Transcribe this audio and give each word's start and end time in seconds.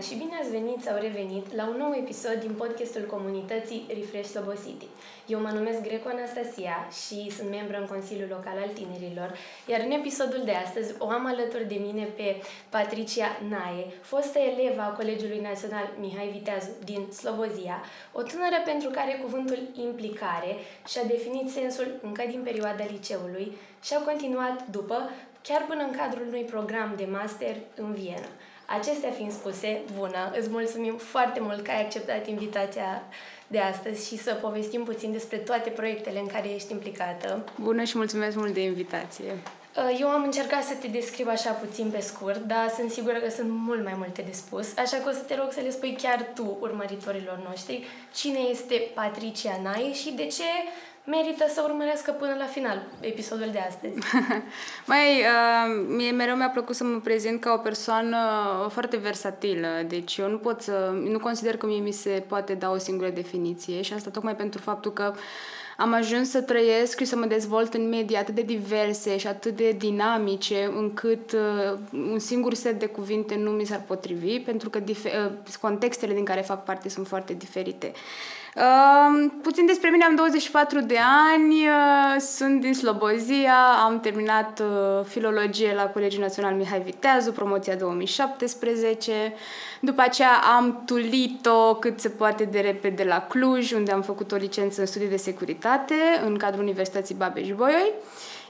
și 0.00 0.14
bine 0.14 0.34
ați 0.40 0.50
venit 0.50 0.80
sau 0.82 0.96
revenit 1.00 1.54
la 1.54 1.64
un 1.68 1.76
nou 1.76 1.92
episod 2.02 2.34
din 2.40 2.54
podcastul 2.62 3.04
comunității 3.14 3.86
Refresh 3.88 4.28
Slobo 4.28 4.52
City. 4.64 4.88
Eu 5.26 5.40
mă 5.40 5.50
numesc 5.54 5.80
Greco 5.80 6.08
Anastasia 6.08 6.76
și 7.00 7.30
sunt 7.36 7.50
membră 7.50 7.76
în 7.80 7.86
Consiliul 7.86 8.28
Local 8.36 8.56
al 8.64 8.72
Tinerilor, 8.78 9.30
iar 9.66 9.80
în 9.80 9.90
episodul 9.90 10.42
de 10.44 10.54
astăzi 10.64 10.94
o 10.98 11.08
am 11.08 11.26
alături 11.26 11.68
de 11.72 11.78
mine 11.86 12.04
pe 12.04 12.28
Patricia 12.68 13.28
Nae, 13.48 13.84
fostă 14.02 14.38
eleva 14.38 14.82
a 14.82 14.96
Colegiului 14.98 15.46
Național 15.48 15.86
Mihai 16.00 16.28
Viteazu 16.36 16.70
din 16.84 17.02
Slobozia, 17.20 17.82
o 18.12 18.22
tânără 18.22 18.58
pentru 18.64 18.88
care 18.90 19.20
cuvântul 19.22 19.60
implicare 19.86 20.52
și-a 20.90 21.04
definit 21.04 21.50
sensul 21.50 21.88
încă 22.02 22.22
din 22.28 22.40
perioada 22.42 22.84
liceului 22.90 23.56
și 23.82 23.94
a 23.94 24.00
continuat 24.08 24.66
după 24.66 25.10
chiar 25.42 25.64
până 25.68 25.82
în 25.82 25.96
cadrul 26.00 26.26
unui 26.26 26.44
program 26.44 26.94
de 26.96 27.06
master 27.10 27.56
în 27.74 27.92
Viena. 27.92 28.30
Acestea 28.78 29.10
fiind 29.10 29.32
spuse, 29.32 29.80
bună, 29.98 30.32
îți 30.38 30.48
mulțumim 30.50 30.96
foarte 30.96 31.40
mult 31.40 31.64
că 31.64 31.70
ai 31.70 31.82
acceptat 31.82 32.26
invitația 32.26 33.02
de 33.46 33.58
astăzi 33.58 34.08
și 34.08 34.16
să 34.16 34.34
povestim 34.34 34.84
puțin 34.84 35.12
despre 35.12 35.36
toate 35.36 35.70
proiectele 35.70 36.18
în 36.18 36.26
care 36.26 36.48
ești 36.54 36.72
implicată. 36.72 37.44
Bună 37.60 37.84
și 37.84 37.96
mulțumesc 37.96 38.36
mult 38.36 38.54
de 38.54 38.62
invitație! 38.62 39.38
Uh, 39.76 39.98
eu 40.00 40.08
am 40.08 40.22
încercat 40.22 40.62
să 40.62 40.74
te 40.80 40.88
descriu 40.88 41.26
așa 41.28 41.50
puțin 41.50 41.90
pe 41.90 42.00
scurt, 42.00 42.44
dar 42.44 42.72
sunt 42.76 42.90
sigură 42.90 43.18
că 43.18 43.30
sunt 43.30 43.48
mult 43.50 43.84
mai 43.84 43.94
multe 43.96 44.22
de 44.22 44.32
spus, 44.32 44.76
așa 44.76 44.96
că 44.96 45.08
o 45.08 45.12
să 45.12 45.20
te 45.26 45.34
rog 45.34 45.52
să 45.52 45.60
le 45.60 45.70
spui 45.70 45.98
chiar 46.02 46.30
tu 46.34 46.56
urmăritorilor 46.60 47.40
noștri 47.48 47.86
cine 48.14 48.38
este 48.38 48.90
Patricia 48.94 49.60
Nai 49.62 49.92
și 49.94 50.12
de 50.12 50.26
ce 50.26 50.50
merită 51.10 51.44
să 51.54 51.60
urmărească 51.64 52.10
până 52.10 52.34
la 52.38 52.44
final 52.44 52.82
episodul 53.00 53.48
de 53.52 53.58
astăzi. 53.68 53.94
Mai, 54.92 55.06
uh, 55.20 55.86
mie 55.86 56.10
mereu 56.10 56.36
mi-a 56.36 56.48
plăcut 56.48 56.74
să 56.74 56.84
mă 56.84 56.98
prezint 56.98 57.40
ca 57.40 57.52
o 57.52 57.62
persoană 57.62 58.16
foarte 58.68 58.96
versatilă, 58.96 59.68
deci 59.88 60.16
eu 60.16 60.28
nu 60.28 60.38
pot 60.38 60.60
să, 60.60 60.92
nu 61.04 61.18
consider 61.18 61.56
că 61.56 61.66
mie 61.66 61.80
mi 61.80 61.92
se 61.92 62.24
poate 62.28 62.54
da 62.54 62.70
o 62.70 62.78
singură 62.78 63.08
definiție 63.08 63.82
și 63.82 63.92
asta 63.92 64.10
tocmai 64.10 64.36
pentru 64.36 64.60
faptul 64.60 64.92
că 64.92 65.14
am 65.80 65.92
ajuns 65.92 66.30
să 66.30 66.40
trăiesc 66.40 66.98
și 66.98 67.04
să 67.04 67.16
mă 67.16 67.26
dezvolt 67.26 67.74
în 67.74 67.88
medii 67.88 68.16
atât 68.16 68.34
de 68.34 68.42
diverse 68.42 69.18
și 69.18 69.26
atât 69.26 69.56
de 69.56 69.70
dinamice, 69.70 70.70
încât 70.76 71.32
uh, 71.32 71.78
un 71.92 72.18
singur 72.18 72.54
set 72.54 72.78
de 72.78 72.86
cuvinte 72.86 73.34
nu 73.34 73.50
mi 73.50 73.64
s-ar 73.64 73.82
potrivi, 73.86 74.40
pentru 74.40 74.70
că 74.70 74.80
dif- 74.80 75.04
uh, 75.04 75.32
contextele 75.60 76.14
din 76.14 76.24
care 76.24 76.40
fac 76.40 76.64
parte 76.64 76.88
sunt 76.88 77.06
foarte 77.06 77.32
diferite. 77.32 77.92
Uh, 78.56 79.30
puțin 79.42 79.66
despre 79.66 79.90
mine, 79.90 80.04
am 80.04 80.14
24 80.14 80.80
de 80.80 80.98
ani, 81.32 81.54
uh, 81.54 82.20
sunt 82.20 82.60
din 82.60 82.74
Slobozia, 82.74 83.56
am 83.84 84.00
terminat 84.00 84.60
uh, 84.60 85.04
filologie 85.04 85.74
la 85.74 85.86
Colegiul 85.86 86.22
Național 86.22 86.54
Mihai 86.54 86.80
Viteazu, 86.80 87.32
promoția 87.32 87.76
2017. 87.76 89.34
După 89.80 90.00
aceea 90.00 90.32
am 90.56 90.82
tulit-o 90.84 91.74
cât 91.74 92.00
se 92.00 92.08
poate 92.08 92.44
de 92.44 92.60
repede 92.60 93.04
la 93.04 93.26
Cluj, 93.28 93.72
unde 93.72 93.92
am 93.92 94.02
făcut 94.02 94.32
o 94.32 94.36
licență 94.36 94.80
în 94.80 94.86
studii 94.86 95.08
de 95.08 95.16
securitate 95.16 95.94
în 96.24 96.36
cadrul 96.36 96.62
Universității 96.62 97.14
Babeș-Bolyai. 97.14 97.92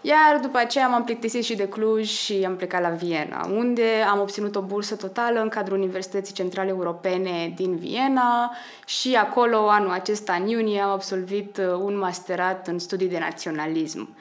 Iar 0.00 0.38
după 0.42 0.58
aceea 0.58 0.88
m-am 0.88 1.04
plictisit 1.04 1.44
și 1.44 1.56
de 1.56 1.68
Cluj 1.68 2.08
și 2.08 2.44
am 2.46 2.56
plecat 2.56 2.82
la 2.82 2.88
Viena, 2.88 3.46
unde 3.46 4.04
am 4.10 4.20
obținut 4.20 4.56
o 4.56 4.60
bursă 4.60 4.96
totală 4.96 5.40
în 5.40 5.48
cadrul 5.48 5.78
Universității 5.78 6.34
Centrale 6.34 6.68
Europene 6.68 7.52
din 7.56 7.76
Viena 7.76 8.56
și 8.86 9.14
acolo, 9.14 9.68
anul 9.68 9.90
acesta, 9.90 10.32
în 10.32 10.46
iunie, 10.46 10.80
am 10.80 10.90
absolvit 10.90 11.56
uh, 11.56 11.80
un 11.82 11.98
masterat 11.98 12.66
în 12.66 12.78
studii 12.78 13.08
de 13.08 13.18
naționalism. 13.18 14.16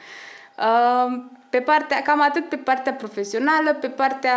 Uh, 0.58 1.22
pe 1.50 1.60
partea, 1.60 2.02
cam 2.02 2.22
atât 2.22 2.50
pe 2.50 2.56
partea 2.56 2.94
profesională, 2.94 3.74
pe 3.74 3.88
partea 3.88 4.36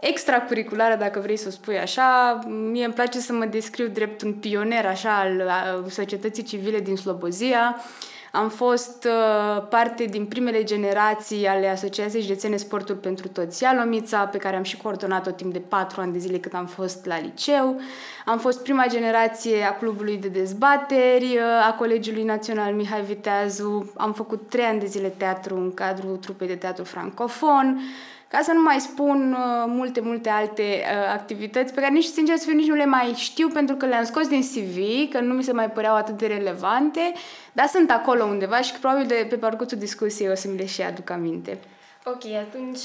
extracurriculară, 0.00 0.94
dacă 0.94 1.20
vrei 1.20 1.36
să 1.36 1.48
o 1.48 1.50
spui 1.50 1.78
așa, 1.78 2.38
mie 2.46 2.84
îmi 2.84 2.94
place 2.94 3.18
să 3.18 3.32
mă 3.32 3.44
descriu 3.44 3.86
drept 3.86 4.22
un 4.22 4.32
pioner 4.32 4.86
așa 4.86 5.18
al 5.18 5.42
societății 5.88 6.42
civile 6.42 6.80
din 6.80 6.96
Slobozia. 6.96 7.76
Am 8.36 8.48
fost 8.48 9.04
uh, 9.04 9.66
parte 9.68 10.04
din 10.04 10.26
primele 10.26 10.62
generații 10.62 11.46
ale 11.46 11.68
Asociației 11.68 12.22
Județene 12.22 12.56
Sportul 12.56 12.94
pentru 12.94 13.28
Toți 13.28 13.62
Ialomița, 13.62 14.26
pe 14.26 14.38
care 14.38 14.56
am 14.56 14.62
și 14.62 14.76
coordonat-o 14.76 15.30
timp 15.30 15.52
de 15.52 15.58
patru 15.58 16.00
ani 16.00 16.12
de 16.12 16.18
zile 16.18 16.38
cât 16.38 16.54
am 16.54 16.66
fost 16.66 17.06
la 17.06 17.20
liceu. 17.20 17.80
Am 18.24 18.38
fost 18.38 18.62
prima 18.62 18.84
generație 18.88 19.62
a 19.62 19.76
clubului 19.76 20.16
de 20.16 20.28
dezbateri, 20.28 21.24
uh, 21.24 21.66
a 21.68 21.74
Colegiului 21.78 22.24
Național 22.24 22.72
Mihai 22.72 23.02
Viteazu. 23.02 23.92
Am 23.96 24.12
făcut 24.12 24.48
trei 24.48 24.64
ani 24.64 24.80
de 24.80 24.86
zile 24.86 25.08
teatru 25.08 25.56
în 25.56 25.74
cadrul 25.74 26.16
trupei 26.16 26.46
de 26.46 26.56
teatru 26.56 26.84
francofon 26.84 27.80
ca 28.28 28.40
să 28.42 28.52
nu 28.52 28.62
mai 28.62 28.80
spun 28.80 29.32
uh, 29.32 29.64
multe, 29.66 30.00
multe 30.00 30.28
alte 30.28 30.62
uh, 30.62 31.12
activități 31.12 31.72
pe 31.74 31.80
care 31.80 31.92
nici, 31.92 32.04
sincer 32.04 32.36
să 32.36 32.44
fiu, 32.44 32.54
nici 32.54 32.66
nu 32.68 32.74
le 32.74 32.84
mai 32.84 33.12
știu 33.16 33.48
pentru 33.48 33.76
că 33.76 33.86
le-am 33.86 34.04
scos 34.04 34.28
din 34.28 34.40
CV, 34.40 35.10
că 35.12 35.20
nu 35.20 35.34
mi 35.34 35.42
se 35.42 35.52
mai 35.52 35.70
păreau 35.70 35.94
atât 35.94 36.16
de 36.16 36.26
relevante, 36.26 37.12
dar 37.52 37.66
sunt 37.66 37.90
acolo 37.90 38.24
undeva 38.24 38.60
și 38.60 38.72
probabil 38.72 39.06
de 39.06 39.26
pe 39.28 39.36
parcursul 39.36 39.78
discuției 39.78 40.30
o 40.30 40.34
să 40.34 40.48
mi 40.48 40.56
le 40.56 40.66
și 40.66 40.82
aduc 40.82 41.10
aminte. 41.10 41.58
Ok, 42.04 42.24
atunci 42.24 42.78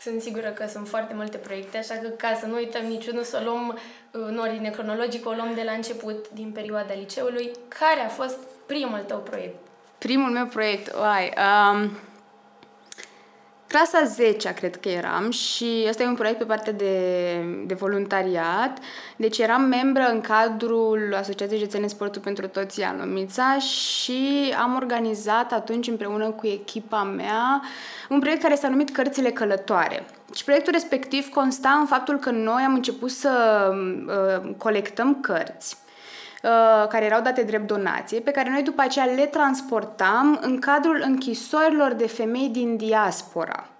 sunt 0.00 0.20
sigură 0.20 0.48
că 0.48 0.66
sunt 0.66 0.88
foarte 0.88 1.14
multe 1.14 1.36
proiecte, 1.36 1.78
așa 1.78 1.94
că 1.94 2.08
ca 2.08 2.36
să 2.40 2.46
nu 2.46 2.54
uităm 2.54 2.84
niciunul, 2.84 3.22
să 3.22 3.38
o 3.40 3.44
luăm 3.44 3.78
în 4.10 4.38
ordine 4.38 4.70
cronologică, 4.70 5.28
o 5.28 5.32
luăm 5.32 5.52
de 5.54 5.62
la 5.64 5.72
început, 5.72 6.28
din 6.34 6.50
perioada 6.50 6.94
liceului. 6.94 7.50
Care 7.68 8.00
a 8.04 8.08
fost 8.08 8.38
primul 8.66 9.04
tău 9.06 9.18
proiect? 9.18 9.56
Primul 9.98 10.30
meu 10.30 10.46
proiect, 10.46 10.94
uai, 10.94 11.32
um, 11.72 11.90
clasa 13.68 14.04
10 14.04 14.52
cred 14.54 14.76
că 14.76 14.88
eram 14.88 15.30
și 15.30 15.84
ăsta 15.88 16.02
e 16.02 16.06
un 16.06 16.14
proiect 16.14 16.38
pe 16.38 16.44
partea 16.44 16.72
de, 16.72 16.94
de 17.66 17.74
voluntariat. 17.74 18.78
Deci 19.16 19.38
eram 19.38 19.62
membră 19.62 20.08
în 20.12 20.20
cadrul 20.20 21.14
Asociației 21.18 21.58
Județene 21.58 21.86
Sportul 21.86 22.22
pentru 22.22 22.46
Toți 22.46 22.80
Ialomița 22.80 23.58
și 23.58 24.54
am 24.62 24.74
organizat 24.74 25.52
atunci 25.52 25.88
împreună 25.88 26.30
cu 26.30 26.46
echipa 26.46 27.02
mea 27.02 27.62
un 28.08 28.20
proiect 28.20 28.42
care 28.42 28.54
s-a 28.54 28.68
numit 28.68 28.90
Cărțile 28.90 29.30
Călătoare. 29.30 30.06
Și 30.34 30.44
proiectul 30.44 30.72
respectiv 30.72 31.28
consta 31.28 31.70
în 31.80 31.86
faptul 31.86 32.18
că 32.18 32.30
noi 32.30 32.62
am 32.62 32.74
început 32.74 33.10
să 33.10 33.30
uh, 33.72 34.50
colectăm 34.56 35.20
cărți 35.20 35.76
Uh, 36.42 36.88
care 36.88 37.04
erau 37.04 37.20
date 37.20 37.42
drept 37.42 37.66
donație, 37.66 38.20
pe 38.20 38.30
care 38.30 38.50
noi 38.50 38.62
după 38.62 38.82
aceea 38.82 39.04
le 39.04 39.26
transportam 39.26 40.38
în 40.42 40.58
cadrul 40.58 41.02
închisorilor 41.04 41.92
de 41.92 42.06
femei 42.06 42.48
din 42.48 42.76
diaspora. 42.76 43.77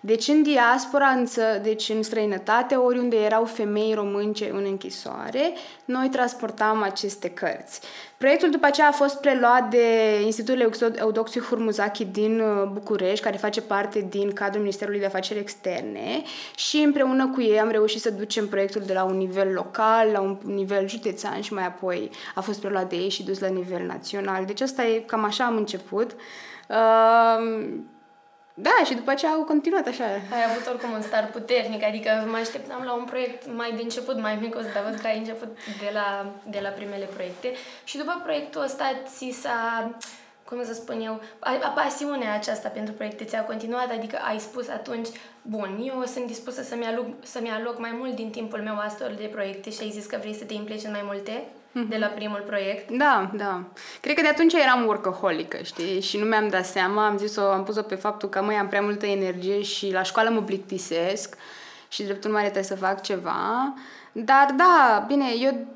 Deci 0.00 0.28
în 0.28 0.42
diaspora, 0.42 1.06
în, 1.06 1.26
deci 1.62 1.88
în 1.88 2.02
străinătate, 2.02 2.74
oriunde 2.74 3.16
erau 3.16 3.44
femei 3.44 3.94
românce 3.94 4.50
în 4.50 4.64
închisoare, 4.64 5.52
noi 5.84 6.08
transportam 6.08 6.82
aceste 6.82 7.30
cărți. 7.30 7.80
Proiectul 8.16 8.50
după 8.50 8.66
aceea 8.66 8.88
a 8.88 8.92
fost 8.92 9.20
preluat 9.20 9.70
de 9.70 10.20
Institutul 10.24 10.72
Eudoxiu 10.94 11.42
Hurmuzaki 11.42 12.04
din 12.04 12.40
uh, 12.40 12.68
București, 12.72 13.24
care 13.24 13.36
face 13.36 13.60
parte 13.60 14.06
din 14.08 14.32
cadrul 14.32 14.60
Ministerului 14.60 15.00
de 15.00 15.06
Afaceri 15.06 15.38
Externe 15.38 16.22
și 16.56 16.76
împreună 16.76 17.28
cu 17.28 17.42
ei 17.42 17.60
am 17.60 17.70
reușit 17.70 18.00
să 18.00 18.10
ducem 18.10 18.48
proiectul 18.48 18.82
de 18.86 18.92
la 18.92 19.04
un 19.04 19.16
nivel 19.16 19.52
local, 19.52 20.08
la 20.12 20.20
un 20.20 20.38
nivel 20.44 20.88
județean 20.88 21.40
și 21.40 21.52
mai 21.52 21.66
apoi 21.66 22.10
a 22.34 22.40
fost 22.40 22.60
preluat 22.60 22.88
de 22.88 22.96
ei 22.96 23.08
și 23.08 23.22
dus 23.22 23.38
la 23.38 23.48
nivel 23.48 23.86
național. 23.86 24.44
Deci 24.44 24.60
asta 24.60 24.84
e 24.84 24.98
cam 24.98 25.24
așa 25.24 25.44
am 25.44 25.56
început. 25.56 26.10
Uh, 26.68 27.68
da, 28.62 28.84
și 28.84 28.94
după 28.94 29.10
aceea 29.10 29.32
au 29.32 29.42
continuat 29.42 29.86
așa. 29.86 30.04
Ai 30.04 30.44
avut 30.50 30.66
oricum 30.66 30.90
un 30.90 31.02
start 31.02 31.30
puternic, 31.30 31.82
adică 31.84 32.10
mă 32.30 32.36
așteptam 32.36 32.82
la 32.84 32.92
un 32.92 33.04
proiect 33.04 33.46
mai 33.56 33.72
de 33.76 33.82
început, 33.82 34.20
mai 34.20 34.38
mic, 34.40 34.56
o 34.56 34.60
să 34.60 34.68
văd 34.84 34.98
că 35.00 35.06
ai 35.06 35.18
început 35.18 35.48
de 35.78 35.90
la, 35.92 36.32
de 36.50 36.58
la 36.62 36.68
primele 36.68 37.04
proiecte. 37.04 37.52
Și 37.84 37.96
după 37.96 38.20
proiectul 38.22 38.62
ăsta 38.62 38.84
ți 39.06 39.38
s-a, 39.40 39.90
cum 40.44 40.64
să 40.64 40.74
spun 40.74 41.00
eu, 41.00 41.20
a, 41.38 41.58
a 41.62 41.68
pasiunea 41.68 42.34
aceasta 42.34 42.68
pentru 42.68 42.94
proiecte 42.94 43.24
ți-a 43.24 43.44
continuat, 43.44 43.90
adică 43.90 44.18
ai 44.28 44.38
spus 44.38 44.68
atunci, 44.68 45.08
bun, 45.42 45.82
eu 45.86 46.04
sunt 46.04 46.26
dispusă 46.26 46.62
să-mi 46.62 46.86
aloc, 46.86 47.06
să-mi 47.22 47.50
aloc 47.50 47.78
mai 47.78 47.94
mult 47.98 48.14
din 48.14 48.30
timpul 48.30 48.60
meu 48.62 48.78
astfel 48.78 49.14
de 49.18 49.26
proiecte 49.26 49.70
și 49.70 49.82
ai 49.82 49.90
zis 49.90 50.06
că 50.06 50.16
vrei 50.20 50.34
să 50.34 50.44
te 50.44 50.54
implici 50.54 50.84
în 50.84 50.90
mai 50.90 51.04
multe? 51.04 51.44
De 51.72 51.96
la 51.96 52.06
primul 52.06 52.44
proiect? 52.46 52.90
Da, 52.90 53.30
da. 53.34 53.62
Cred 54.00 54.14
că 54.14 54.22
de 54.22 54.28
atunci 54.28 54.52
eram 54.52 54.86
workaholică, 54.86 55.58
știi? 55.62 56.00
Și 56.00 56.18
nu 56.18 56.24
mi-am 56.24 56.48
dat 56.48 56.66
seama, 56.66 57.06
am 57.06 57.18
zis-o, 57.18 57.42
am 57.42 57.64
pus-o 57.64 57.82
pe 57.82 57.94
faptul 57.94 58.28
că, 58.28 58.42
măi, 58.42 58.54
am 58.54 58.68
prea 58.68 58.80
multă 58.80 59.06
energie 59.06 59.62
și 59.62 59.92
la 59.92 60.02
școală 60.02 60.30
mă 60.30 60.42
plictisesc 60.42 61.36
și 61.88 62.02
drept 62.02 62.24
urmare 62.24 62.42
trebuie 62.42 62.64
să 62.64 62.76
fac 62.76 63.02
ceva. 63.02 63.74
Dar 64.12 64.54
da, 64.56 65.04
bine, 65.06 65.24
eu 65.40 65.66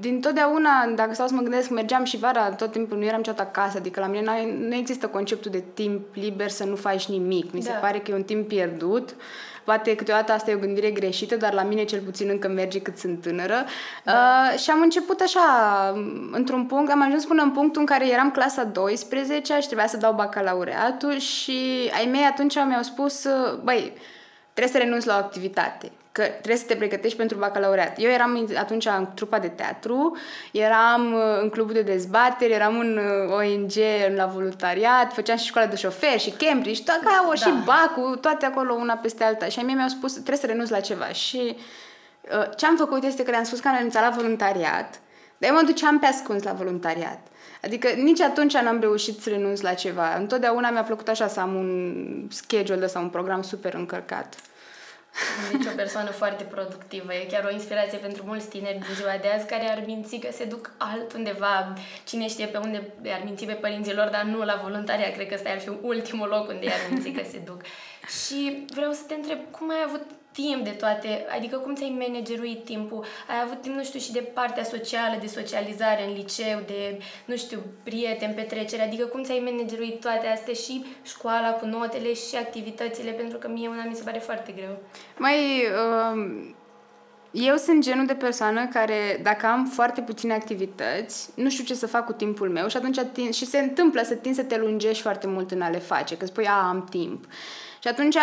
din 0.00 0.20
totdeauna, 0.20 0.86
dacă 0.94 1.14
stau 1.14 1.26
să 1.26 1.34
mă 1.34 1.40
gândesc, 1.40 1.70
mergeam 1.70 2.04
și 2.04 2.16
vara 2.16 2.50
tot 2.50 2.72
timpul, 2.72 2.98
nu 2.98 3.04
eram 3.04 3.16
niciodată 3.16 3.42
acasă, 3.42 3.78
adică 3.78 4.00
la 4.00 4.06
mine 4.06 4.56
nu 4.58 4.74
există 4.74 5.06
conceptul 5.06 5.50
de 5.50 5.64
timp 5.74 6.14
liber 6.14 6.48
să 6.48 6.64
nu 6.64 6.76
faci 6.76 7.06
nimic. 7.06 7.52
Mi 7.52 7.60
da. 7.60 7.70
se 7.70 7.76
pare 7.80 7.98
că 7.98 8.10
e 8.10 8.14
un 8.14 8.22
timp 8.22 8.48
pierdut. 8.48 9.14
Poate 9.66 9.94
câteodată 9.94 10.32
asta 10.32 10.50
e 10.50 10.54
o 10.54 10.58
gândire 10.58 10.90
greșită, 10.90 11.36
dar 11.36 11.52
la 11.52 11.62
mine 11.62 11.84
cel 11.84 12.00
puțin 12.00 12.28
încă 12.28 12.48
merge 12.48 12.80
cât 12.80 12.98
sunt 12.98 13.20
tânără. 13.22 13.64
Da. 14.04 14.12
Uh, 14.12 14.58
și 14.58 14.70
am 14.70 14.80
început 14.80 15.20
așa, 15.20 15.40
într-un 16.32 16.64
punct, 16.66 16.90
am 16.90 17.02
ajuns 17.02 17.24
până 17.24 17.42
în 17.42 17.50
punctul 17.50 17.80
în 17.80 17.86
care 17.86 18.08
eram 18.08 18.30
clasa 18.30 18.64
12 18.64 19.58
și 19.60 19.66
trebuia 19.66 19.86
să 19.86 19.96
dau 19.96 20.12
bacalaureatul 20.12 21.18
și 21.18 21.90
ai 21.98 22.08
mei 22.10 22.24
atunci 22.24 22.54
mi-au 22.54 22.82
spus, 22.82 23.26
băi, 23.62 23.92
trebuie 24.52 24.72
să 24.72 24.78
renunți 24.78 25.06
la 25.06 25.14
o 25.14 25.18
activitate 25.18 25.90
că 26.16 26.22
trebuie 26.22 26.56
să 26.56 26.64
te 26.66 26.76
pregătești 26.76 27.16
pentru 27.16 27.38
bacalaureat. 27.38 27.94
Eu 27.98 28.10
eram 28.10 28.48
atunci 28.58 28.86
în 28.86 29.08
trupa 29.14 29.38
de 29.38 29.48
teatru, 29.48 30.16
eram 30.52 31.12
uh, 31.12 31.20
în 31.42 31.48
clubul 31.48 31.72
de 31.72 31.82
dezbateri, 31.82 32.52
eram 32.52 32.78
în 32.78 32.96
uh, 32.96 33.32
ONG 33.32 33.72
la 34.16 34.26
voluntariat, 34.26 35.12
făceam 35.12 35.36
și 35.36 35.46
școala 35.46 35.66
de 35.66 35.76
șofer 35.76 36.18
și 36.18 36.30
Cambridge, 36.30 36.82
toate 36.82 37.04
ca 37.04 37.24
da. 37.28 37.34
și 37.34 37.50
bacul, 37.64 38.16
toate 38.16 38.46
acolo 38.46 38.74
una 38.74 38.94
peste 38.94 39.24
alta. 39.24 39.46
Și 39.46 39.58
a 39.58 39.62
mie 39.62 39.74
mi-au 39.74 39.88
spus, 39.88 40.12
trebuie 40.12 40.36
să 40.36 40.46
renunț 40.46 40.68
la 40.68 40.80
ceva. 40.80 41.08
Și 41.08 41.56
uh, 41.56 42.56
ce 42.56 42.66
am 42.66 42.76
făcut 42.76 43.04
este 43.04 43.22
că 43.22 43.30
le-am 43.30 43.44
spus 43.44 43.60
că 43.60 43.68
am 43.68 43.74
renunțat 43.74 44.02
la 44.02 44.16
voluntariat, 44.16 45.00
dar 45.38 45.50
eu 45.50 45.54
mă 45.54 45.62
duceam 45.64 45.98
pe 45.98 46.06
ascuns 46.06 46.42
la 46.42 46.52
voluntariat. 46.52 47.18
Adică 47.62 47.88
nici 47.88 48.20
atunci 48.20 48.56
n-am 48.56 48.80
reușit 48.80 49.20
să 49.20 49.30
renunț 49.30 49.60
la 49.60 49.74
ceva. 49.74 50.16
Întotdeauna 50.16 50.70
mi-a 50.70 50.82
plăcut 50.82 51.08
așa 51.08 51.28
să 51.28 51.40
am 51.40 51.54
un 51.54 52.28
schedule 52.30 52.86
sau 52.86 53.02
un 53.02 53.08
program 53.08 53.42
super 53.42 53.74
încărcat. 53.74 54.34
Deci 55.52 55.66
o 55.66 55.74
persoană 55.76 56.10
foarte 56.10 56.44
productivă. 56.44 57.14
E 57.14 57.26
chiar 57.30 57.44
o 57.44 57.52
inspirație 57.52 57.98
pentru 57.98 58.22
mulți 58.26 58.48
tineri 58.48 58.78
din 58.78 58.94
ziua 58.94 59.16
de 59.20 59.28
azi 59.28 59.46
care 59.46 59.70
ar 59.70 59.82
minți 59.86 60.16
că 60.16 60.28
se 60.32 60.44
duc 60.44 60.70
altundeva, 60.76 61.74
cine 62.04 62.28
știe 62.28 62.46
pe 62.46 62.58
unde 62.58 62.92
ar 63.04 63.20
minți 63.24 63.44
pe 63.44 63.52
părinților, 63.52 64.08
dar 64.08 64.22
nu 64.22 64.44
la 64.44 64.60
voluntaria. 64.62 65.10
Cred 65.10 65.28
că 65.28 65.34
ăsta 65.34 65.50
ar 65.50 65.60
fi 65.60 65.70
ultimul 65.82 66.28
loc 66.28 66.48
unde 66.48 66.66
ar 66.66 66.90
minți 66.90 67.08
că 67.08 67.22
se 67.30 67.38
duc. 67.38 67.60
Și 68.24 68.64
vreau 68.74 68.92
să 68.92 69.02
te 69.06 69.14
întreb, 69.14 69.38
cum 69.50 69.70
ai 69.70 69.82
avut 69.86 70.02
timp 70.36 70.64
de 70.64 70.70
toate, 70.70 71.26
adică 71.36 71.56
cum 71.56 71.74
ți-ai 71.74 71.96
manageruit 71.98 72.64
timpul? 72.64 73.04
Ai 73.28 73.40
avut 73.44 73.60
timp, 73.62 73.74
nu 73.74 73.84
știu, 73.84 74.00
și 74.00 74.12
de 74.12 74.30
partea 74.34 74.64
socială, 74.64 75.16
de 75.20 75.26
socializare 75.26 76.06
în 76.06 76.12
liceu, 76.12 76.58
de, 76.66 76.98
nu 77.24 77.36
știu, 77.36 77.58
prieteni, 77.82 78.34
petrecere, 78.34 78.82
adică 78.82 79.04
cum 79.04 79.22
ți-ai 79.22 79.48
manageruit 79.50 80.00
toate 80.00 80.26
astea 80.26 80.54
și 80.54 80.84
școala 81.04 81.50
cu 81.50 81.66
notele 81.66 82.14
și 82.14 82.36
activitățile, 82.36 83.10
pentru 83.10 83.38
că 83.38 83.48
mie 83.48 83.68
una 83.68 83.84
mi 83.84 83.94
se 83.94 84.02
pare 84.02 84.18
foarte 84.18 84.52
greu. 84.52 84.78
Mai, 85.16 85.38
uh, 85.82 86.54
eu 87.30 87.56
sunt 87.56 87.82
genul 87.82 88.06
de 88.06 88.14
persoană 88.14 88.66
care, 88.66 89.20
dacă 89.22 89.46
am 89.46 89.64
foarte 89.64 90.00
puține 90.00 90.34
activități, 90.34 91.30
nu 91.34 91.50
știu 91.50 91.64
ce 91.64 91.74
să 91.74 91.86
fac 91.86 92.04
cu 92.04 92.12
timpul 92.12 92.48
meu 92.50 92.68
și 92.68 92.76
atunci 92.76 93.00
tin, 93.12 93.30
și 93.30 93.46
se 93.46 93.58
întâmplă 93.58 94.02
să 94.02 94.14
tin 94.14 94.34
să 94.34 94.42
te 94.42 94.56
lungești 94.58 95.02
foarte 95.02 95.26
mult 95.26 95.50
în 95.50 95.60
a 95.60 95.68
le 95.68 95.78
face, 95.78 96.16
că 96.16 96.26
spui, 96.26 96.46
a, 96.46 96.68
am 96.68 96.86
timp. 96.90 97.24
Uh, 97.24 97.30
și 97.86 97.92
atunci, 97.92 98.16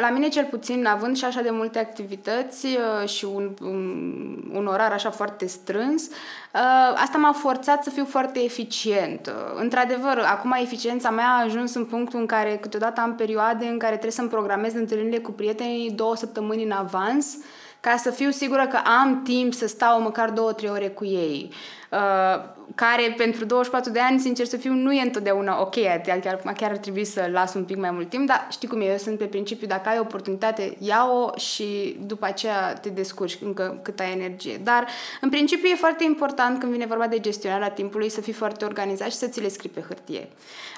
la 0.00 0.10
mine 0.10 0.28
cel 0.28 0.44
puțin, 0.44 0.86
având 0.86 1.16
și 1.16 1.24
așa 1.24 1.40
de 1.40 1.50
multe 1.50 1.78
activități 1.78 2.66
uh, 2.66 3.08
și 3.08 3.24
un, 3.24 3.50
un, 3.62 4.04
un 4.52 4.66
orar 4.66 4.92
așa 4.92 5.10
foarte 5.10 5.46
strâns, 5.46 6.02
uh, 6.08 6.94
asta 6.94 7.18
m-a 7.18 7.32
forțat 7.32 7.82
să 7.82 7.90
fiu 7.90 8.04
foarte 8.04 8.44
eficient. 8.44 9.26
Uh, 9.26 9.60
într-adevăr, 9.60 10.24
acum 10.26 10.54
eficiența 10.62 11.10
mea 11.10 11.26
a 11.26 11.42
ajuns 11.44 11.74
în 11.74 11.84
punctul 11.84 12.20
în 12.20 12.26
care 12.26 12.58
câteodată 12.60 13.00
am 13.00 13.14
perioade 13.14 13.66
în 13.66 13.78
care 13.78 13.92
trebuie 13.92 14.12
să-mi 14.12 14.28
programez 14.28 14.74
întâlnirile 14.74 15.18
cu 15.18 15.30
prietenii 15.30 15.90
două 15.90 16.16
săptămâni 16.16 16.64
în 16.64 16.70
avans, 16.70 17.36
ca 17.80 17.96
să 17.96 18.10
fiu 18.10 18.30
sigură 18.30 18.66
că 18.66 18.76
am 18.76 19.22
timp 19.22 19.54
să 19.54 19.66
stau 19.66 20.00
măcar 20.00 20.30
două-trei 20.30 20.70
ore 20.70 20.88
cu 20.88 21.04
ei. 21.04 21.52
Uh, 21.90 22.42
care 22.74 23.14
pentru 23.16 23.44
24 23.44 23.90
de 23.90 24.00
ani, 24.00 24.20
sincer 24.20 24.46
să 24.46 24.56
fiu, 24.56 24.72
nu 24.72 24.92
e 24.92 25.00
întotdeauna 25.02 25.60
ok, 25.60 25.74
chiar, 26.02 26.40
chiar 26.56 26.70
ar 26.70 26.76
trebui 26.76 27.04
să 27.04 27.28
las 27.32 27.54
un 27.54 27.64
pic 27.64 27.76
mai 27.76 27.90
mult 27.90 28.08
timp, 28.08 28.26
dar 28.26 28.46
știi 28.50 28.68
cum 28.68 28.80
e, 28.80 28.84
eu 28.84 28.96
sunt 28.96 29.18
pe 29.18 29.24
principiu, 29.24 29.66
dacă 29.66 29.88
ai 29.88 29.98
oportunitate, 29.98 30.76
ia-o 30.78 31.36
și 31.36 31.96
după 32.06 32.26
aceea 32.26 32.72
te 32.72 32.88
descurci 32.88 33.38
încă 33.44 33.80
cât 33.82 34.00
ai 34.00 34.12
energie. 34.12 34.60
Dar, 34.62 34.86
în 35.20 35.28
principiu, 35.28 35.68
e 35.68 35.74
foarte 35.74 36.04
important 36.04 36.58
când 36.58 36.72
vine 36.72 36.86
vorba 36.86 37.06
de 37.06 37.20
gestionarea 37.20 37.70
timpului 37.70 38.08
să 38.08 38.20
fii 38.20 38.32
foarte 38.32 38.64
organizat 38.64 39.10
și 39.10 39.16
să 39.16 39.26
ți 39.26 39.40
le 39.40 39.48
scrii 39.48 39.70
pe 39.70 39.84
hârtie. 39.88 40.28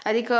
Adică, 0.04 0.34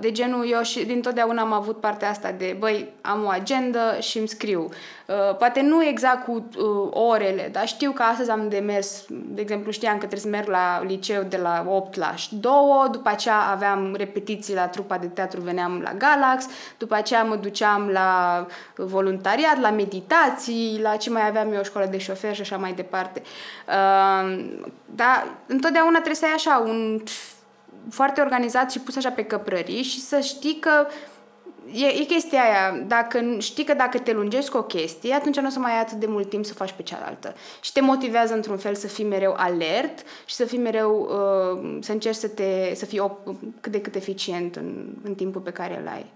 de 0.00 0.12
genul, 0.12 0.50
eu 0.50 0.62
și 0.62 0.84
din 0.84 1.00
totdeauna 1.00 1.42
am 1.42 1.52
avut 1.52 1.80
partea 1.80 2.08
asta 2.08 2.30
de, 2.30 2.56
băi, 2.58 2.92
am 3.00 3.24
o 3.24 3.28
agendă 3.28 3.96
și 4.00 4.18
îmi 4.18 4.28
scriu. 4.28 4.68
Uh, 5.06 5.36
poate 5.36 5.60
nu 5.60 5.84
exact 5.84 6.24
cu 6.24 6.32
uh, 6.32 6.88
orele, 6.90 7.48
dar 7.52 7.66
știu 7.66 7.90
că 7.90 8.02
astăzi 8.02 8.30
am 8.30 8.48
de 8.48 8.58
mers, 8.58 9.04
de 9.08 9.40
exemplu, 9.40 9.70
știam 9.70 9.92
că 9.98 10.06
trebuie 10.06 10.20
să 10.20 10.28
merg 10.28 10.48
la 10.48 10.82
liceu 10.88 11.22
de 11.22 11.36
la 11.36 11.64
8 11.68 11.96
la 11.96 12.14
2, 12.30 12.52
după 12.90 13.08
aceea 13.08 13.40
aveam 13.40 13.94
repetiții 13.94 14.54
la 14.54 14.68
trupa 14.68 14.98
de 14.98 15.06
teatru, 15.06 15.40
veneam 15.40 15.80
la 15.80 15.92
Galax, 15.92 16.46
după 16.78 16.94
aceea 16.94 17.22
mă 17.22 17.36
duceam 17.36 17.88
la 17.88 18.46
voluntariat, 18.76 19.60
la 19.60 19.70
meditații, 19.70 20.78
la 20.82 20.96
ce 20.96 21.10
mai 21.10 21.26
aveam 21.26 21.52
eu, 21.52 21.60
o 21.60 21.62
școală 21.62 21.86
de 21.86 21.98
șofer 21.98 22.34
și 22.34 22.40
așa 22.40 22.56
mai 22.56 22.72
departe. 22.72 23.22
Uh, 23.68 24.44
dar 24.84 25.26
întotdeauna 25.46 25.94
trebuie 25.94 26.14
să 26.14 26.24
ai 26.24 26.32
așa 26.34 26.62
un 26.66 27.02
foarte 27.90 28.20
organizat 28.20 28.70
și 28.70 28.80
pus 28.80 28.96
așa 28.96 29.10
pe 29.10 29.24
căprării 29.24 29.82
și 29.82 30.00
să 30.00 30.20
știi 30.20 30.58
că 30.60 30.86
e, 31.72 31.86
e 31.86 32.04
chestia 32.04 32.42
aia, 32.42 32.84
dacă 32.86 33.36
știi 33.38 33.64
că 33.64 33.74
dacă 33.74 33.98
te 33.98 34.12
lungești 34.12 34.50
cu 34.50 34.56
o 34.56 34.62
chestie, 34.62 35.14
atunci 35.14 35.36
nu 35.36 35.46
o 35.46 35.50
să 35.50 35.58
mai 35.58 35.72
ai 35.72 35.80
atât 35.80 35.98
de 35.98 36.06
mult 36.06 36.28
timp 36.28 36.44
să 36.44 36.54
faci 36.54 36.72
pe 36.72 36.82
cealaltă. 36.82 37.34
Și 37.60 37.72
te 37.72 37.80
motivează 37.80 38.34
într-un 38.34 38.56
fel 38.56 38.74
să 38.74 38.86
fii 38.86 39.04
mereu 39.04 39.34
alert 39.36 39.98
și 40.26 40.34
să 40.34 40.44
fii 40.44 40.58
mereu, 40.58 41.00
uh, 41.00 41.78
să 41.80 41.92
încerci 41.92 42.16
să, 42.16 42.28
te, 42.28 42.74
să 42.74 42.86
fii 42.86 42.98
op, 42.98 43.34
cât 43.60 43.72
de 43.72 43.80
cât 43.80 43.94
eficient 43.94 44.56
în, 44.56 44.86
în 45.04 45.14
timpul 45.14 45.40
pe 45.40 45.50
care 45.52 45.78
îl 45.80 45.88
ai. 45.88 46.06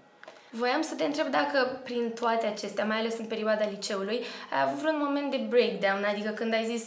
Voiam 0.49 0.81
să 0.81 0.95
te 0.95 1.03
întreb 1.03 1.27
dacă 1.27 1.79
prin 1.83 2.11
toate 2.19 2.45
acestea, 2.45 2.85
mai 2.85 2.97
ales 2.97 3.17
în 3.17 3.25
perioada 3.25 3.67
liceului, 3.69 4.19
ai 4.53 4.61
avut 4.65 4.79
vreun 4.79 5.01
moment 5.05 5.31
de 5.31 5.45
breakdown, 5.49 6.03
adică 6.11 6.29
când 6.29 6.53
ai 6.53 6.65
zis 6.65 6.83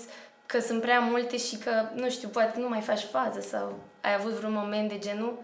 că 0.47 0.61
sunt 0.61 0.81
prea 0.81 0.99
multe 0.99 1.37
și 1.37 1.57
că, 1.57 1.71
nu 1.95 2.11
știu, 2.11 2.29
poate 2.29 2.61
nu 2.61 2.69
mai 2.69 2.81
faci 2.81 3.01
fază 3.01 3.41
sau 3.41 3.79
ai 4.01 4.15
avut 4.15 4.33
vreun 4.33 4.53
moment 4.53 4.89
de 4.89 4.99
genul? 4.99 5.39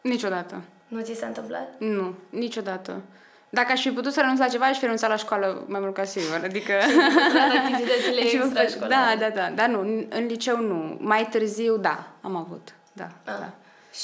Niciodată. 0.00 0.62
Nu 0.94 1.00
ți 1.00 1.14
s-a 1.14 1.26
întâmplat? 1.26 1.68
Nu, 1.78 2.14
niciodată. 2.30 3.02
Dacă 3.48 3.72
aș 3.72 3.80
fi 3.80 3.90
putut 3.90 4.12
să 4.12 4.20
renunț 4.20 4.38
la 4.38 4.48
ceva, 4.48 4.64
aș 4.64 4.76
fi 4.76 4.82
renunțat 4.82 5.10
la 5.10 5.16
școală 5.16 5.64
mai 5.66 5.80
mult 5.80 5.94
ca 5.94 6.04
sigur. 6.04 6.40
Adică... 6.44 6.72
activitățile 7.58 8.20
extrașcolare. 8.34 9.18
Da, 9.18 9.28
da, 9.28 9.34
da. 9.34 9.50
Dar 9.54 9.68
nu, 9.68 9.80
în 10.08 10.26
liceu 10.26 10.60
nu. 10.60 10.96
Mai 11.00 11.28
târziu, 11.30 11.76
da, 11.76 12.06
am 12.20 12.36
avut. 12.36 12.74
Da, 12.92 13.04
ah. 13.24 13.38
da. 13.38 13.52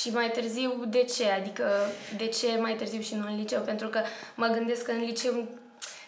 Și 0.00 0.10
mai 0.10 0.30
târziu, 0.30 0.84
de 0.88 0.98
ce? 0.98 1.30
Adică, 1.40 1.64
de 2.16 2.26
ce 2.26 2.46
mai 2.60 2.74
târziu 2.74 3.00
și 3.00 3.14
nu 3.14 3.26
în 3.26 3.36
liceu? 3.36 3.60
Pentru 3.60 3.88
că 3.88 4.00
mă 4.34 4.46
gândesc 4.46 4.84
că 4.84 4.90
în 4.90 5.04
liceu 5.04 5.34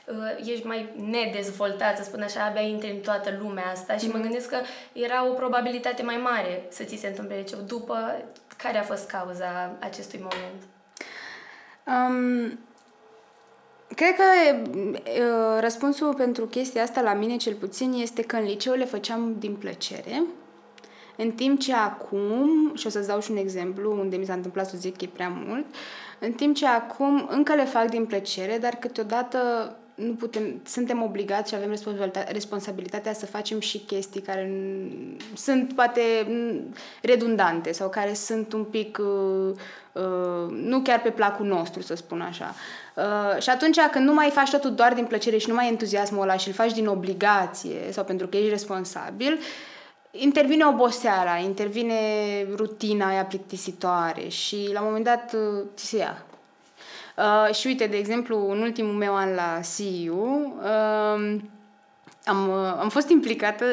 uh, 0.07 0.49
ești 0.53 0.67
mai 0.67 0.89
nedezvoltat, 1.11 1.97
să 1.97 2.03
spun 2.03 2.23
așa, 2.23 2.45
abia 2.45 2.61
intri 2.61 2.91
în 2.91 3.01
toată 3.01 3.39
lumea 3.41 3.71
asta 3.73 3.97
și 3.97 4.07
mm-hmm. 4.07 4.13
mă 4.13 4.19
mhm. 4.19 4.23
gândesc 4.23 4.49
că 4.49 4.59
era 4.93 5.27
o 5.27 5.33
probabilitate 5.33 6.03
mai 6.03 6.17
mare 6.17 6.65
să 6.69 6.83
ți 6.83 6.97
se 6.97 7.07
întâmple 7.07 7.37
liceu 7.37 7.59
după 7.59 8.23
care 8.57 8.79
a 8.79 8.83
fost 8.83 9.07
cauza 9.07 9.77
acestui 9.81 10.19
moment? 10.19 10.63
Um, 11.87 12.59
cred 13.95 14.15
că 14.15 14.23
uh, 14.55 15.61
răspunsul 15.61 16.15
pentru 16.15 16.47
chestia 16.47 16.83
asta 16.83 17.01
la 17.01 17.15
mine 17.15 17.37
cel 17.37 17.55
puțin 17.55 17.93
este 17.93 18.23
că 18.23 18.37
în 18.37 18.45
liceu 18.45 18.75
le 18.75 18.85
făceam 18.85 19.37
din 19.39 19.55
plăcere, 19.55 20.23
în 21.17 21.31
timp 21.31 21.61
ce 21.61 21.75
acum, 21.75 22.73
și 22.75 22.87
o 22.87 22.91
să-ți 22.91 23.09
dau 23.09 23.21
și 23.21 23.31
un 23.31 23.37
exemplu 23.37 23.99
unde 23.99 24.17
mi 24.17 24.25
s-a 24.25 24.33
întâmplat 24.33 24.69
să 24.69 24.77
zic 24.77 24.97
că 24.97 25.05
e 25.05 25.09
prea 25.13 25.33
mult, 25.47 25.67
în 26.19 26.33
timp 26.33 26.55
ce 26.57 26.67
acum 26.67 27.29
încă 27.31 27.55
le 27.55 27.65
fac 27.65 27.91
din 27.91 28.07
plăcere, 28.07 28.59
dar 28.59 28.75
câteodată 28.75 29.39
nu 29.95 30.15
putem, 30.15 30.61
suntem 30.65 31.03
obligați 31.03 31.51
și 31.51 31.55
avem 31.55 31.71
responsabilitatea, 31.71 32.33
responsabilitatea 32.33 33.13
să 33.13 33.27
facem 33.27 33.61
și 33.61 33.79
chestii 33.79 34.21
care 34.21 34.53
sunt 35.35 35.75
poate 35.75 36.01
redundante 37.03 37.73
sau 37.73 37.89
care 37.89 38.15
sunt 38.15 38.53
un 38.53 38.65
pic 38.65 38.99
uh, 38.99 39.07
uh, 39.49 39.57
nu 40.51 40.81
chiar 40.81 41.01
pe 41.01 41.11
placul 41.11 41.47
nostru, 41.47 41.83
să 41.83 41.95
spun 41.95 42.21
așa. 42.21 42.55
Uh, 42.95 43.43
și 43.43 43.51
atunci 43.51 43.79
când 43.91 44.07
nu 44.07 44.15
mai 44.15 44.31
faci 44.31 44.51
totul 44.51 44.75
doar 44.75 44.95
din 44.95 45.05
plăcere 45.05 45.37
și 45.37 45.49
nu 45.49 45.55
mai 45.55 45.69
entuziasmul 45.69 46.23
ăla 46.23 46.37
și 46.37 46.49
îl 46.49 46.55
faci 46.55 46.73
din 46.73 46.87
obligație 46.87 47.79
sau 47.91 48.05
pentru 48.05 48.27
că 48.27 48.37
ești 48.37 48.49
responsabil, 48.49 49.39
intervine 50.11 50.65
oboseala, 50.65 51.37
intervine 51.37 51.95
rutina 52.57 53.09
aia 53.09 53.25
plictisitoare 53.25 54.29
și 54.29 54.71
la 54.73 54.81
un 54.81 54.87
moment 54.87 55.05
dat 55.05 55.35
uh, 55.35 55.65
ți 55.75 55.87
se 55.87 55.97
ia 55.97 56.25
Uh, 57.17 57.55
și 57.55 57.67
uite, 57.67 57.87
de 57.87 57.97
exemplu, 57.97 58.51
în 58.51 58.61
ultimul 58.61 58.93
meu 58.93 59.15
an 59.15 59.35
la 59.35 59.61
CU, 59.77 60.57
uh, 60.63 61.41
am, 62.25 62.49
uh, 62.49 62.77
am 62.81 62.89
fost 62.89 63.09
implicată, 63.09 63.65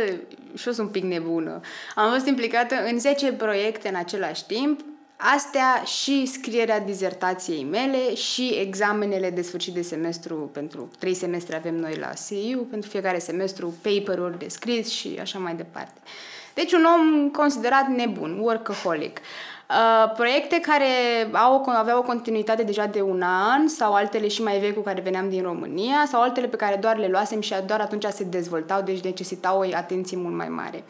și 0.55 0.67
eu 0.67 0.73
sunt 0.73 0.77
un 0.77 0.87
pic 0.87 1.03
nebună, 1.03 1.59
am 1.95 2.11
fost 2.11 2.25
implicată 2.25 2.75
în 2.91 2.99
10 2.99 3.31
proiecte 3.31 3.87
în 3.87 3.95
același 3.95 4.45
timp, 4.45 4.79
Astea 5.21 5.83
și 5.83 6.25
scrierea 6.25 6.79
dizertației 6.79 7.63
mele 7.63 8.15
și 8.15 8.47
examenele 8.47 9.29
de 9.29 9.41
sfârșit 9.41 9.73
de 9.73 9.81
semestru 9.81 10.35
pentru 10.35 10.91
trei 10.99 11.13
semestre 11.13 11.55
avem 11.55 11.75
noi 11.75 11.95
la 11.95 12.07
CU, 12.07 12.63
pentru 12.69 12.89
fiecare 12.89 13.19
semestru 13.19 13.73
paper-uri 13.81 14.39
de 14.39 14.47
scris 14.47 14.89
și 14.89 15.17
așa 15.21 15.39
mai 15.39 15.55
departe. 15.55 15.99
Deci 16.53 16.73
un 16.73 16.83
om 16.83 17.29
considerat 17.29 17.87
nebun, 17.87 18.39
workaholic. 18.39 19.17
Uh, 19.17 19.59
Uh, 19.69 20.11
proiecte 20.15 20.59
care 20.59 20.85
au, 21.33 21.63
aveau 21.65 21.99
o 21.99 22.03
continuitate 22.03 22.63
deja 22.63 22.85
de 22.85 23.01
un 23.01 23.21
an 23.21 23.67
sau 23.67 23.93
altele 23.93 24.27
și 24.27 24.43
mai 24.43 24.59
vechi 24.59 24.75
cu 24.75 24.81
care 24.81 25.01
veneam 25.01 25.29
din 25.29 25.43
România 25.43 26.05
sau 26.07 26.21
altele 26.21 26.47
pe 26.47 26.55
care 26.55 26.75
doar 26.75 26.97
le 26.97 27.07
luasem 27.07 27.41
și 27.41 27.55
doar 27.65 27.79
atunci 27.81 28.05
se 28.05 28.23
dezvoltau, 28.23 28.81
deci 28.81 28.99
necesitau 28.99 29.59
o 29.59 29.75
atenție 29.75 30.17
mult 30.17 30.35
mai 30.35 30.47
mare. 30.47 30.83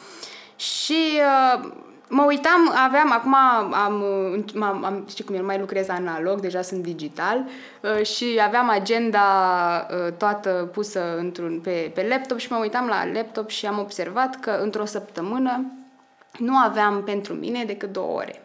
Și 0.55 1.19
uh, 1.55 1.71
Mă 2.12 2.24
uitam, 2.24 2.72
aveam, 2.86 3.12
acum 3.12 3.36
am, 3.36 3.74
am, 3.74 4.84
am 4.84 5.06
știi 5.10 5.24
cum 5.24 5.36
e, 5.36 5.42
mai 5.42 5.60
lucrez 5.60 5.89
analog, 5.89 6.39
deja 6.39 6.62
sunt 6.62 6.84
digital 6.84 7.46
uh, 7.82 8.06
și 8.06 8.39
aveam 8.46 8.70
agenda 8.70 9.22
uh, 9.92 10.13
toată 10.18 10.70
pusă 10.74 11.18
într-un, 11.18 11.60
pe, 11.60 11.92
pe 11.94 12.08
laptop 12.10 12.38
și 12.38 12.51
mă 12.51 12.58
uitam 12.58 12.88
la 12.88 13.06
laptop 13.13 13.50
și 13.50 13.66
am 13.66 13.80
observat 13.80 14.39
că 14.39 14.51
într-o 14.51 14.86
săptămână 14.86 15.66
nu 16.38 16.56
aveam 16.56 17.04
pentru 17.04 17.34
mine 17.34 17.63
decât 17.63 17.92
două 17.92 18.16
ore. 18.16 18.42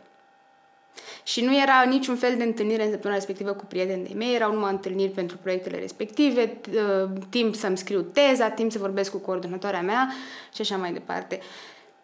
Și 1.23 1.45
nu 1.45 1.61
era 1.61 1.83
niciun 1.89 2.17
fel 2.17 2.37
de 2.37 2.45
întâlnire 2.45 2.85
în 2.85 2.91
săptămâna 2.91 3.19
respectivă 3.19 3.53
cu 3.53 3.65
prietenii 3.65 4.15
mei, 4.15 4.35
erau 4.35 4.53
numai 4.53 4.71
întâlniri 4.71 5.13
pentru 5.13 5.37
proiectele 5.37 5.79
respective, 5.79 6.57
uh, 6.69 7.11
timp 7.31 7.55
să-mi 7.55 7.79
scriu 7.79 8.01
teza, 8.01 8.49
timp 8.49 8.73
să 8.73 8.79
vorbesc 8.79 9.11
cu 9.11 9.19
coordonatoarea 9.19 9.83
mea 9.83 10.13
și 10.55 10.61
așa 10.61 10.77
mai 10.77 10.93
departe. 10.93 11.41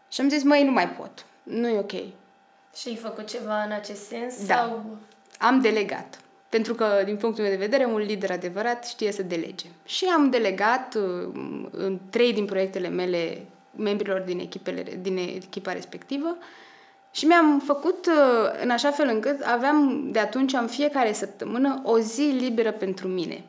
Și 0.09 0.21
am 0.21 0.29
zis, 0.29 0.43
măi, 0.43 0.65
nu 0.65 0.71
mai 0.71 0.89
pot 0.89 1.25
nu 1.43 1.69
e 1.69 1.79
ok. 1.79 1.93
Și 2.77 2.89
ai 2.89 2.97
făcut 2.97 3.27
ceva 3.27 3.63
în 3.63 3.73
acest 3.73 4.07
sens? 4.07 4.47
Da. 4.47 4.55
Sau... 4.55 4.97
Am 5.39 5.61
delegat. 5.61 6.21
Pentru 6.49 6.75
că, 6.75 7.03
din 7.05 7.17
punctul 7.17 7.43
meu 7.43 7.53
de 7.53 7.59
vedere, 7.59 7.85
un 7.85 7.99
lider 7.99 8.31
adevărat 8.31 8.87
știe 8.87 9.13
să 9.13 9.23
delege. 9.23 9.67
Și 9.85 10.05
am 10.05 10.31
delegat 10.31 10.95
uh, 10.95 11.29
în 11.71 11.99
trei 12.11 12.33
din 12.33 12.45
proiectele 12.45 12.89
mele 12.89 13.45
membrilor 13.77 14.21
din, 14.21 14.39
echipele, 14.39 14.99
din 15.03 15.17
echipa 15.17 15.73
respectivă 15.73 16.37
și 17.11 17.27
mi-am 17.27 17.59
făcut 17.65 18.07
uh, 18.07 18.61
în 18.63 18.71
așa 18.71 18.91
fel 18.91 19.09
încât 19.09 19.43
aveam 19.43 20.09
de 20.11 20.19
atunci 20.19 20.53
în 20.53 20.67
fiecare 20.67 21.13
săptămână 21.13 21.81
o 21.85 21.99
zi 21.99 22.23
liberă 22.23 22.73
pentru 22.73 23.09
mine. 23.09 23.45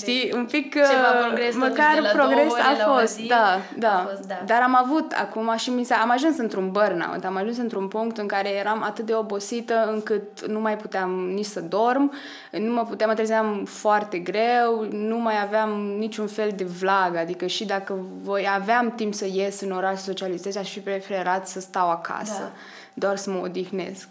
Știi, 0.00 0.22
deci, 0.22 0.32
un 0.32 0.44
pic... 0.44 0.72
Ceva 0.72 1.10
uh, 1.14 1.26
progres 1.26 1.54
măcar 1.54 1.94
de 1.94 2.00
la 2.00 2.08
progres 2.08 2.52
ore, 2.52 2.60
a 2.60 2.96
fost, 2.96 3.14
zi, 3.14 3.26
da, 3.26 3.58
da. 3.78 3.94
A 3.94 4.06
fost, 4.10 4.28
da. 4.28 4.42
Dar 4.46 4.62
am 4.62 4.76
avut 4.76 5.12
acum 5.12 5.54
și 5.56 5.70
mi 5.70 5.84
s-a, 5.84 5.96
am 6.02 6.10
ajuns 6.10 6.38
într-un 6.38 6.70
burnout, 6.70 7.24
am 7.24 7.36
ajuns 7.36 7.56
într-un 7.56 7.88
punct 7.88 8.18
în 8.18 8.26
care 8.26 8.48
eram 8.48 8.82
atât 8.82 9.06
de 9.06 9.14
obosită 9.14 9.88
încât 9.92 10.46
nu 10.46 10.60
mai 10.60 10.76
puteam 10.76 11.10
nici 11.10 11.44
să 11.44 11.60
dorm, 11.60 12.12
nu 12.50 12.72
mă 12.72 12.84
puteam, 12.84 13.08
mă 13.08 13.14
trezeam 13.14 13.64
foarte 13.64 14.18
greu, 14.18 14.86
nu 14.90 15.18
mai 15.18 15.42
aveam 15.42 15.70
niciun 15.98 16.26
fel 16.26 16.52
de 16.56 16.64
vlag, 16.64 17.16
adică 17.16 17.46
și 17.46 17.64
dacă 17.64 17.98
voi 18.22 18.48
aveam 18.54 18.92
timp 18.94 19.14
să 19.14 19.26
ies 19.32 19.60
în 19.60 19.70
oraș 19.70 19.98
să 19.98 20.04
socializez, 20.04 20.56
aș 20.56 20.70
fi 20.70 20.80
preferat 20.80 21.48
să 21.48 21.60
stau 21.60 21.90
acasă, 21.90 22.40
da. 22.40 22.50
doar 22.94 23.16
să 23.16 23.30
mă 23.30 23.40
odihnesc. 23.44 24.08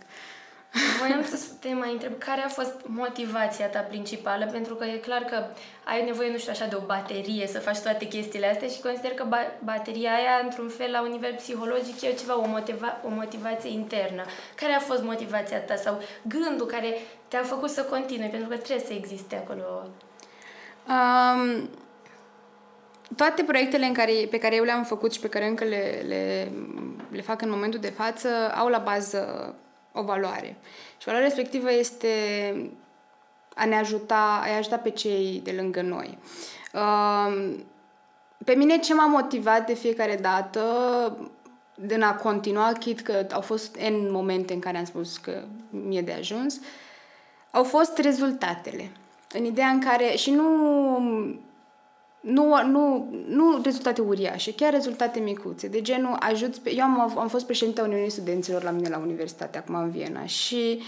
Voiam 0.99 1.23
să 1.23 1.37
te 1.59 1.73
mai 1.73 1.91
întreb 1.91 2.17
care 2.17 2.41
a 2.41 2.47
fost 2.47 2.73
motivația 2.83 3.67
ta 3.67 3.79
principală, 3.79 4.45
pentru 4.45 4.75
că 4.75 4.85
e 4.85 4.97
clar 4.97 5.21
că 5.21 5.43
ai 5.83 6.05
nevoie, 6.05 6.31
nu 6.31 6.37
știu, 6.37 6.51
așa 6.51 6.65
de 6.65 6.75
o 6.75 6.85
baterie 6.85 7.47
să 7.47 7.59
faci 7.59 7.77
toate 7.79 8.05
chestiile 8.05 8.49
astea 8.49 8.67
și 8.67 8.81
consider 8.81 9.11
că 9.11 9.23
ba- 9.27 9.53
bateria 9.63 10.11
aia, 10.13 10.39
într-un 10.43 10.69
fel, 10.69 10.91
la 10.91 11.01
un 11.01 11.09
nivel 11.11 11.33
psihologic, 11.33 12.01
e 12.01 12.13
ceva, 12.13 12.39
o, 12.39 12.45
motiva- 12.47 13.01
o 13.05 13.09
motivație 13.09 13.69
internă. 13.69 14.23
Care 14.55 14.73
a 14.73 14.79
fost 14.79 15.03
motivația 15.03 15.59
ta 15.59 15.75
sau 15.75 16.01
gândul 16.21 16.65
care 16.65 16.93
te-a 17.27 17.43
făcut 17.43 17.69
să 17.69 17.83
continui, 17.83 18.29
pentru 18.29 18.49
că 18.49 18.55
trebuie 18.55 18.85
să 18.87 18.93
existe 18.93 19.35
acolo? 19.35 19.87
Um, 20.87 21.69
toate 23.15 23.43
proiectele 23.43 23.85
în 23.85 23.93
care, 23.93 24.13
pe 24.29 24.37
care 24.37 24.55
eu 24.55 24.63
le-am 24.63 24.83
făcut 24.83 25.13
și 25.13 25.19
pe 25.19 25.29
care 25.29 25.47
încă 25.47 25.63
le, 25.63 26.03
le, 26.07 26.51
le 27.11 27.21
fac 27.21 27.41
în 27.41 27.49
momentul 27.49 27.79
de 27.79 27.93
față 27.97 28.29
au 28.55 28.67
la 28.67 28.77
bază 28.77 29.55
o 29.93 30.03
valoare. 30.03 30.55
Și 30.97 31.05
valoarea 31.05 31.29
respectivă 31.29 31.73
este 31.73 32.07
a 33.55 33.65
ne 33.65 33.75
ajuta, 33.75 34.41
a 34.43 34.57
ajuta 34.57 34.77
pe 34.77 34.89
cei 34.89 35.41
de 35.43 35.51
lângă 35.51 35.81
noi. 35.81 36.17
Um, 36.73 37.63
pe 38.45 38.53
mine 38.53 38.77
ce 38.77 38.93
m-a 38.93 39.05
motivat 39.05 39.65
de 39.65 39.73
fiecare 39.73 40.15
dată 40.15 40.63
din 41.75 42.01
a 42.01 42.15
continua, 42.15 42.73
chit 42.79 43.01
că 43.01 43.27
au 43.31 43.41
fost 43.41 43.75
în 43.75 44.11
momente 44.11 44.53
în 44.53 44.59
care 44.59 44.77
am 44.77 44.85
spus 44.85 45.17
că 45.17 45.43
mi-e 45.69 46.01
de 46.01 46.11
ajuns, 46.11 46.59
au 47.51 47.63
fost 47.63 47.97
rezultatele. 47.97 48.91
În 49.33 49.45
ideea 49.45 49.67
în 49.67 49.79
care, 49.79 50.15
și 50.15 50.31
nu 50.31 50.45
nu, 52.21 52.63
nu, 52.65 53.09
nu 53.27 53.61
rezultate 53.63 54.01
uriașe, 54.01 54.53
chiar 54.53 54.73
rezultate 54.73 55.19
micuțe, 55.19 55.67
de 55.67 55.81
genul 55.81 56.15
ajut 56.19 56.57
pe... 56.57 56.73
Eu 56.73 56.83
am, 56.83 57.17
am 57.17 57.27
fost 57.27 57.45
președintea 57.45 57.83
Uniunii 57.83 58.09
Studenților 58.09 58.63
la 58.63 58.71
mine 58.71 58.89
la 58.89 58.97
universitate, 58.97 59.57
acum 59.57 59.75
în 59.75 59.89
Viena, 59.89 60.25
și 60.25 60.81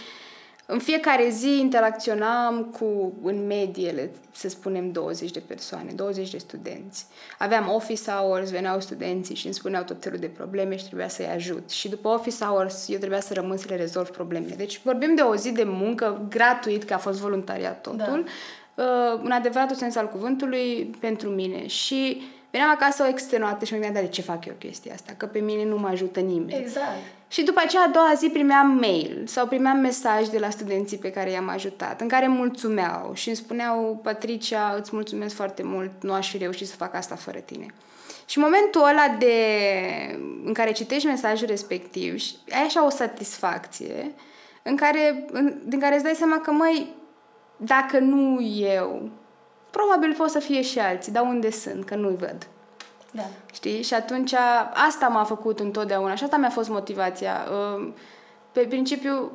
în 0.66 0.80
fiecare 0.80 1.30
zi 1.30 1.60
interacționam 1.60 2.64
cu, 2.64 3.14
în 3.24 3.46
medie, 3.48 4.12
să 4.32 4.50
spunem, 4.50 4.92
20 4.92 5.32
de 5.32 5.44
persoane, 5.48 5.92
20 5.96 6.30
de 6.30 6.38
studenți. 6.38 7.06
Aveam 7.38 7.74
office 7.74 8.12
hours, 8.12 8.50
veneau 8.50 8.80
studenții 8.80 9.36
și 9.36 9.46
îmi 9.46 9.54
spuneau 9.56 9.84
tot 9.84 10.04
felul 10.04 10.20
de 10.20 10.28
probleme 10.28 10.78
și 10.78 10.86
trebuia 10.86 11.08
să-i 11.08 11.28
ajut. 11.28 11.70
Și 11.70 11.90
după 11.90 12.08
office 12.08 12.44
hours 12.46 12.90
eu 12.90 12.98
trebuia 12.98 13.20
să 13.20 13.34
rămân 13.34 13.58
să 13.58 13.66
le 13.70 13.76
rezolv 13.76 14.10
problemele. 14.10 14.56
Deci 14.56 14.82
vorbim 14.84 15.16
de 15.16 15.22
o 15.22 15.36
zi 15.36 15.52
de 15.52 15.64
muncă 15.64 16.26
gratuit, 16.30 16.84
că 16.84 16.94
a 16.94 16.98
fost 16.98 17.20
voluntariat 17.20 17.82
totul, 17.82 17.98
da 17.98 18.14
uh, 18.18 18.26
în 19.24 19.32
adevăratul 19.32 19.76
sens 19.76 19.96
al 19.96 20.10
cuvântului 20.10 20.96
pentru 21.00 21.30
mine. 21.30 21.68
Și 21.68 22.22
veneam 22.52 22.70
acasă 22.70 23.04
o 23.04 23.08
extenuată 23.08 23.66
și 23.66 23.74
mă 23.74 23.80
gândeam, 23.80 24.06
de 24.06 24.12
ce 24.12 24.22
fac 24.22 24.46
eu 24.46 24.54
chestia 24.60 24.94
asta? 24.94 25.14
Că 25.18 25.26
pe 25.26 25.40
mine 25.40 25.66
nu 25.66 25.78
mă 25.78 25.88
ajută 25.88 26.20
nimeni. 26.20 26.62
Exact. 26.62 26.98
Și 27.28 27.44
după 27.44 27.62
aceea, 27.66 27.84
a 27.84 27.92
doua 27.92 28.14
zi, 28.16 28.28
primeam 28.28 28.68
mail 28.68 29.24
sau 29.26 29.48
primeam 29.48 29.78
mesaj 29.78 30.28
de 30.28 30.38
la 30.38 30.50
studenții 30.50 30.98
pe 30.98 31.12
care 31.12 31.32
i-am 31.32 31.50
ajutat, 31.50 32.02
în 32.02 32.08
care 32.08 32.28
mulțumeau 32.28 33.12
și 33.14 33.28
îmi 33.28 33.38
spuneau, 33.38 34.00
Patricia, 34.04 34.76
îți 34.80 34.90
mulțumesc 34.94 35.36
foarte 35.36 35.64
mult, 35.64 35.92
nu 36.02 36.14
aș 36.14 36.30
fi 36.30 36.38
reușit 36.38 36.68
să 36.68 36.76
fac 36.76 36.96
asta 36.96 37.16
fără 37.16 37.40
tine. 37.40 37.66
Și 38.26 38.38
în 38.38 38.44
momentul 38.44 38.82
ăla 38.82 39.16
de, 39.20 39.36
în 40.46 40.54
care 40.54 40.72
citești 40.72 41.08
mesajul 41.08 41.48
respectiv, 41.48 42.24
ai 42.50 42.64
așa 42.66 42.86
o 42.86 42.90
satisfacție 42.90 44.12
în 44.64 44.76
care, 44.76 45.26
în, 45.32 45.54
din 45.66 45.80
care 45.80 45.96
îți 45.96 46.04
dai 46.04 46.16
seama 46.16 46.40
că, 46.40 46.52
măi, 46.52 46.94
dacă 47.64 48.00
nu 48.00 48.42
eu, 48.42 49.10
probabil 49.70 50.14
pot 50.18 50.30
să 50.30 50.40
fie 50.40 50.62
și 50.62 50.80
alții, 50.80 51.12
dar 51.12 51.24
unde 51.24 51.52
sunt, 51.52 51.86
că 51.86 51.96
nu-i 51.96 52.16
văd. 52.16 52.48
Da. 53.12 53.24
Știi? 53.54 53.82
Și 53.82 53.94
atunci 53.94 54.34
asta 54.88 55.08
m-a 55.08 55.24
făcut 55.24 55.60
întotdeauna 55.60 56.16
și 56.16 56.24
asta 56.24 56.38
mi-a 56.38 56.50
fost 56.50 56.70
motivația. 56.70 57.46
Ă, 57.52 57.88
pe 58.52 58.62
principiu, 58.62 59.32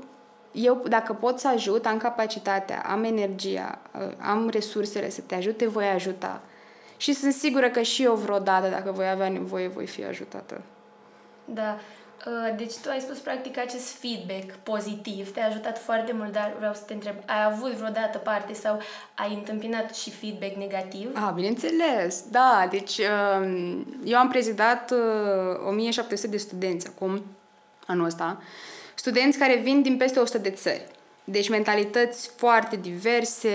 eu 0.53 0.83
dacă 0.89 1.13
pot 1.13 1.39
să 1.39 1.49
ajut, 1.49 1.87
am 1.87 1.97
capacitatea, 1.97 2.85
am 2.87 3.05
energia, 3.05 3.79
ă, 4.01 4.13
am 4.19 4.49
resursele 4.49 5.11
să 5.11 5.21
te 5.27 5.35
ajute, 5.35 5.69
voi 5.69 5.87
ajuta. 5.87 6.41
Și 6.97 7.13
sunt 7.13 7.33
sigură 7.33 7.69
că 7.69 7.83
și 7.83 8.03
eu 8.03 8.15
vreodată, 8.15 8.69
dacă 8.69 8.93
voi 8.93 9.09
avea 9.09 9.29
nevoie, 9.29 9.69
voi 9.69 9.87
fi 9.87 10.05
ajutată. 10.05 10.61
Da. 11.45 11.79
Uh, 12.27 12.57
deci 12.57 12.75
tu 12.75 12.91
ai 12.91 13.01
spus 13.01 13.19
practic 13.19 13.59
acest 13.59 13.89
feedback 13.99 14.57
pozitiv, 14.63 15.33
te-a 15.33 15.47
ajutat 15.47 15.79
foarte 15.79 16.13
mult, 16.13 16.33
dar 16.33 16.55
vreau 16.59 16.75
să 16.75 16.83
te 16.87 16.93
întreb, 16.93 17.15
ai 17.27 17.45
avut 17.45 17.73
vreodată 17.73 18.19
parte 18.19 18.53
sau 18.53 18.81
ai 19.15 19.35
întâmpinat 19.35 19.95
și 19.95 20.11
feedback 20.11 20.57
negativ? 20.57 21.11
Ah, 21.15 21.33
bineînțeles, 21.35 22.25
da. 22.31 22.67
Deci 22.71 22.99
um, 22.99 23.87
eu 24.05 24.19
am 24.19 24.29
prezidat 24.29 24.93
1700 25.67 26.27
uh, 26.27 26.33
de 26.33 26.39
studenți 26.39 26.87
acum, 26.87 27.23
anul 27.87 28.07
ăsta, 28.07 28.43
studenți 28.95 29.39
care 29.39 29.57
vin 29.57 29.83
din 29.83 29.97
peste 29.97 30.19
100 30.19 30.39
de 30.39 30.51
țări. 30.51 30.87
Deci 31.29 31.49
mentalități 31.49 32.31
foarte 32.37 32.77
diverse, 32.77 33.51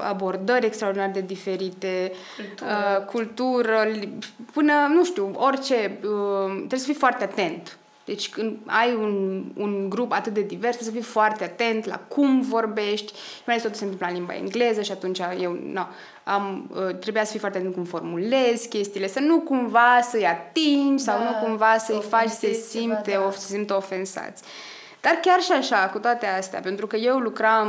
abordări 0.00 0.66
extraordinar 0.66 1.10
de 1.10 1.20
diferite, 1.20 2.12
cultură, 2.36 2.98
uh, 2.98 3.04
cultură 3.04 3.88
până, 4.52 4.72
nu 4.94 5.04
știu, 5.04 5.30
orice, 5.34 5.98
uh, 6.02 6.52
trebuie 6.56 6.78
să 6.78 6.84
fii 6.84 6.94
foarte 6.94 7.24
atent. 7.24 7.78
Deci 8.04 8.30
când 8.30 8.56
ai 8.66 8.94
un, 8.94 9.44
un 9.56 9.88
grup 9.88 10.12
atât 10.12 10.34
de 10.34 10.40
divers, 10.40 10.76
trebuie 10.76 10.94
să 10.94 11.06
fii 11.06 11.12
foarte 11.12 11.44
atent 11.44 11.84
la 11.84 11.98
cum 11.98 12.40
vorbești. 12.40 13.12
Mai 13.12 13.54
ales 13.54 13.62
totul 13.62 13.76
se 13.76 13.84
întâmplă 13.84 14.06
în 14.08 14.14
limba 14.14 14.34
engleză 14.34 14.82
și 14.82 14.92
atunci 14.92 15.18
eu 15.40 15.58
no, 15.72 15.82
am, 16.24 16.70
uh, 16.74 16.96
trebuia 16.98 17.24
să 17.24 17.30
fii 17.30 17.40
foarte 17.40 17.58
atent 17.58 17.74
cum 17.74 17.84
formulezi 17.84 18.68
chestiile, 18.68 19.08
să 19.08 19.20
nu 19.20 19.40
cumva 19.40 20.00
să-i 20.02 20.26
atingi 20.26 21.02
sau 21.02 21.18
da, 21.18 21.24
nu 21.24 21.46
cumva 21.46 21.76
să-i 21.78 22.02
faci 22.08 22.28
să 22.28 22.46
simte, 22.68 23.10
da. 23.10 23.30
să 23.30 23.46
simtă 23.46 23.74
ofensați. 23.74 24.42
Uh, 24.42 24.75
dar 25.06 25.18
chiar 25.20 25.40
și 25.40 25.52
așa, 25.52 25.90
cu 25.92 25.98
toate 25.98 26.26
astea, 26.26 26.60
pentru 26.60 26.86
că 26.86 26.96
eu 26.96 27.18
lucram 27.18 27.68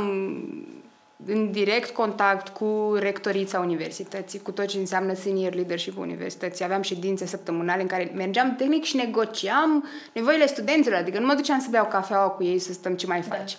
în 1.26 1.50
direct 1.50 1.90
contact 1.90 2.48
cu 2.48 2.94
rectorița 2.98 3.58
universității, 3.58 4.42
cu 4.42 4.50
tot 4.50 4.66
ce 4.66 4.78
înseamnă 4.78 5.14
senior 5.14 5.54
leadership 5.54 5.98
universității. 5.98 6.64
Aveam 6.64 6.82
ședințe 6.82 7.26
săptămânale 7.26 7.80
în 7.80 7.86
care 7.86 8.12
mergeam 8.14 8.54
tehnic 8.56 8.84
și 8.84 8.96
negociam 8.96 9.88
nevoile 10.12 10.46
studenților, 10.46 10.98
adică 10.98 11.18
nu 11.18 11.26
mă 11.26 11.34
duceam 11.34 11.60
să 11.60 11.66
beau 11.70 11.86
cafeaua 11.86 12.28
cu 12.28 12.44
ei 12.44 12.58
să 12.58 12.72
stăm 12.72 12.94
ce 12.94 13.06
mai 13.06 13.20
da. 13.28 13.36
faci. 13.36 13.56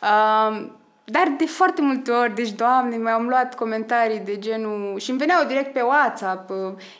Da. 0.00 0.50
Uh, 0.50 0.70
dar 1.12 1.34
de 1.38 1.44
foarte 1.44 1.82
multe 1.82 2.10
ori, 2.10 2.34
deci, 2.34 2.50
doamne, 2.50 2.96
mi-am 2.96 3.26
luat 3.26 3.54
comentarii 3.54 4.18
de 4.18 4.38
genul 4.38 4.98
și 4.98 5.10
îmi 5.10 5.18
veneau 5.18 5.46
direct 5.46 5.72
pe 5.72 5.80
WhatsApp, 5.80 6.50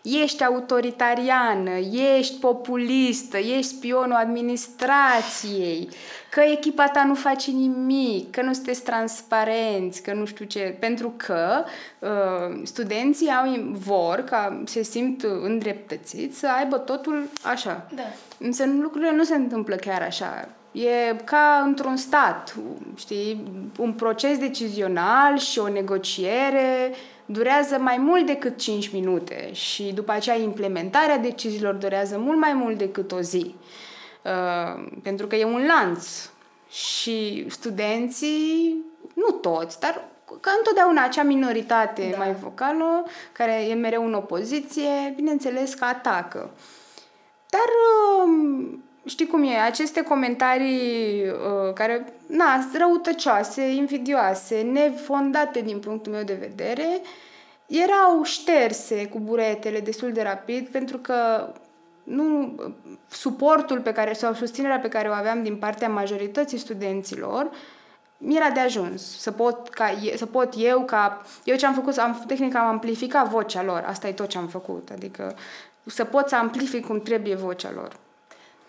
ești 0.03 0.45
autoritariană, 0.45 1.71
ești 2.17 2.39
populistă, 2.41 3.39
ești 3.39 3.75
spionul 3.77 4.13
administrației, 4.13 5.89
că 6.31 6.41
echipa 6.41 6.89
ta 6.89 7.05
nu 7.05 7.15
face 7.15 7.51
nimic, 7.51 8.31
că 8.31 8.43
nu 8.43 8.53
sunteți 8.53 8.83
transparenți, 8.83 10.03
că 10.03 10.13
nu 10.13 10.25
știu 10.25 10.45
ce, 10.45 10.77
pentru 10.81 11.15
că 11.17 11.65
uh, 11.99 12.61
studenții 12.63 13.29
au, 13.29 13.55
vor, 13.71 14.17
ca 14.17 14.63
se 14.65 14.83
simt 14.83 15.23
îndreptățiți, 15.23 16.39
să 16.39 16.49
aibă 16.59 16.79
totul 16.79 17.29
așa. 17.43 17.87
Da. 17.95 18.03
Însă 18.39 18.65
lucrurile 18.81 19.15
nu 19.15 19.23
se 19.23 19.35
întâmplă 19.35 19.75
chiar 19.75 20.03
așa 20.03 20.49
E 20.73 21.17
ca 21.25 21.63
într-un 21.65 21.97
stat, 21.97 22.57
știi? 22.95 23.43
Un 23.79 23.93
proces 23.93 24.39
decizional 24.39 25.39
și 25.39 25.59
o 25.59 25.69
negociere 25.69 26.95
durează 27.27 27.79
mai 27.79 27.97
mult 27.99 28.27
decât 28.27 28.59
5 28.59 28.93
minute 28.93 29.53
și 29.53 29.83
după 29.83 30.13
aceea 30.13 30.37
implementarea 30.37 31.19
deciziilor 31.19 31.75
durează 31.75 32.19
mult 32.19 32.39
mai 32.39 32.53
mult 32.53 32.79
decât 32.79 33.13
o 33.13 33.21
zi. 33.21 33.55
Uh, 34.23 34.85
pentru 35.03 35.27
că 35.27 35.37
e 35.37 35.45
un 35.45 35.67
lanț 35.67 36.31
și 36.71 37.47
studenții, 37.49 38.77
nu 39.15 39.31
toți, 39.31 39.81
dar 39.81 40.05
ca 40.41 40.51
întotdeauna 40.59 41.05
acea 41.05 41.23
minoritate 41.23 42.09
da. 42.11 42.17
mai 42.17 42.35
vocală, 42.35 43.05
care 43.33 43.67
e 43.69 43.75
mereu 43.75 44.07
în 44.07 44.15
opoziție, 44.15 45.13
bineînțeles 45.17 45.75
că 45.75 45.85
atacă. 45.85 46.51
Dar 47.51 47.69
uh, 48.27 48.79
știi 49.05 49.27
cum 49.27 49.43
e, 49.43 49.57
aceste 49.57 50.03
comentarii 50.03 51.23
uh, 51.23 51.73
care, 51.75 52.13
na, 52.27 52.65
răutăcioase, 52.79 53.63
invidioase, 53.63 54.61
nefondate 54.61 55.61
din 55.61 55.79
punctul 55.79 56.13
meu 56.13 56.23
de 56.23 56.37
vedere, 56.41 57.01
erau 57.67 58.23
șterse 58.23 59.07
cu 59.07 59.19
buretele 59.19 59.81
destul 59.81 60.13
de 60.13 60.23
rapid 60.23 60.69
pentru 60.69 60.99
că 60.99 61.49
nu, 62.03 62.55
suportul 63.09 63.81
pe 63.81 63.93
care 63.93 64.13
sau 64.13 64.35
susținerea 64.35 64.79
pe 64.79 64.89
care 64.89 65.09
o 65.09 65.13
aveam 65.13 65.43
din 65.43 65.57
partea 65.57 65.89
majorității 65.89 66.59
studenților 66.59 67.51
mi 68.25 68.37
era 68.37 68.51
de 68.51 68.61
ajuns. 68.61 69.19
Să 69.19 69.31
pot, 69.31 69.69
ca, 69.69 69.95
să 70.17 70.27
pot 70.27 70.55
eu 70.57 70.85
ca 70.85 71.23
eu 71.45 71.57
ce 71.57 71.67
am 71.67 71.75
făcut, 71.75 71.97
am, 71.97 72.25
tehnic 72.27 72.55
am 72.55 72.67
amplificat 72.67 73.29
vocea 73.29 73.63
lor, 73.63 73.85
asta 73.87 74.09
e 74.09 74.13
tot 74.13 74.29
ce 74.29 74.39
am 74.39 74.47
făcut, 74.47 74.89
adică 74.93 75.35
să 75.87 76.05
pot 76.05 76.29
să 76.29 76.37
amplific 76.37 76.87
cum 76.87 77.01
trebuie 77.01 77.35
vocea 77.35 77.71
lor. 77.75 77.97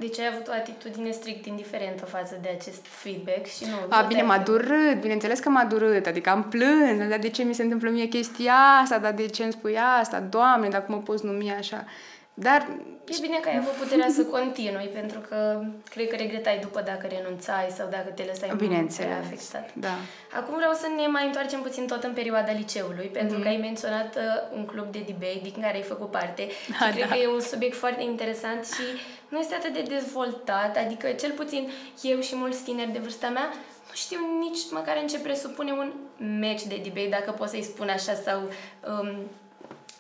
Deci 0.04 0.20
ai 0.20 0.30
avut 0.34 0.48
o 0.48 0.52
atitudine 0.52 1.12
strict 1.12 1.46
indiferentă 1.46 2.06
față 2.06 2.38
de 2.42 2.58
acest 2.60 2.86
feedback 2.86 3.46
și 3.46 3.64
nu... 3.66 3.76
A, 3.90 4.02
bine, 4.02 4.22
m-a 4.22 4.38
durât, 4.38 5.02
bineînțeles 5.02 5.40
că 5.40 5.50
m-a 5.50 5.66
durât, 5.66 6.06
adică 6.06 6.30
am 6.30 6.44
plâns, 6.44 7.10
dar 7.10 7.20
de 7.20 7.30
ce 7.30 7.44
mi 7.44 7.54
se 7.54 7.64
întâmplă 7.64 7.90
mie 7.90 8.06
chestia 8.06 8.54
asta, 8.82 8.98
dar 8.98 9.14
de 9.14 9.26
ce 9.26 9.44
îmi 9.44 9.52
spui 9.52 9.78
asta, 10.00 10.20
Doamne, 10.20 10.68
dacă 10.68 10.92
mă 10.92 10.98
poți 10.98 11.26
numi 11.26 11.52
așa. 11.52 11.86
Dar... 12.34 12.68
E 13.08 13.18
bine 13.22 13.38
că 13.42 13.50
ai 13.50 13.58
avut 13.58 13.72
puterea 13.72 14.10
să 14.10 14.24
continui, 14.24 14.90
pentru 14.94 15.20
că 15.20 15.64
cred 15.90 16.08
că 16.08 16.16
regretai 16.16 16.60
după 16.62 16.82
dacă 16.82 17.08
renunțai 17.08 17.68
sau 17.78 17.88
dacă 17.90 18.10
te 18.16 18.24
lăsai 18.24 18.54
Bineînțeles, 18.56 19.18
afectat. 19.24 19.70
Da. 19.74 19.96
Acum 20.34 20.56
vreau 20.56 20.74
să 20.74 20.88
ne 20.98 21.08
mai 21.08 21.26
întoarcem 21.26 21.62
puțin 21.62 21.88
tot 21.88 22.04
în 22.04 22.14
perioada 22.14 22.52
liceului, 22.52 23.06
pentru 23.06 23.38
mm-hmm. 23.38 23.42
că 23.42 23.48
ai 23.48 23.58
menționat 23.58 24.16
uh, 24.16 24.58
un 24.58 24.66
club 24.66 24.92
de 24.92 25.04
debate 25.06 25.40
din 25.42 25.62
care 25.62 25.76
ai 25.76 25.82
făcut 25.82 26.12
parte 26.12 26.48
da, 26.70 26.86
și 26.86 26.92
cred 26.92 27.08
da. 27.08 27.14
că 27.14 27.20
e 27.22 27.28
un 27.28 27.42
subiect 27.42 27.76
foarte 27.76 28.04
interesant 28.04 28.66
și 28.66 28.86
nu 29.30 29.40
este 29.40 29.56
atât 29.56 29.74
de 29.74 29.86
dezvoltat, 29.96 30.78
adică 30.78 31.08
cel 31.08 31.32
puțin 31.32 31.70
eu 32.02 32.20
și 32.20 32.36
mulți 32.36 32.64
tineri 32.64 32.92
de 32.92 33.00
vârsta 33.00 33.30
mea 33.30 33.50
nu 33.94 34.00
știu 34.00 34.20
nici 34.40 34.72
măcar 34.72 34.98
în 35.02 35.08
ce 35.08 35.20
presupune 35.20 35.72
un 35.72 35.92
match 36.40 36.64
de 36.64 36.82
debate, 36.84 37.08
dacă 37.10 37.32
pot 37.32 37.50
să-i 37.50 37.64
spun 37.64 37.90
așa, 37.90 38.14
sau 38.14 38.40
um, 38.40 39.16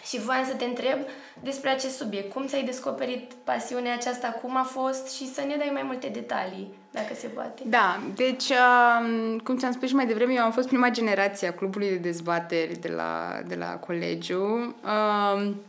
și 0.05 0.19
voiam 0.19 0.45
să 0.45 0.53
te 0.53 0.65
întreb 0.65 0.99
despre 1.39 1.69
acest 1.69 1.97
subiect. 1.97 2.33
Cum 2.33 2.45
ți-ai 2.45 2.63
descoperit 2.63 3.33
pasiunea 3.43 3.93
aceasta, 3.93 4.27
cum 4.27 4.57
a 4.57 4.63
fost 4.63 5.15
și 5.15 5.33
să 5.33 5.41
ne 5.41 5.55
dai 5.55 5.69
mai 5.73 5.83
multe 5.83 6.07
detalii, 6.07 6.73
dacă 6.91 7.13
se 7.15 7.27
poate. 7.27 7.61
Da, 7.65 7.99
deci, 8.15 8.49
um, 8.49 9.37
cum 9.37 9.57
ți-am 9.57 9.71
spus 9.71 9.87
și 9.87 9.95
mai 9.95 10.05
devreme, 10.05 10.33
eu 10.33 10.43
am 10.43 10.51
fost 10.51 10.67
prima 10.67 10.89
generație 10.89 11.47
a 11.47 11.53
clubului 11.53 11.89
de 11.89 11.95
dezbateri 11.95 12.79
de 12.79 12.89
la, 12.89 13.41
de 13.47 13.55
la 13.55 13.65
colegiu. 13.65 14.43
Um, 14.43 15.61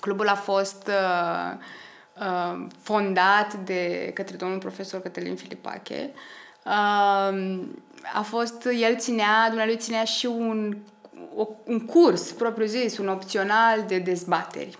clubul 0.00 0.28
a 0.28 0.34
fost 0.34 0.88
uh, 0.88 1.58
uh, 2.20 2.66
fondat 2.82 3.54
de 3.54 4.10
către 4.14 4.36
domnul 4.36 4.58
profesor 4.58 5.00
Cătălin 5.00 5.36
Filipache. 5.36 6.10
a 8.14 8.22
fost, 8.22 8.68
el 8.80 8.96
ținea, 8.96 9.46
dumnealui 9.46 9.76
ținea 9.76 10.04
și 10.04 10.26
un 10.26 10.76
o, 11.36 11.48
un 11.64 11.86
curs 11.86 12.32
propriu-zis, 12.32 12.98
un 12.98 13.08
opțional 13.08 13.84
de 13.86 13.98
dezbateri 13.98 14.78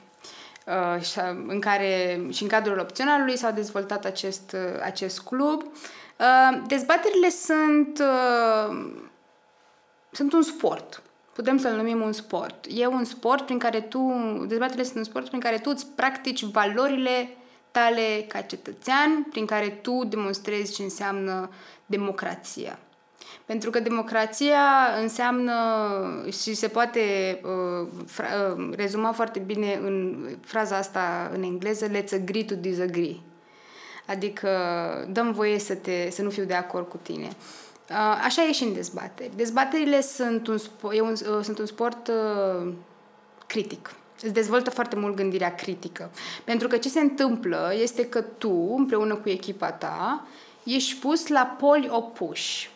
uh, 0.66 1.24
în 1.46 1.60
care 1.60 2.20
și 2.30 2.42
în 2.42 2.48
cadrul 2.48 2.78
opționalului 2.78 3.36
s-a 3.36 3.50
dezvoltat 3.50 4.04
acest, 4.04 4.52
uh, 4.52 4.80
acest 4.82 5.20
club. 5.20 5.62
Uh, 5.62 6.62
dezbaterile 6.66 7.28
sunt, 7.28 8.02
sunt 10.10 10.32
un 10.32 10.42
sport. 10.42 11.02
Putem 11.32 11.58
să-l 11.58 11.76
numim 11.76 12.00
un 12.00 12.12
sport. 12.12 12.66
E 12.68 12.86
un 12.86 13.04
sport 13.04 13.44
prin 13.44 13.58
care 13.58 13.80
tu, 13.80 14.12
dezbaterile 14.46 14.84
sunt 14.84 14.96
un 14.96 15.04
sport 15.04 15.28
prin 15.28 15.40
care 15.40 15.58
tu 15.58 15.70
îți 15.74 15.86
practici 15.86 16.42
valorile 16.44 17.28
tale 17.70 18.24
ca 18.28 18.40
cetățean, 18.40 19.26
prin 19.30 19.46
care 19.46 19.68
tu 19.68 20.04
demonstrezi 20.04 20.74
ce 20.74 20.82
înseamnă 20.82 21.50
democrația. 21.86 22.78
Pentru 23.44 23.70
că 23.70 23.80
democrația 23.80 24.62
înseamnă 25.00 25.54
și 26.42 26.54
se 26.54 26.68
poate 26.68 27.00
uh, 27.42 27.88
fra- 28.06 28.56
uh, 28.56 28.74
rezuma 28.76 29.12
foarte 29.12 29.38
bine 29.38 29.80
în 29.83 30.26
fraza 30.40 30.76
asta 30.76 31.30
în 31.35 31.42
engleză, 31.42 31.87
let's 31.88 32.12
agree 32.12 32.44
to 32.44 32.54
disagree. 32.54 33.16
Adică 34.06 34.48
dăm 35.12 35.33
voie 35.33 35.59
să, 35.59 35.74
te, 35.74 36.11
să 36.11 36.22
nu 36.22 36.30
fiu 36.30 36.44
de 36.44 36.54
acord 36.54 36.88
cu 36.88 36.98
tine. 37.02 37.28
Uh, 37.90 38.20
așa 38.24 38.42
e 38.44 38.52
și 38.52 38.64
în 38.64 38.72
dezbateri. 38.72 39.30
Dezbaterile 39.37 40.00
sunt 40.00 40.46
un, 40.46 40.59
spo- 40.59 40.94
e 40.94 41.00
un, 41.00 41.12
uh, 41.12 41.42
sunt 41.42 41.59
un 41.59 41.66
sport 41.66 42.09
uh, 42.09 42.72
critic. 43.46 43.94
Îți 44.22 44.33
dezvoltă 44.33 44.70
foarte 44.70 44.96
mult 44.96 45.16
gândirea 45.16 45.54
critică. 45.54 46.11
Pentru 46.44 46.68
că 46.68 46.76
ce 46.76 46.88
se 46.88 47.00
întâmplă 47.00 47.72
este 47.83 48.06
că 48.06 48.20
tu, 48.20 48.74
împreună 48.76 49.14
cu 49.14 49.28
echipa 49.28 49.72
ta, 49.72 50.26
ești 50.64 51.00
pus 51.00 51.26
la 51.26 51.56
poli 51.59 51.88
opuși 51.90 52.70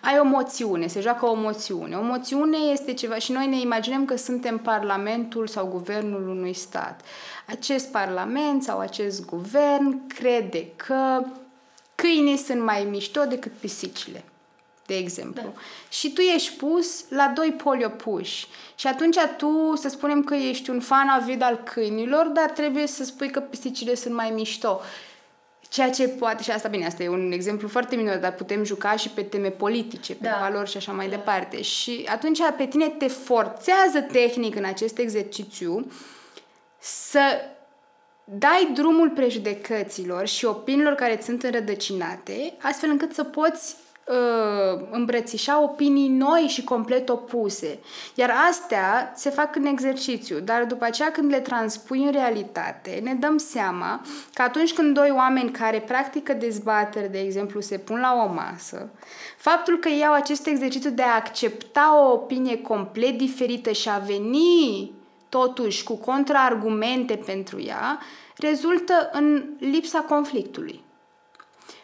ai 0.00 0.18
o 0.18 0.24
moțiune, 0.24 0.86
se 0.86 1.00
joacă 1.00 1.26
o 1.26 1.34
moțiune. 1.34 1.96
O 1.96 2.02
moțiune 2.02 2.56
este 2.56 2.92
ceva 2.94 3.14
și 3.14 3.32
noi 3.32 3.46
ne 3.46 3.60
imaginăm 3.60 4.04
că 4.04 4.16
suntem 4.16 4.58
parlamentul 4.58 5.46
sau 5.46 5.66
guvernul 5.66 6.28
unui 6.28 6.52
stat. 6.52 7.00
Acest 7.46 7.90
parlament 7.90 8.62
sau 8.62 8.78
acest 8.78 9.24
guvern 9.24 10.06
crede 10.06 10.66
că 10.76 11.24
câinii 11.94 12.36
sunt 12.36 12.62
mai 12.62 12.86
mișto 12.90 13.24
decât 13.24 13.52
pisicile 13.52 14.24
de 14.86 14.96
exemplu. 14.96 15.42
Da. 15.42 15.60
Și 15.88 16.12
tu 16.12 16.20
ești 16.20 16.56
pus 16.56 17.04
la 17.08 17.32
doi 17.34 17.54
poli 17.62 17.84
opuși. 17.84 18.46
Și 18.74 18.86
atunci 18.86 19.16
tu, 19.36 19.72
să 19.76 19.88
spunem 19.88 20.24
că 20.24 20.34
ești 20.34 20.70
un 20.70 20.80
fan 20.80 21.08
avid 21.08 21.42
al 21.42 21.60
câinilor, 21.64 22.26
dar 22.26 22.50
trebuie 22.50 22.86
să 22.86 23.04
spui 23.04 23.30
că 23.30 23.40
pisicile 23.40 23.94
sunt 23.94 24.14
mai 24.14 24.30
mișto. 24.30 24.80
Ceea 25.68 25.90
ce 25.90 26.08
poate, 26.08 26.42
și 26.42 26.50
asta 26.50 26.68
bine, 26.68 26.86
asta 26.86 27.02
e 27.02 27.08
un 27.08 27.32
exemplu 27.32 27.68
foarte 27.68 27.96
minor, 27.96 28.16
dar 28.16 28.32
putem 28.34 28.64
juca 28.64 28.96
și 28.96 29.08
pe 29.08 29.22
teme 29.22 29.48
politice, 29.48 30.14
pe 30.14 30.28
da. 30.28 30.38
valori 30.40 30.70
și 30.70 30.76
așa 30.76 30.92
mai 30.92 31.08
da. 31.08 31.16
departe. 31.16 31.62
Și 31.62 32.06
atunci 32.08 32.38
pe 32.56 32.66
tine 32.66 32.88
te 32.88 33.06
forțează 33.06 34.00
tehnic 34.12 34.56
în 34.56 34.64
acest 34.64 34.98
exercițiu 34.98 35.92
să 36.78 37.20
dai 38.24 38.70
drumul 38.74 39.10
prejudecăților 39.10 40.26
și 40.26 40.44
opiniilor 40.44 40.94
care 40.94 41.20
sunt 41.22 41.42
înrădăcinate, 41.42 42.56
astfel 42.60 42.90
încât 42.90 43.14
să 43.14 43.24
poți 43.24 43.76
uh, 43.78 43.85
îmbrățișa 44.90 45.62
opinii 45.62 46.08
noi 46.08 46.40
și 46.48 46.64
complet 46.64 47.08
opuse. 47.08 47.78
Iar 48.14 48.32
astea 48.48 49.12
se 49.14 49.30
fac 49.30 49.56
în 49.56 49.64
exercițiu, 49.64 50.40
dar 50.40 50.64
după 50.64 50.84
aceea 50.84 51.10
când 51.10 51.30
le 51.30 51.40
transpui 51.40 52.04
în 52.04 52.12
realitate, 52.12 53.00
ne 53.02 53.14
dăm 53.14 53.36
seama 53.36 54.00
că 54.34 54.42
atunci 54.42 54.72
când 54.72 54.94
doi 54.94 55.12
oameni 55.16 55.50
care 55.50 55.80
practică 55.80 56.32
dezbatere, 56.32 57.06
de 57.06 57.20
exemplu, 57.20 57.60
se 57.60 57.78
pun 57.78 58.00
la 58.00 58.24
o 58.28 58.32
masă, 58.32 58.88
faptul 59.36 59.78
că 59.78 59.88
iau 59.88 60.12
acest 60.12 60.46
exercițiu 60.46 60.90
de 60.90 61.02
a 61.02 61.14
accepta 61.14 62.04
o 62.04 62.12
opinie 62.12 62.60
complet 62.60 63.18
diferită 63.18 63.70
și 63.70 63.88
a 63.88 63.98
veni 63.98 64.92
totuși 65.28 65.84
cu 65.84 65.96
contraargumente 65.96 67.16
pentru 67.26 67.62
ea, 67.62 67.98
rezultă 68.36 69.10
în 69.12 69.44
lipsa 69.58 69.98
conflictului. 69.98 70.84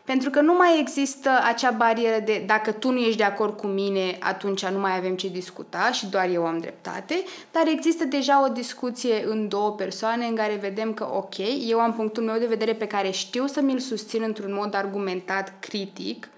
Pentru 0.05 0.31
că 0.31 0.41
nu 0.41 0.55
mai 0.55 0.81
există 0.81 1.31
acea 1.45 1.71
barieră 1.71 2.25
de 2.25 2.43
dacă 2.47 2.73
tu 2.73 2.91
nu 2.91 2.99
ești 2.99 3.17
de 3.17 3.25
acord 3.25 3.57
cu 3.57 3.67
mine, 3.67 4.17
atunci 4.21 4.67
nu 4.67 4.79
mai 4.79 4.97
avem 4.97 5.17
ce 5.17 5.29
discuta 5.29 5.91
și 5.93 6.07
doar 6.07 6.29
eu 6.29 6.47
am 6.47 6.59
dreptate, 6.59 7.23
dar 7.53 7.63
există 7.67 8.05
deja 8.05 8.45
o 8.45 8.53
discuție 8.53 9.25
în 9.27 9.49
două 9.49 9.71
persoane 9.71 10.27
în 10.27 10.35
care 10.35 10.59
vedem 10.61 10.95
că, 10.95 11.09
ok, 11.13 11.35
eu 11.69 11.79
am 11.81 11.93
punctul 11.93 12.23
meu 12.23 12.39
de 12.39 12.47
vedere 12.47 12.75
pe 12.75 12.87
care 12.87 13.11
știu 13.11 13.47
să 13.47 13.61
mi-l 13.61 13.79
susțin 13.79 14.23
într-un 14.23 14.53
mod 14.55 14.75
argumentat, 14.75 15.53
critic, 15.61 16.29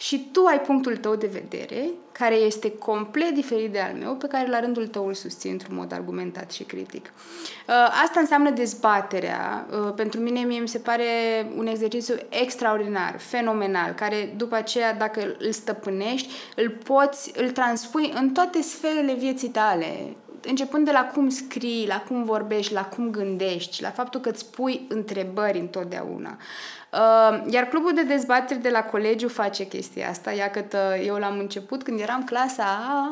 și 0.00 0.28
tu 0.32 0.44
ai 0.44 0.60
punctul 0.60 0.96
tău 0.96 1.14
de 1.14 1.26
vedere, 1.26 1.90
care 2.12 2.34
este 2.34 2.72
complet 2.72 3.30
diferit 3.30 3.72
de 3.72 3.80
al 3.80 3.92
meu, 3.94 4.14
pe 4.14 4.26
care 4.26 4.48
la 4.48 4.60
rândul 4.60 4.86
tău 4.86 5.06
îl 5.06 5.14
susțin 5.14 5.50
într-un 5.50 5.74
mod 5.74 5.92
argumentat 5.92 6.50
și 6.50 6.62
critic. 6.62 7.06
Uh, 7.06 7.74
asta 8.04 8.20
înseamnă 8.20 8.50
dezbaterea. 8.50 9.66
Uh, 9.70 9.92
pentru 9.96 10.20
mine, 10.20 10.40
mie 10.40 10.60
mi 10.60 10.68
se 10.68 10.78
pare 10.78 11.04
un 11.56 11.66
exercițiu 11.66 12.14
extraordinar, 12.28 13.18
fenomenal, 13.18 13.92
care 13.92 14.34
după 14.36 14.54
aceea, 14.54 14.94
dacă 14.94 15.34
îl 15.38 15.52
stăpânești, 15.52 16.32
îl 16.56 16.70
poți, 16.70 17.32
îl 17.40 17.50
transpui 17.50 18.12
în 18.14 18.30
toate 18.30 18.62
sferele 18.62 19.14
vieții 19.14 19.48
tale 19.48 20.16
începând 20.46 20.84
de 20.84 20.90
la 20.90 21.10
cum 21.14 21.28
scrii, 21.28 21.86
la 21.86 22.04
cum 22.08 22.24
vorbești, 22.24 22.72
la 22.72 22.84
cum 22.84 23.10
gândești, 23.10 23.82
la 23.82 23.90
faptul 23.90 24.20
că 24.20 24.28
îți 24.28 24.50
pui 24.50 24.86
întrebări 24.88 25.58
întotdeauna. 25.58 26.36
Uh, 26.92 27.42
iar 27.50 27.64
clubul 27.64 27.94
de 27.94 28.02
dezbateri 28.02 28.60
de 28.60 28.68
la 28.68 28.82
colegiu 28.82 29.28
face 29.28 29.66
chestia 29.66 30.08
asta. 30.08 30.32
Ia 30.32 30.50
că 30.50 30.64
eu 31.04 31.16
l-am 31.16 31.38
început 31.38 31.82
când 31.82 32.00
eram 32.00 32.24
clasa 32.24 32.64
a 32.64 33.08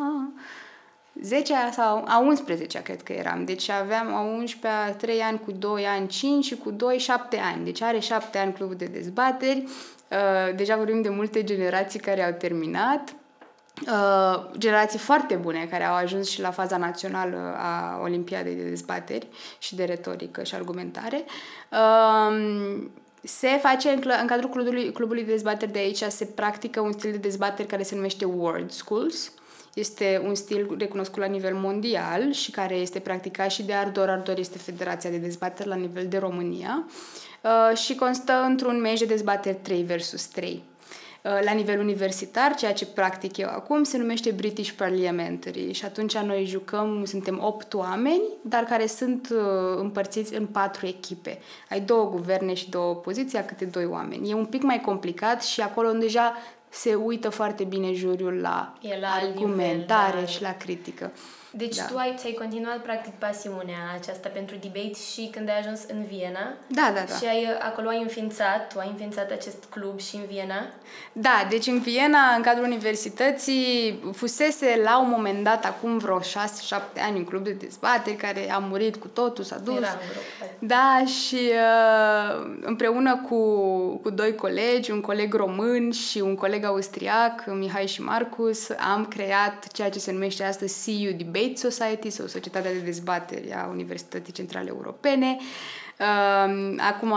10 1.23 1.55
sau 1.73 2.05
a 2.09 2.19
11 2.19 2.83
cred 2.83 3.03
că 3.03 3.13
eram. 3.13 3.45
Deci 3.45 3.69
aveam 3.69 4.15
a 4.15 4.21
11 4.21 4.95
3 4.99 5.21
ani 5.21 5.41
cu 5.45 5.53
2 5.53 5.87
ani 5.87 6.07
5 6.07 6.45
și 6.45 6.57
cu 6.57 6.71
2 6.71 6.99
7 6.99 7.41
ani. 7.55 7.65
Deci 7.65 7.83
are 7.83 7.99
7 7.99 8.39
ani 8.39 8.53
clubul 8.53 8.77
de 8.77 8.85
dezbateri. 8.85 9.65
Uh, 10.11 10.55
deja 10.57 10.77
vorbim 10.77 11.03
de 11.03 11.09
multe 11.09 11.45
generații 11.45 12.01
care 12.01 12.25
au 12.25 12.33
terminat. 12.33 13.15
Uh, 13.87 14.45
generații 14.59 14.99
foarte 14.99 15.35
bune 15.35 15.67
care 15.71 15.85
au 15.85 15.95
ajuns 15.95 16.29
și 16.29 16.41
la 16.41 16.51
faza 16.51 16.77
națională 16.77 17.57
a 17.59 18.01
Olimpiadei 18.03 18.55
de 18.55 18.69
dezbateri 18.69 19.29
și 19.59 19.75
de 19.75 19.85
retorică 19.85 20.43
și 20.43 20.55
argumentare. 20.55 21.25
Uh, 21.71 22.87
se 23.29 23.59
face 23.63 23.89
în, 23.89 24.03
în 24.21 24.27
cadrul 24.27 24.51
clubului, 24.51 24.93
clubului 24.93 25.25
de 25.25 25.31
dezbateri 25.31 25.73
de 25.73 25.79
aici, 25.79 26.03
se 26.03 26.25
practică 26.25 26.81
un 26.81 26.93
stil 26.93 27.11
de 27.11 27.17
dezbateri 27.17 27.69
care 27.69 27.83
se 27.83 27.95
numește 27.95 28.25
Word 28.25 28.71
Schools. 28.71 29.33
Este 29.75 30.23
un 30.25 30.35
stil 30.35 30.75
recunoscut 30.79 31.19
la 31.19 31.27
nivel 31.27 31.55
mondial 31.55 32.33
și 32.33 32.51
care 32.51 32.75
este 32.75 32.99
practicat 32.99 33.51
și 33.51 33.63
de 33.63 33.73
Ardor. 33.73 34.09
Ardor 34.09 34.39
este 34.39 34.59
Federația 34.59 35.11
de 35.11 35.17
Dezbateri 35.17 35.69
la 35.69 35.75
nivel 35.75 36.07
de 36.07 36.19
România 36.19 36.87
uh, 37.43 37.77
și 37.77 37.95
constă 37.95 38.33
într-un 38.33 38.81
meci 38.81 38.99
de 38.99 39.05
dezbateri 39.05 39.57
3 39.63 39.83
versus 39.83 40.27
3. 40.27 40.63
Uh, 41.23 41.39
la 41.45 41.53
nivel 41.53 41.79
universitar, 41.79 42.55
ceea 42.55 42.73
ce 42.73 42.87
practic 42.87 43.37
eu 43.37 43.49
acum, 43.49 43.83
se 43.83 43.99
numește 43.99 44.31
British 44.31 44.71
Parliamentary 44.71 45.73
și 45.73 45.85
atunci 45.85 46.17
noi 46.17 46.45
jucăm, 46.45 47.05
suntem 47.05 47.41
opt 47.43 47.75
oameni, 47.75 48.23
dar 48.43 48.65
care 48.65 48.87
sunt 48.87 49.29
uh, 49.33 49.79
împărțiți 49.79 50.35
în 50.35 50.47
patru 50.47 50.87
echipe. 50.87 51.39
Ai 51.71 51.81
două 51.81 52.09
guverne 52.11 52.55
și 52.55 52.71
două 52.71 52.91
opoziții, 52.91 53.45
câte 53.47 53.65
doi 53.65 53.85
oameni. 53.85 54.31
E 54.31 54.35
un 54.35 54.45
pic 54.45 54.63
mai 54.63 54.81
complicat 54.81 55.43
și 55.43 55.61
acolo 55.61 55.93
deja 55.93 56.37
se 56.69 56.95
uită 56.95 57.29
foarte 57.29 57.65
bine 57.65 57.93
juriul 57.93 58.35
la, 58.35 58.75
la 59.01 59.09
argumentare 59.09 60.07
nivel, 60.07 60.25
da. 60.25 60.27
și 60.27 60.43
la 60.43 60.57
critică. 60.57 61.13
Deci 61.51 61.77
da. 61.77 61.85
tu 61.85 61.97
ai, 61.97 62.15
ți-ai 62.17 62.33
continuat 62.33 62.79
practic 62.79 63.13
pasiunea 63.13 63.79
aceasta 64.01 64.29
pentru 64.29 64.57
debate 64.61 64.99
și 65.13 65.29
când 65.33 65.49
ai 65.49 65.59
ajuns 65.59 65.81
în 65.89 66.05
Viena. 66.05 66.55
Da, 66.67 66.93
da, 66.95 67.01
da. 67.09 67.15
Și 67.17 67.25
ai, 67.25 67.57
acolo 67.61 67.89
ai 67.89 68.03
înființat, 68.03 68.73
tu 68.73 68.79
ai 68.79 68.89
înființat 68.89 69.31
acest 69.31 69.65
club 69.71 70.01
și 70.01 70.17
în 70.17 70.23
Viena. 70.29 70.67
Da, 71.13 71.47
deci 71.51 71.67
în 71.67 71.81
Viena, 71.81 72.35
în 72.37 72.43
cadrul 72.43 72.65
universității, 72.65 74.01
fusese 74.13 74.81
la 74.85 75.01
un 75.01 75.09
moment 75.09 75.45
dat, 75.45 75.65
acum 75.65 75.99
vreo 75.99 76.21
6-7 76.21 76.25
ani, 77.07 77.17
un 77.17 77.25
club 77.25 77.45
de 77.45 77.51
dezbateri 77.51 78.17
care 78.17 78.53
a 78.53 78.59
murit 78.59 78.97
cu 78.97 79.09
totul, 79.09 79.45
s-a 79.45 79.59
dus. 79.59 79.77
Era 79.77 79.97
da, 80.59 81.03
și 81.05 81.39
uh, 81.39 82.47
împreună 82.61 83.21
cu, 83.29 83.37
cu 84.03 84.11
doi 84.11 84.35
colegi, 84.35 84.91
un 84.91 85.01
coleg 85.01 85.35
român 85.35 85.91
și 85.91 86.19
un 86.19 86.35
coleg 86.35 86.65
austriac, 86.65 87.45
Mihai 87.47 87.87
și 87.87 88.03
Marcus, 88.03 88.69
am 88.93 89.07
creat 89.07 89.67
ceea 89.73 89.91
ce 89.91 89.99
se 89.99 90.13
numește 90.13 90.45
astăzi 90.45 90.85
CU 90.85 91.13
Debate 91.17 91.38
Debate 91.39 91.57
Society 91.71 92.11
sau 92.11 92.27
Societatea 92.27 92.73
de 92.73 92.79
Dezbatere 92.79 93.57
a 93.57 93.67
Universității 93.67 94.33
Centrale 94.33 94.69
Europene. 94.69 95.39
Acum 96.79 97.13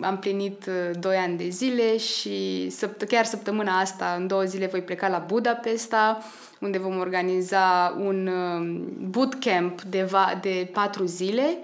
am 0.00 0.18
plinit 0.20 0.70
2 1.00 1.14
uh, 1.14 1.22
ani 1.22 1.36
de 1.36 1.48
zile 1.48 1.96
și 1.96 2.72
chiar 3.08 3.24
săptămâna 3.24 3.78
asta, 3.78 4.14
în 4.18 4.26
două 4.26 4.42
zile, 4.42 4.66
voi 4.66 4.82
pleca 4.82 5.08
la 5.08 5.18
Budapesta, 5.18 6.18
unde 6.60 6.78
vom 6.78 6.98
organiza 6.98 7.96
un 7.98 8.26
um, 8.26 8.86
bootcamp 9.10 9.82
de, 9.82 10.02
va- 10.02 10.38
de 10.42 10.68
4 10.72 11.04
zile 11.04 11.58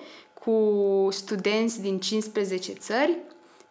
cu 0.45 1.09
studenți 1.11 1.81
din 1.81 1.99
15 1.99 2.73
țări 2.73 3.19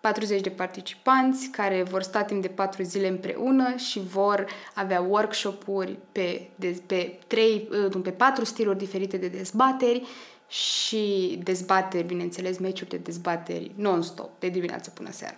40 0.01 0.41
de 0.41 0.49
participanți 0.49 1.49
care 1.49 1.83
vor 1.83 2.01
sta 2.01 2.23
timp 2.23 2.41
de 2.41 2.47
4 2.47 2.83
zile 2.83 3.07
împreună 3.07 3.75
și 3.75 3.99
vor 3.99 4.45
avea 4.73 5.01
workshop-uri 5.01 5.97
pe, 6.11 6.49
de, 6.55 6.81
pe, 6.85 7.19
3, 7.27 7.69
uh, 7.93 8.01
pe 8.03 8.11
4 8.11 8.43
stiluri 8.43 8.77
diferite 8.77 9.17
de 9.17 9.27
dezbateri 9.27 10.07
și 10.47 11.39
dezbateri, 11.43 12.07
bineînțeles, 12.07 12.57
meciuri 12.57 12.89
de 12.89 12.97
dezbateri 12.97 13.71
non-stop, 13.75 14.39
de 14.39 14.47
dimineață 14.47 14.89
până 14.89 15.11
seara. 15.11 15.37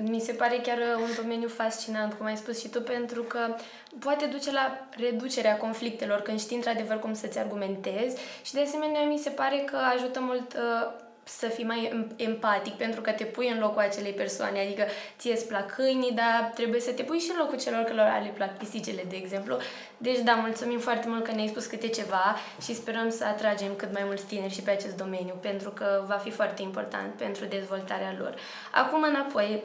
Mi 0.00 0.20
se 0.20 0.32
pare 0.32 0.56
chiar 0.56 0.78
un 0.78 1.08
domeniu 1.22 1.48
fascinant, 1.48 2.12
cum 2.12 2.26
ai 2.26 2.36
spus 2.36 2.60
și 2.60 2.68
tu, 2.68 2.80
pentru 2.80 3.22
că 3.22 3.38
poate 3.98 4.26
duce 4.26 4.52
la 4.52 4.86
reducerea 4.90 5.56
conflictelor 5.56 6.20
când 6.20 6.40
știi 6.40 6.56
într-adevăr 6.56 6.98
cum 6.98 7.14
să-ți 7.14 7.38
argumentezi 7.38 8.16
și 8.44 8.52
de 8.52 8.60
asemenea 8.60 9.02
mi 9.02 9.18
se 9.18 9.30
pare 9.30 9.56
că 9.66 9.76
ajută 9.76 10.20
mult 10.20 10.52
uh, 10.52 11.04
să 11.28 11.46
fii 11.46 11.64
mai 11.64 12.06
empatic 12.16 12.72
pentru 12.72 13.00
că 13.00 13.10
te 13.10 13.24
pui 13.24 13.48
în 13.48 13.58
locul 13.58 13.82
acelei 13.82 14.12
persoane, 14.12 14.60
adică 14.60 14.84
ție 15.18 15.32
îți 15.32 15.46
plac 15.46 15.74
câinii, 15.74 16.12
dar 16.12 16.50
trebuie 16.54 16.80
să 16.80 16.90
te 16.90 17.02
pui 17.02 17.18
și 17.18 17.30
în 17.30 17.36
locul 17.38 17.58
celor 17.58 17.82
care 17.82 18.22
le 18.24 18.32
plac 18.34 18.56
pisicile, 18.56 19.04
de 19.08 19.16
exemplu. 19.16 19.56
Deci, 19.96 20.18
da, 20.18 20.32
mulțumim 20.32 20.78
foarte 20.78 21.08
mult 21.08 21.24
că 21.24 21.32
ne-ai 21.32 21.48
spus 21.48 21.66
câte 21.66 21.88
ceva 21.88 22.36
și 22.62 22.74
sperăm 22.74 23.10
să 23.10 23.24
atragem 23.24 23.74
cât 23.76 23.92
mai 23.92 24.02
mulți 24.04 24.24
tineri 24.24 24.52
și 24.54 24.62
pe 24.62 24.70
acest 24.70 24.96
domeniu, 24.96 25.34
pentru 25.40 25.70
că 25.70 26.04
va 26.06 26.14
fi 26.14 26.30
foarte 26.30 26.62
important 26.62 27.14
pentru 27.14 27.44
dezvoltarea 27.44 28.14
lor. 28.18 28.34
Acum, 28.72 29.02
înapoi, 29.02 29.62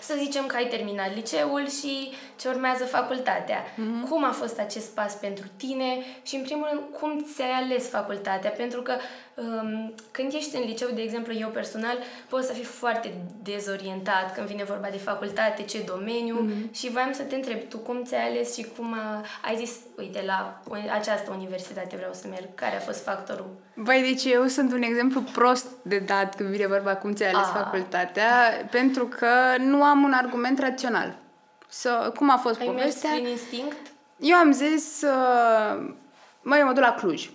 să 0.00 0.14
zicem 0.18 0.46
că 0.46 0.56
ai 0.56 0.66
terminat 0.66 1.14
liceul 1.14 1.68
și 1.68 2.12
ce 2.38 2.48
urmează 2.48 2.84
facultatea. 2.84 3.64
Mm-hmm. 3.64 4.08
Cum 4.08 4.24
a 4.24 4.30
fost 4.30 4.58
acest 4.58 4.88
pas 4.94 5.14
pentru 5.14 5.46
tine 5.56 5.98
și, 6.22 6.36
în 6.36 6.42
primul 6.42 6.68
rând, 6.70 6.82
cum 7.00 7.26
ți-ai 7.34 7.50
ales 7.50 7.88
facultatea? 7.88 8.50
Pentru 8.50 8.82
că 8.82 8.94
um, 9.34 9.94
când 10.10 10.32
ești 10.32 10.56
în 10.56 10.62
liceu, 10.66 10.88
de 10.94 11.02
exemplu, 11.02 11.32
eu 11.32 11.48
personal, 11.48 11.96
pot 12.28 12.44
să 12.44 12.52
fiu 12.52 12.64
foarte 12.64 13.12
dezorientat 13.42 14.34
când 14.34 14.46
vine 14.46 14.64
vorba 14.64 14.88
de 14.90 14.98
facultate, 14.98 15.62
ce 15.62 15.84
domeniu 15.86 16.36
mm-hmm. 16.38 16.70
și 16.72 16.90
voiam 16.90 17.12
să 17.12 17.22
te 17.22 17.34
întreb, 17.34 17.58
tu 17.68 17.78
cum 17.78 18.04
ți-ai 18.04 18.28
ales 18.28 18.54
și 18.54 18.66
cum 18.76 18.92
a, 18.92 19.24
ai 19.44 19.56
zis, 19.56 19.72
uite, 19.96 20.22
la 20.26 20.62
această 20.92 21.30
universitate 21.30 21.96
vreau 21.96 22.12
să 22.12 22.26
merg, 22.28 22.48
care 22.54 22.76
a 22.76 22.80
fost 22.80 23.02
factorul? 23.02 23.50
Băi, 23.74 24.00
deci 24.00 24.32
eu 24.32 24.46
sunt 24.46 24.72
un 24.72 24.82
exemplu 24.82 25.20
prost 25.20 25.66
de 25.82 25.98
dat 25.98 26.34
când 26.34 26.48
vine 26.48 26.66
vorba 26.66 26.96
cum 26.96 27.12
ți-ai 27.12 27.30
ales 27.30 27.46
a. 27.46 27.50
Ah. 27.50 27.64
facultatea, 27.64 28.30
pentru 28.70 29.06
că 29.06 29.28
nu 29.58 29.82
am 29.82 30.02
un 30.02 30.12
argument 30.12 30.58
rațional. 30.58 31.16
So, 31.68 31.90
cum 32.14 32.30
a 32.30 32.36
fost 32.36 32.60
Ai 32.60 32.66
povestea? 32.66 33.10
Ai 33.10 33.20
mers 33.20 33.40
prin 33.40 33.58
instinct? 33.58 33.90
Eu 34.18 34.36
am 34.36 34.52
zis, 34.52 35.02
uh, 35.02 35.94
măi, 36.42 36.58
eu 36.58 36.66
mă 36.66 36.72
duc 36.72 36.82
la 36.82 36.94
Cluj. 36.94 37.30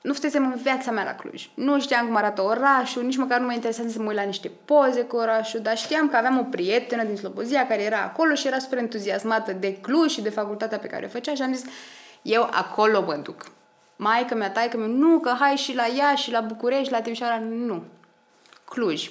Nu 0.00 0.12
fusesem 0.12 0.44
în 0.44 0.54
viața 0.62 0.90
mea 0.90 1.04
la 1.04 1.14
Cluj. 1.14 1.48
Nu 1.54 1.80
știam 1.80 2.06
cum 2.06 2.16
arată 2.16 2.42
orașul, 2.42 3.02
nici 3.02 3.16
măcar 3.16 3.40
nu 3.40 3.46
mă 3.46 3.52
interesa 3.52 3.82
să 3.88 3.98
mă 3.98 4.08
uit 4.08 4.16
la 4.16 4.22
niște 4.22 4.50
poze 4.64 5.02
cu 5.02 5.16
orașul, 5.16 5.60
dar 5.60 5.76
știam 5.76 6.08
că 6.08 6.16
aveam 6.16 6.38
o 6.38 6.42
prietenă 6.42 7.04
din 7.04 7.16
Slobozia 7.16 7.66
care 7.66 7.82
era 7.82 8.02
acolo 8.02 8.34
și 8.34 8.46
era 8.46 8.58
super 8.58 8.78
entuziasmată 8.78 9.52
de 9.52 9.76
Cluj 9.76 10.10
și 10.10 10.20
de 10.20 10.30
facultatea 10.30 10.78
pe 10.78 10.86
care 10.86 11.04
o 11.04 11.08
făcea 11.08 11.34
și 11.34 11.42
am 11.42 11.54
zis, 11.54 11.64
eu 12.22 12.42
acolo 12.52 13.02
mă 13.02 13.14
duc. 13.14 13.50
Maica 13.96 14.34
mea, 14.34 14.50
taică 14.50 14.76
mea, 14.76 14.86
nu, 14.86 15.18
că 15.18 15.36
hai 15.38 15.56
și 15.56 15.74
la 15.74 15.86
ea 15.86 16.14
și 16.14 16.30
la 16.30 16.40
București, 16.40 16.92
la 16.92 17.00
Timișoara, 17.00 17.38
nu. 17.38 17.82
Cluj. 18.64 19.10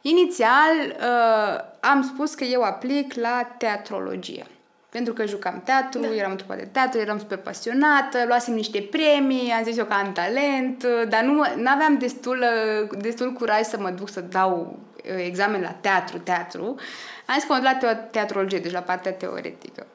Inițial 0.00 0.76
uh, 1.00 1.71
am 1.90 2.02
spus 2.02 2.34
că 2.34 2.44
eu 2.44 2.62
aplic 2.62 3.14
la 3.14 3.54
teatrologie. 3.58 4.46
Pentru 4.88 5.12
că 5.12 5.26
jucam 5.26 5.60
teatru, 5.64 6.00
da. 6.00 6.14
eram 6.14 6.30
într 6.30 6.44
de 6.54 6.68
teatru, 6.72 7.00
eram 7.00 7.18
super 7.18 7.38
pasionată, 7.38 8.24
luasem 8.26 8.54
niște 8.54 8.88
premii, 8.90 9.50
am 9.50 9.64
zis 9.64 9.76
eu 9.76 9.84
că 9.84 9.92
am 9.92 10.12
talent, 10.12 10.82
uh, 10.82 11.08
dar 11.08 11.22
nu 11.22 11.42
aveam 11.64 11.98
destul, 11.98 12.44
uh, 12.82 12.98
destul 12.98 13.32
curaj 13.32 13.62
să 13.62 13.78
mă 13.78 13.90
duc 13.90 14.08
să 14.08 14.20
dau 14.20 14.78
uh, 14.96 15.24
examen 15.24 15.60
la 15.60 15.70
teatru, 15.80 16.18
teatru. 16.18 16.64
Am 17.26 17.34
zis 17.34 17.44
că 17.44 17.52
mă 17.52 17.58
duc 17.58 17.82
la 17.82 17.94
teatrologie, 17.94 18.58
deci 18.58 18.72
la 18.72 18.80
partea 18.80 19.12
teoretică. 19.12 19.86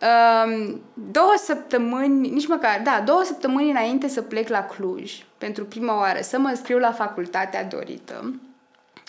Um, 0.00 0.80
două 0.94 1.34
săptămâni, 1.36 2.28
nici 2.28 2.46
măcar, 2.46 2.80
da, 2.84 3.02
două 3.04 3.22
săptămâni 3.24 3.70
înainte 3.70 4.08
să 4.08 4.22
plec 4.22 4.48
la 4.48 4.64
Cluj, 4.64 5.24
pentru 5.38 5.64
prima 5.64 5.98
oară, 5.98 6.18
să 6.22 6.38
mă 6.38 6.52
scriu 6.56 6.78
la 6.78 6.92
facultatea 6.92 7.64
dorită, 7.64 8.40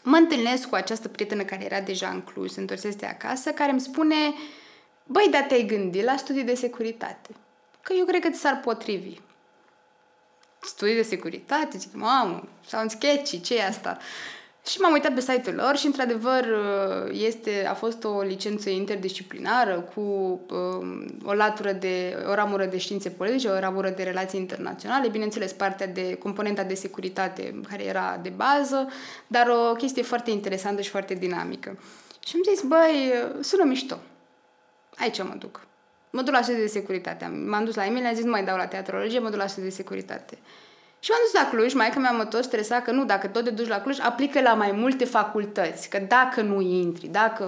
mă 0.08 0.16
întâlnesc 0.18 0.70
cu 0.70 0.76
această 0.76 1.08
prietenă 1.08 1.44
care 1.44 1.64
era 1.64 1.82
deja 1.82 2.10
în 2.10 2.22
Cluj, 2.22 2.50
se 2.50 2.60
întorsese 2.60 3.06
acasă, 3.06 3.52
care 3.52 3.72
îmi 3.72 3.80
spune, 3.80 4.16
băi, 5.04 5.28
dar 5.32 5.42
te-ai 5.42 5.66
gândit 5.66 6.04
la 6.04 6.18
studii 6.18 6.44
de 6.44 6.56
securitate? 6.56 7.30
Că 7.82 7.94
eu 7.98 8.06
cred 8.06 8.22
că 8.22 8.30
ți 8.30 8.40
s-ar 8.40 8.60
potrivi. 8.60 9.20
Studii 10.62 10.96
de 10.96 11.02
securitate? 11.02 11.78
Zic, 11.78 11.94
mamă, 11.94 12.48
sau 12.66 12.82
un 12.82 12.90
sketchy, 12.90 13.42
ce 13.42 13.56
e 13.56 13.66
asta? 13.66 13.98
Și 14.68 14.80
m-am 14.80 14.92
uitat 14.92 15.14
pe 15.14 15.22
site-ul 15.22 15.56
lor 15.56 15.78
și, 15.78 15.86
într-adevăr, 15.86 16.46
este, 17.12 17.66
a 17.70 17.74
fost 17.74 18.04
o 18.04 18.22
licență 18.22 18.70
interdisciplinară 18.70 19.80
cu 19.96 20.02
um, 20.02 21.06
o 21.26 21.34
latură 21.34 21.72
de, 21.72 22.26
o 22.30 22.34
ramură 22.34 22.66
de 22.66 22.78
științe 22.78 23.10
politice, 23.10 23.48
o 23.48 23.60
ramură 23.60 23.90
de 23.90 24.04
relații 24.04 24.40
internaționale, 24.40 25.08
bineînțeles 25.08 25.52
partea 25.52 25.88
de 25.88 26.16
componenta 26.16 26.64
de 26.64 26.74
securitate 26.74 27.60
care 27.70 27.86
era 27.86 28.20
de 28.22 28.30
bază, 28.30 28.88
dar 29.28 29.48
o 29.48 29.74
chestie 29.74 30.04
foarte 30.04 30.32
interesantă 30.32 30.82
și 30.82 30.90
foarte 30.90 31.14
dinamică. 31.14 31.80
Și 32.28 32.36
am 32.36 32.42
zis, 32.54 32.64
băi, 32.68 33.14
sună 33.40 33.64
mișto. 33.64 33.98
Aici 34.98 35.24
mă 35.24 35.36
duc. 35.40 35.66
Mă 36.10 36.22
duc 36.22 36.34
la 36.34 36.42
studii 36.42 36.62
de 36.62 36.68
securitate. 36.68 37.26
M-am 37.46 37.66
dus 37.66 37.76
la 37.76 37.86
Emilia, 37.86 38.10
am 38.10 38.16
zis, 38.16 38.24
nu 38.24 38.30
mai 38.30 38.44
dau 38.44 38.58
la 38.58 38.66
teatrologie, 38.66 39.20
mă 39.20 39.30
duc 39.30 39.40
la 39.40 39.48
studii 39.48 39.70
de 39.70 39.76
securitate. 39.76 40.38
Și 41.00 41.12
m-am 41.12 41.20
dus 41.24 41.42
la 41.42 41.50
Cluj, 41.50 41.74
mai 41.74 41.90
că 41.90 42.00
mi-am 42.00 42.28
tot 42.30 42.44
stresat 42.44 42.84
că 42.84 42.92
nu, 42.92 43.06
dacă 43.06 43.28
tot 43.28 43.44
te 43.44 43.50
duci 43.50 43.68
la 43.68 43.82
Cluj, 43.82 44.00
aplică 44.00 44.42
la 44.42 44.54
mai 44.54 44.72
multe 44.72 45.06
facultăți, 45.06 45.90
că 45.90 46.00
dacă 46.08 46.42
nu 46.42 46.62
intri, 46.62 47.08
dacă... 47.08 47.44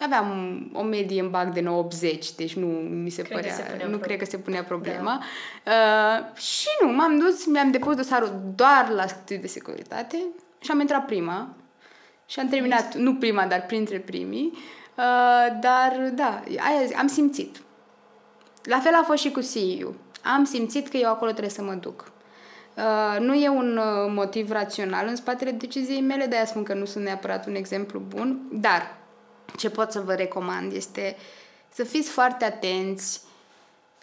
Eu 0.00 0.06
aveam 0.06 0.70
o 0.72 0.82
medie 0.82 1.20
în 1.20 1.30
bac 1.30 1.52
de 1.52 1.60
90, 1.60 2.32
deci 2.32 2.54
nu 2.54 2.66
mi 2.66 3.10
se 3.10 3.22
cred 3.22 3.36
părea, 3.36 3.54
se 3.54 3.86
nu 3.90 3.96
cred 3.96 4.18
că 4.18 4.24
se 4.24 4.38
punea 4.38 4.64
problema. 4.64 5.22
Da. 5.64 5.72
Uh, 5.72 6.36
și 6.36 6.68
nu, 6.82 6.92
m-am 6.92 7.18
dus, 7.18 7.46
mi-am 7.46 7.70
depus 7.70 7.96
dosarul 7.96 8.40
doar 8.54 8.90
la 8.94 9.06
studii 9.06 9.38
de 9.38 9.46
securitate 9.46 10.24
și 10.60 10.70
am 10.70 10.80
intrat 10.80 11.04
prima 11.04 11.48
și 12.26 12.40
am 12.40 12.48
terminat, 12.48 12.92
deci... 12.92 13.02
nu 13.02 13.14
prima, 13.14 13.46
dar 13.46 13.66
printre 13.66 13.98
primii. 13.98 14.52
Uh, 14.96 15.58
dar 15.60 16.10
da, 16.14 16.42
aia, 16.46 16.98
am 16.98 17.06
simțit. 17.06 17.62
La 18.62 18.78
fel 18.78 18.94
a 18.94 19.02
fost 19.02 19.22
și 19.22 19.30
cu 19.30 19.40
CEU. 19.40 19.94
Am 20.34 20.44
simțit 20.44 20.88
că 20.88 20.96
eu 20.96 21.08
acolo 21.08 21.30
trebuie 21.30 21.50
să 21.50 21.62
mă 21.62 21.72
duc. 21.72 22.12
Uh, 22.76 23.16
nu 23.20 23.34
e 23.34 23.48
un 23.48 23.76
uh, 23.76 23.84
motiv 24.08 24.50
rațional 24.50 25.06
în 25.06 25.16
spatele 25.16 25.50
deciziei 25.50 26.00
mele, 26.00 26.26
de-aia 26.26 26.46
spun 26.46 26.62
că 26.62 26.74
nu 26.74 26.84
sunt 26.84 27.04
neapărat 27.04 27.46
un 27.46 27.54
exemplu 27.54 27.98
bun, 27.98 28.48
dar 28.52 28.96
ce 29.56 29.70
pot 29.70 29.92
să 29.92 30.00
vă 30.00 30.12
recomand 30.12 30.72
este 30.72 31.16
să 31.72 31.84
fiți 31.84 32.10
foarte 32.10 32.44
atenți 32.44 33.20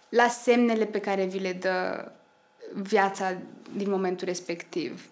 la 0.10 0.28
semnele 0.28 0.86
pe 0.86 1.00
care 1.00 1.26
vi 1.26 1.40
le 1.40 1.54
dă 1.54 2.12
viața 2.74 3.38
din 3.76 3.90
momentul 3.90 4.28
respectiv. 4.28 5.10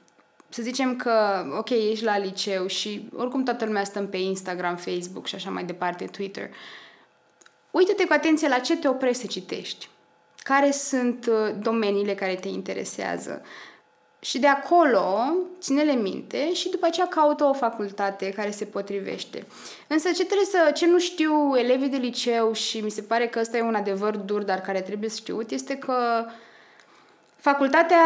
Să 0.49 0.61
zicem 0.61 0.95
că, 0.95 1.45
ok, 1.57 1.69
ești 1.69 2.03
la 2.03 2.17
liceu 2.17 2.67
și 2.67 3.09
oricum 3.15 3.43
toată 3.43 3.65
lumea 3.65 3.83
stă 3.83 4.01
pe 4.01 4.17
Instagram, 4.17 4.75
Facebook 4.75 5.27
și 5.27 5.35
așa 5.35 5.49
mai 5.49 5.63
departe, 5.63 6.05
Twitter. 6.05 6.49
Uită-te 7.71 8.05
cu 8.05 8.13
atenție 8.13 8.47
la 8.47 8.59
ce 8.59 8.77
te 8.77 8.87
oprești 8.87 9.21
să 9.21 9.27
citești 9.27 9.89
care 10.43 10.71
sunt 10.71 11.25
uh, 11.25 11.55
domeniile 11.61 12.15
care 12.15 12.35
te 12.35 12.47
interesează. 12.47 13.41
Și 14.21 14.39
de 14.39 14.47
acolo, 14.47 15.33
ține-le 15.59 15.93
minte 15.93 16.53
și 16.53 16.69
după 16.69 16.85
aceea 16.85 17.07
caută 17.07 17.43
o 17.43 17.53
facultate 17.53 18.29
care 18.29 18.51
se 18.51 18.65
potrivește. 18.65 19.45
Însă 19.87 20.09
ce 20.11 20.25
trebuie 20.25 20.45
să, 20.45 20.71
ce 20.71 20.87
nu 20.87 20.99
știu 20.99 21.55
elevii 21.55 21.89
de 21.89 21.97
liceu 21.97 22.53
și 22.53 22.79
mi 22.79 22.91
se 22.91 23.01
pare 23.01 23.27
că 23.27 23.39
ăsta 23.39 23.57
e 23.57 23.61
un 23.61 23.75
adevăr 23.75 24.15
dur, 24.17 24.43
dar 24.43 24.61
care 24.61 24.81
trebuie 24.81 25.09
știut, 25.09 25.51
este 25.51 25.77
că 25.77 26.25
facultatea, 27.35 28.03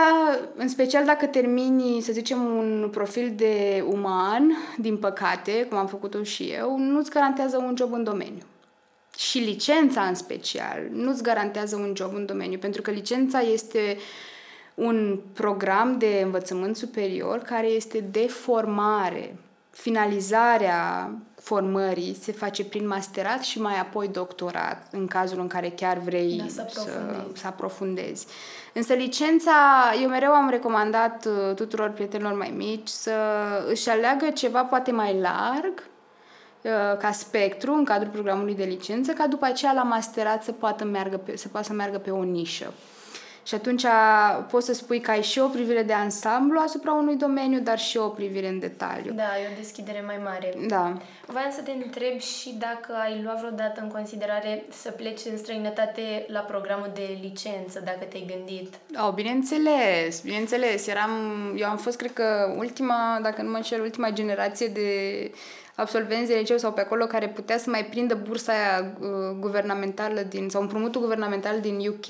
în 0.55 0.67
special 0.67 1.05
dacă 1.05 1.25
termini, 1.25 2.01
să 2.01 2.11
zicem, 2.11 2.45
un 2.45 2.89
profil 2.91 3.33
de 3.35 3.83
uman, 3.87 4.57
din 4.77 4.97
păcate, 4.97 5.65
cum 5.69 5.77
am 5.77 5.87
făcut-o 5.87 6.23
și 6.23 6.43
eu, 6.43 6.77
nu-ți 6.77 7.09
garantează 7.09 7.57
un 7.57 7.75
job 7.77 7.93
în 7.93 8.03
domeniu 8.03 8.43
și 9.17 9.37
licența 9.37 10.01
în 10.01 10.15
special 10.15 10.79
nu-ți 10.91 11.23
garantează 11.23 11.75
un 11.75 11.93
job 11.95 12.13
în 12.15 12.25
domeniu, 12.25 12.57
pentru 12.57 12.81
că 12.81 12.91
licența 12.91 13.39
este 13.39 13.97
un 14.73 15.19
program 15.33 15.97
de 15.97 16.21
învățământ 16.23 16.75
superior 16.75 17.37
care 17.37 17.67
este 17.67 17.99
de 18.11 18.27
formare. 18.27 19.35
Finalizarea 19.69 21.11
formării 21.35 22.17
se 22.21 22.31
face 22.31 22.65
prin 22.65 22.87
masterat 22.87 23.43
și 23.43 23.61
mai 23.61 23.79
apoi 23.79 24.07
doctorat, 24.07 24.87
în 24.91 25.07
cazul 25.07 25.39
în 25.39 25.47
care 25.47 25.69
chiar 25.69 25.97
vrei 25.97 26.37
da, 26.37 26.47
să, 26.47 26.61
aprofundezi. 26.61 27.33
Să, 27.33 27.41
să 27.41 27.47
aprofundezi. 27.47 28.27
Însă 28.73 28.93
licența, 28.93 29.51
eu 30.01 30.09
mereu 30.09 30.31
am 30.31 30.49
recomandat 30.49 31.25
uh, 31.25 31.55
tuturor 31.55 31.89
prietenilor 31.89 32.33
mai 32.33 32.53
mici 32.55 32.87
să 32.87 33.13
își 33.67 33.89
aleagă 33.89 34.29
ceva 34.29 34.63
poate 34.63 34.91
mai 34.91 35.19
larg, 35.19 35.73
Uh, 35.73 35.92
ca 36.99 37.11
spectru 37.11 37.73
în 37.73 37.83
cadrul 37.83 38.11
programului 38.11 38.55
de 38.55 38.63
licență, 38.63 39.11
ca 39.11 39.27
după 39.27 39.45
aceea 39.45 39.71
la 39.73 39.83
masterat 39.83 40.43
să 40.43 40.51
poată, 40.51 40.83
meargă 40.83 41.17
pe, 41.17 41.37
să 41.37 41.47
poată 41.47 41.65
să 41.65 41.73
meargă 41.73 41.97
pe 41.97 42.11
o 42.11 42.23
nișă. 42.23 42.73
Și 43.45 43.55
atunci 43.55 43.85
poți 44.49 44.65
să 44.65 44.73
spui 44.73 44.99
că 44.99 45.11
ai 45.11 45.21
și 45.21 45.39
o 45.39 45.47
privire 45.47 45.83
de 45.83 45.93
ansamblu 45.93 46.59
asupra 46.59 46.93
unui 46.93 47.15
domeniu, 47.15 47.59
dar 47.59 47.79
și 47.79 47.97
o 47.97 48.07
privire 48.07 48.47
în 48.47 48.59
detaliu. 48.59 49.13
Da, 49.13 49.23
e 49.23 49.51
o 49.51 49.55
deschidere 49.57 50.03
mai 50.05 50.19
mare. 50.23 50.53
Da. 50.67 50.97
Vreau 51.25 51.51
să 51.51 51.61
te 51.61 51.71
întreb 51.71 52.19
și 52.19 52.55
dacă 52.59 52.93
ai 53.01 53.21
luat 53.23 53.39
vreodată 53.39 53.81
în 53.81 53.87
considerare 53.87 54.63
să 54.69 54.91
pleci 54.91 55.21
în 55.31 55.37
străinătate 55.37 56.25
la 56.27 56.39
programul 56.39 56.91
de 56.93 57.17
licență, 57.21 57.81
dacă 57.85 58.05
te-ai 58.09 58.33
gândit. 58.35 58.73
Oh, 59.05 59.13
bineînțeles, 59.13 60.21
bineînțeles. 60.21 60.87
Eram, 60.87 61.11
eu 61.57 61.69
am 61.69 61.77
fost, 61.77 61.97
cred 61.97 62.13
că, 62.13 62.55
ultima, 62.57 63.19
dacă 63.21 63.41
nu 63.41 63.49
mă 63.49 63.55
înșel, 63.55 63.81
ultima 63.81 64.09
generație 64.09 64.67
de 64.67 64.89
absolvenți 65.75 66.31
de 66.31 66.37
liceu 66.37 66.57
sau 66.57 66.71
pe 66.71 66.81
acolo 66.81 67.05
care 67.05 67.27
putea 67.27 67.57
să 67.57 67.69
mai 67.69 67.85
prindă 67.85 68.19
bursa 68.27 68.51
aia 68.51 68.93
uh, 68.99 69.07
guvernamentală 69.39 70.21
din, 70.21 70.49
sau 70.49 70.61
împrumutul 70.61 71.01
guvernamental 71.01 71.59
din 71.59 71.87
UK, 71.87 72.05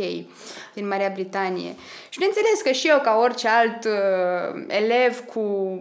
din 0.73 0.88
Marea 0.88 1.12
Britanie. 1.13 1.76
Și 2.10 2.19
bineînțeles 2.19 2.62
că 2.63 2.71
și 2.71 2.88
eu, 2.88 2.99
ca 2.99 3.17
orice 3.21 3.47
alt 3.47 3.86
uh, 3.86 4.63
elev 4.67 5.19
cu 5.19 5.39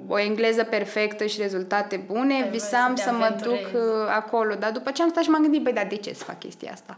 o 0.09 0.19
engleză 0.19 0.65
perfectă 0.65 1.25
și 1.25 1.41
rezultate 1.41 2.05
bune, 2.07 2.35
Ai 2.35 2.49
visam 2.51 2.97
să, 2.97 3.03
să 3.03 3.13
mă 3.13 3.37
duc 3.43 3.75
uh, 3.75 3.81
acolo. 4.09 4.55
Dar 4.55 4.71
după 4.71 4.91
ce 4.91 5.03
am 5.03 5.09
stat 5.11 5.23
și 5.23 5.31
m-am 5.31 5.43
gândit, 5.43 5.63
băi, 5.63 5.73
dar 5.73 5.87
de 5.87 5.97
ce 5.97 6.15
să 6.15 6.25
fac 6.25 6.39
chestia 6.39 6.73
asta? 6.73 6.95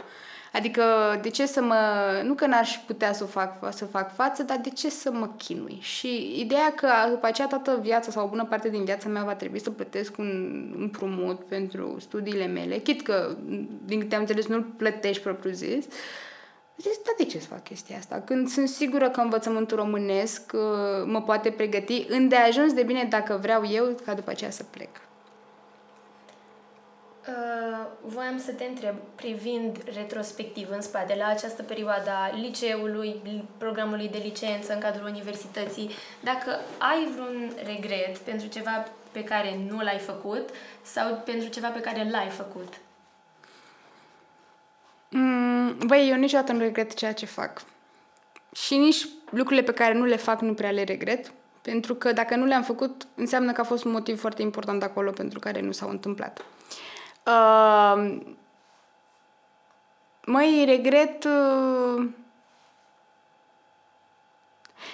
Adică, 0.54 0.82
de 1.22 1.28
ce 1.28 1.46
să 1.46 1.62
mă... 1.62 1.76
Nu 2.24 2.34
că 2.34 2.46
n-aș 2.46 2.78
putea 2.86 3.12
să 3.12 3.24
fac, 3.24 3.72
să 3.72 3.84
fac 3.84 4.14
față, 4.14 4.42
dar 4.42 4.58
de 4.58 4.70
ce 4.70 4.90
să 4.90 5.10
mă 5.12 5.28
chinui? 5.36 5.78
Și 5.80 6.40
ideea 6.40 6.72
că 6.74 6.88
după 7.10 7.26
aceea 7.26 7.48
toată 7.48 7.78
viața 7.82 8.10
sau 8.10 8.24
o 8.24 8.28
bună 8.28 8.44
parte 8.44 8.68
din 8.68 8.84
viața 8.84 9.08
mea 9.08 9.24
va 9.24 9.34
trebui 9.34 9.60
să 9.60 9.70
plătesc 9.70 10.18
un 10.18 10.74
împrumut 10.78 11.44
pentru 11.44 11.96
studiile 12.00 12.46
mele, 12.46 12.76
chit 12.76 13.02
că, 13.02 13.36
din 13.84 14.00
câte 14.00 14.14
am 14.14 14.20
înțeles, 14.20 14.46
nu-l 14.46 14.62
plătești 14.76 15.22
propriu-zis, 15.22 15.84
deci, 16.76 16.94
da, 17.04 17.10
de 17.18 17.24
ce 17.24 17.38
să 17.38 17.46
fac 17.46 17.62
chestia 17.62 17.96
asta? 17.96 18.22
Când 18.24 18.48
sunt 18.48 18.68
sigură 18.68 19.10
că 19.10 19.20
învățământul 19.20 19.76
românesc 19.76 20.52
uh, 20.54 21.04
mă 21.04 21.22
poate 21.22 21.50
pregăti 21.50 22.06
îndeajuns 22.08 22.72
de 22.72 22.82
bine 22.82 23.06
dacă 23.10 23.38
vreau 23.42 23.62
eu 23.70 23.96
ca 24.04 24.14
după 24.14 24.30
aceea 24.30 24.50
să 24.50 24.62
plec. 24.70 24.88
Uh, 27.28 27.86
voiam 28.00 28.38
să 28.38 28.52
te 28.52 28.64
întreb, 28.64 28.94
privind 29.14 29.78
retrospectiv 29.94 30.68
în 30.70 30.80
spate, 30.80 31.14
la 31.18 31.26
această 31.26 31.62
perioadă 31.62 32.10
a 32.10 32.36
liceului, 32.36 33.22
programului 33.58 34.08
de 34.08 34.20
licență 34.24 34.72
în 34.72 34.78
cadrul 34.78 35.08
universității, 35.08 35.90
dacă 36.20 36.50
ai 36.78 37.08
vreun 37.12 37.52
regret 37.64 38.18
pentru 38.18 38.48
ceva 38.48 38.88
pe 39.12 39.24
care 39.24 39.58
nu 39.68 39.80
l-ai 39.82 39.98
făcut 39.98 40.48
sau 40.82 41.22
pentru 41.24 41.48
ceva 41.48 41.68
pe 41.68 41.80
care 41.80 42.08
l-ai 42.10 42.28
făcut? 42.28 42.74
Mm, 45.10 45.76
băi, 45.86 46.08
eu 46.10 46.16
niciodată 46.16 46.52
nu 46.52 46.58
regret 46.58 46.94
ceea 46.94 47.12
ce 47.12 47.26
fac. 47.26 47.62
Și 48.54 48.76
nici 48.76 49.08
lucrurile 49.30 49.62
pe 49.62 49.72
care 49.72 49.94
nu 49.94 50.04
le 50.04 50.16
fac 50.16 50.40
nu 50.40 50.54
prea 50.54 50.70
le 50.70 50.84
regret, 50.84 51.32
pentru 51.62 51.94
că 51.94 52.12
dacă 52.12 52.36
nu 52.36 52.44
le-am 52.44 52.62
făcut, 52.62 53.06
înseamnă 53.14 53.52
că 53.52 53.60
a 53.60 53.64
fost 53.64 53.84
un 53.84 53.90
motiv 53.90 54.20
foarte 54.20 54.42
important 54.42 54.82
acolo 54.82 55.10
pentru 55.10 55.38
care 55.38 55.60
nu 55.60 55.72
s-au 55.72 55.88
întâmplat. 55.88 56.44
Uh, 57.26 58.16
măi, 60.24 60.64
regret... 60.66 61.24
Uh, 61.24 62.08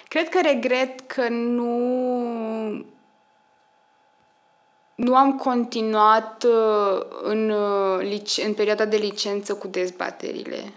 cred 0.08 0.28
că 0.28 0.40
regret 0.42 1.00
că 1.00 1.28
nu 1.28 1.78
nu 5.00 5.16
am 5.16 5.36
continuat 5.36 6.44
uh, 6.44 7.02
în, 7.22 7.50
uh, 7.50 8.20
în 8.44 8.54
perioada 8.54 8.84
de 8.84 8.96
licență 8.96 9.54
cu 9.54 9.66
dezbaterile. 9.66 10.72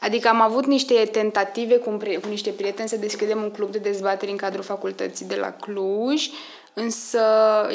Adică 0.00 0.28
am 0.28 0.40
avut 0.40 0.66
niște 0.66 0.94
tentative 1.04 1.76
cu, 1.76 1.90
cu 1.96 2.28
niște 2.28 2.50
prieteni 2.50 2.88
să 2.88 2.96
deschidem 2.96 3.42
un 3.42 3.50
club 3.50 3.70
de 3.70 3.78
dezbateri 3.78 4.30
în 4.30 4.36
cadrul 4.36 4.62
facultății 4.62 5.26
de 5.26 5.36
la 5.36 5.52
Cluj, 5.52 6.28
Însă 6.74 7.18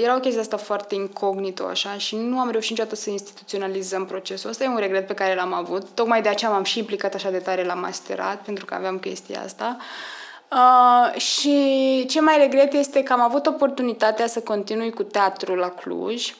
era 0.03 0.15
o 0.15 0.19
chestie 0.19 0.41
asta 0.41 0.58
foarte 0.58 0.95
incognito 0.95 1.65
așa 1.65 1.97
și 1.97 2.15
nu 2.15 2.39
am 2.39 2.49
reușit 2.49 2.69
niciodată 2.69 2.95
să 2.95 3.10
instituționalizăm 3.10 4.05
procesul. 4.05 4.49
Asta 4.49 4.63
e 4.63 4.67
un 4.67 4.77
regret 4.77 5.08
pe 5.08 5.13
care 5.13 5.36
l-am 5.36 5.53
avut. 5.53 5.88
Tocmai 5.93 6.21
de 6.21 6.29
aceea 6.29 6.51
m-am 6.51 6.63
și 6.63 6.79
implicat 6.79 7.13
așa 7.13 7.29
de 7.29 7.38
tare 7.38 7.63
la 7.63 7.73
masterat, 7.73 8.41
pentru 8.41 8.65
că 8.65 8.73
aveam 8.73 8.99
chestia 8.99 9.41
asta. 9.41 9.77
Uh, 10.51 11.19
și 11.19 12.05
ce 12.08 12.21
mai 12.21 12.38
regret 12.38 12.73
este 12.73 13.03
că 13.03 13.13
am 13.13 13.21
avut 13.21 13.45
oportunitatea 13.45 14.27
să 14.27 14.39
continui 14.39 14.91
cu 14.91 15.03
teatru 15.03 15.55
la 15.55 15.69
Cluj 15.69 16.36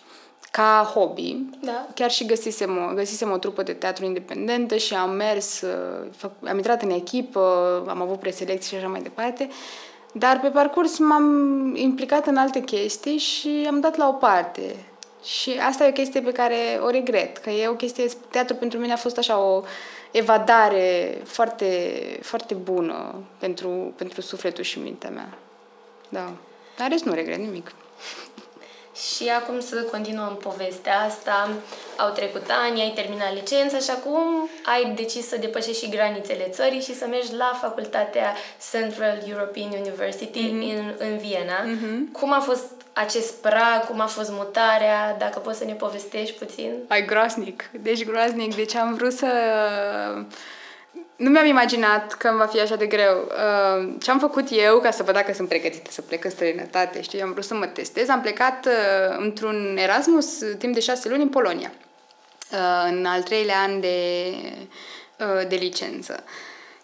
ca 0.52 0.92
hobby. 0.94 1.38
Da. 1.62 1.88
Chiar 1.94 2.12
și 2.12 2.26
găsisem 2.26 2.78
o, 2.78 2.94
găsisem 2.94 3.32
o 3.32 3.38
trupă 3.38 3.64
de 3.64 3.74
teatru 3.74 4.06
independentă 4.06 4.76
și 4.76 4.94
am 4.94 5.10
mers, 5.10 5.62
uh, 5.62 6.30
am 6.48 6.56
intrat 6.56 6.82
în 6.82 6.90
echipă, 6.90 7.84
am 7.88 8.02
avut 8.02 8.20
preselecții 8.20 8.70
și 8.70 8.76
așa 8.76 8.88
mai 8.88 9.02
departe. 9.02 9.50
Dar 10.18 10.40
pe 10.40 10.48
parcurs 10.48 10.98
m-am 10.98 11.76
implicat 11.76 12.28
în 12.28 12.38
alte 12.38 12.60
chestii 12.60 13.18
și 13.18 13.66
am 13.68 13.80
dat 13.80 13.98
la 13.98 14.08
o 14.08 14.12
parte. 14.12 14.76
Și 15.24 15.52
asta 15.68 15.86
e 15.86 15.90
o 15.90 15.92
chestie 15.92 16.22
pe 16.22 16.32
care 16.32 16.80
o 16.82 16.90
regret, 16.90 17.38
că 17.38 17.50
e 17.50 17.68
o 17.68 17.76
chestie, 17.76 18.06
teatru 18.30 18.56
pentru 18.56 18.80
mine 18.80 18.94
a 18.94 18.98
fost 18.98 19.18
așa 19.18 19.40
o 19.40 19.64
evadare 20.12 21.18
foarte, 21.24 22.02
foarte 22.22 22.54
bună 22.54 23.16
pentru, 23.38 23.94
pentru 23.96 24.22
sufletul 24.22 24.64
și 24.64 24.80
mintea 24.80 25.10
mea. 25.10 25.38
Da. 26.10 26.32
Dar 26.78 26.90
rest 26.90 27.04
nu 27.04 27.14
regret 27.14 27.38
nimic. 27.38 27.72
Și 28.96 29.30
acum 29.30 29.60
să 29.60 29.76
continuăm 29.76 30.38
povestea 30.42 31.00
asta. 31.00 31.50
Au 31.98 32.10
trecut 32.10 32.50
ani, 32.50 32.82
ai 32.82 32.92
terminat 32.96 33.34
licența 33.34 33.78
și 33.78 33.90
acum 33.90 34.50
ai 34.66 34.94
decis 34.96 35.28
să 35.28 35.38
depășești 35.38 35.84
și 35.84 35.90
granițele 35.90 36.48
țării 36.50 36.82
și 36.82 36.96
să 36.96 37.06
mergi 37.10 37.36
la 37.36 37.60
facultatea 37.62 38.36
Central 38.72 39.18
European 39.30 39.70
University 39.80 40.40
mm-hmm. 40.40 40.78
în, 40.78 40.94
în 40.98 41.18
Viena. 41.18 41.60
Mm-hmm. 41.66 42.12
Cum 42.12 42.34
a 42.34 42.40
fost 42.40 42.66
acest 42.94 43.34
prag, 43.34 43.86
cum 43.88 44.00
a 44.00 44.06
fost 44.06 44.32
mutarea, 44.32 45.16
dacă 45.20 45.40
poți 45.40 45.58
să 45.58 45.66
ne 45.66 45.74
povestești 45.74 46.38
puțin? 46.38 46.72
Ai 46.88 47.06
groaznic, 47.06 47.70
deci 47.72 48.06
groaznic. 48.06 48.56
Deci 48.56 48.76
am 48.76 48.94
vrut 48.94 49.14
să 49.14 49.28
nu 51.16 51.30
mi-am 51.30 51.46
imaginat 51.46 52.14
că 52.14 52.28
îmi 52.28 52.38
va 52.38 52.46
fi 52.46 52.60
așa 52.60 52.76
de 52.76 52.86
greu. 52.86 53.16
Uh, 53.28 53.94
ce 54.02 54.12
am 54.12 54.20
făcut 54.20 54.48
eu 54.52 54.80
ca 54.80 54.92
să 54.92 55.04
văd 55.04 55.14
dacă 55.14 55.34
sunt 55.34 55.48
pregătită 55.48 55.92
să 55.92 56.02
plec 56.02 56.24
în 56.24 56.30
străinătate, 56.30 57.02
știi, 57.02 57.22
am 57.22 57.32
vrut 57.32 57.44
să 57.44 57.54
mă 57.54 57.66
testez. 57.66 58.10
Am 58.10 58.22
plecat 58.22 58.66
uh, 58.66 59.16
într-un 59.18 59.78
Erasmus 59.78 60.38
timp 60.58 60.74
de 60.74 60.80
șase 60.80 61.10
luni 61.10 61.22
în 61.22 61.30
Polonia, 61.30 61.72
uh, 62.52 62.92
în 62.92 63.06
al 63.06 63.22
treilea 63.24 63.60
an 63.60 63.80
de, 63.80 64.32
uh, 65.20 65.48
de 65.48 65.56
licență. 65.56 66.24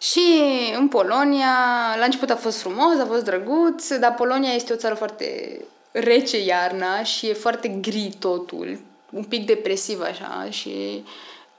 Și 0.01 0.41
în 0.77 0.87
Polonia, 0.87 1.55
la 1.97 2.03
început 2.03 2.29
a 2.29 2.35
fost 2.35 2.59
frumos, 2.59 2.99
a 2.99 3.05
fost 3.05 3.23
drăguț, 3.23 3.93
dar 3.93 4.13
Polonia 4.13 4.51
este 4.51 4.73
o 4.73 4.75
țară 4.75 4.95
foarte 4.95 5.59
rece 5.91 6.43
iarna 6.43 7.03
și 7.03 7.27
e 7.27 7.33
foarte 7.33 7.67
gri 7.67 8.15
totul, 8.19 8.79
un 9.09 9.23
pic 9.23 9.45
depresiv 9.45 10.01
așa 10.01 10.47
și 10.49 11.03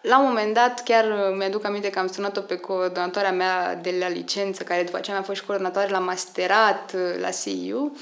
la 0.03 0.19
un 0.19 0.25
moment 0.27 0.55
dat, 0.55 0.83
chiar 0.83 1.05
mi-aduc 1.37 1.65
aminte 1.65 1.91
că 1.91 1.99
am 1.99 2.09
sunat-o 2.09 2.41
pe 2.41 2.57
coordonatoarea 2.57 3.33
mea 3.33 3.75
de 3.75 3.95
la 4.01 4.09
licență, 4.09 4.63
care 4.63 4.83
după 4.83 4.97
aceea 4.97 5.17
mi-a 5.17 5.25
fost 5.25 5.41
și 5.41 5.47
coordonatoare 5.47 5.91
la 5.91 5.99
masterat 5.99 6.93
uh, 6.95 7.21
la 7.21 7.31
CIU, 7.31 7.97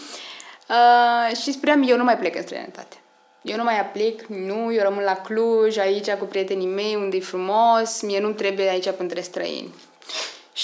uh, 0.68 1.36
și 1.36 1.52
spuneam, 1.52 1.82
eu 1.88 1.96
nu 1.96 2.04
mai 2.04 2.18
plec 2.18 2.36
în 2.36 2.42
străinătate. 2.42 2.96
Eu 3.42 3.56
nu 3.56 3.62
mai 3.62 3.80
aplic, 3.80 4.26
nu, 4.26 4.72
eu 4.72 4.82
rămân 4.82 5.04
la 5.04 5.16
Cluj, 5.16 5.76
aici 5.76 6.10
cu 6.10 6.24
prietenii 6.24 6.66
mei, 6.66 6.94
unde 6.94 7.16
e 7.16 7.20
frumos, 7.20 8.00
mie 8.00 8.20
nu 8.20 8.32
trebuie 8.32 8.68
aici 8.68 8.90
pentru 8.90 9.20
străini. 9.20 9.74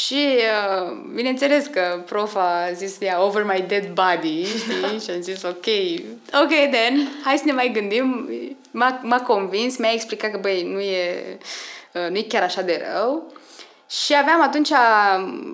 Și 0.04 0.36
uh, 0.36 0.96
bineînțeles 1.14 1.66
că 1.66 2.02
prof 2.06 2.34
a 2.34 2.72
zis 2.72 3.00
ea 3.00 3.22
over 3.22 3.44
my 3.44 3.64
dead 3.68 3.86
body, 3.86 4.44
știi? 4.44 5.00
și 5.04 5.10
am 5.10 5.20
zis 5.20 5.42
ok, 5.42 5.66
ok 6.42 6.70
then, 6.70 7.08
hai 7.24 7.36
să 7.36 7.42
ne 7.44 7.52
mai 7.52 7.70
gândim. 7.72 8.30
M-a, 8.70 9.00
m-a 9.02 9.20
convins, 9.20 9.76
mi-a 9.76 9.92
explicat 9.92 10.30
că 10.30 10.38
băi, 10.38 10.62
nu 10.62 10.80
e, 10.80 11.38
uh, 11.92 12.10
nu 12.10 12.16
e 12.16 12.22
chiar 12.22 12.42
așa 12.42 12.62
de 12.62 12.86
rău. 12.92 13.32
Și 13.88 14.16
aveam 14.16 14.42
atunci, 14.42 14.70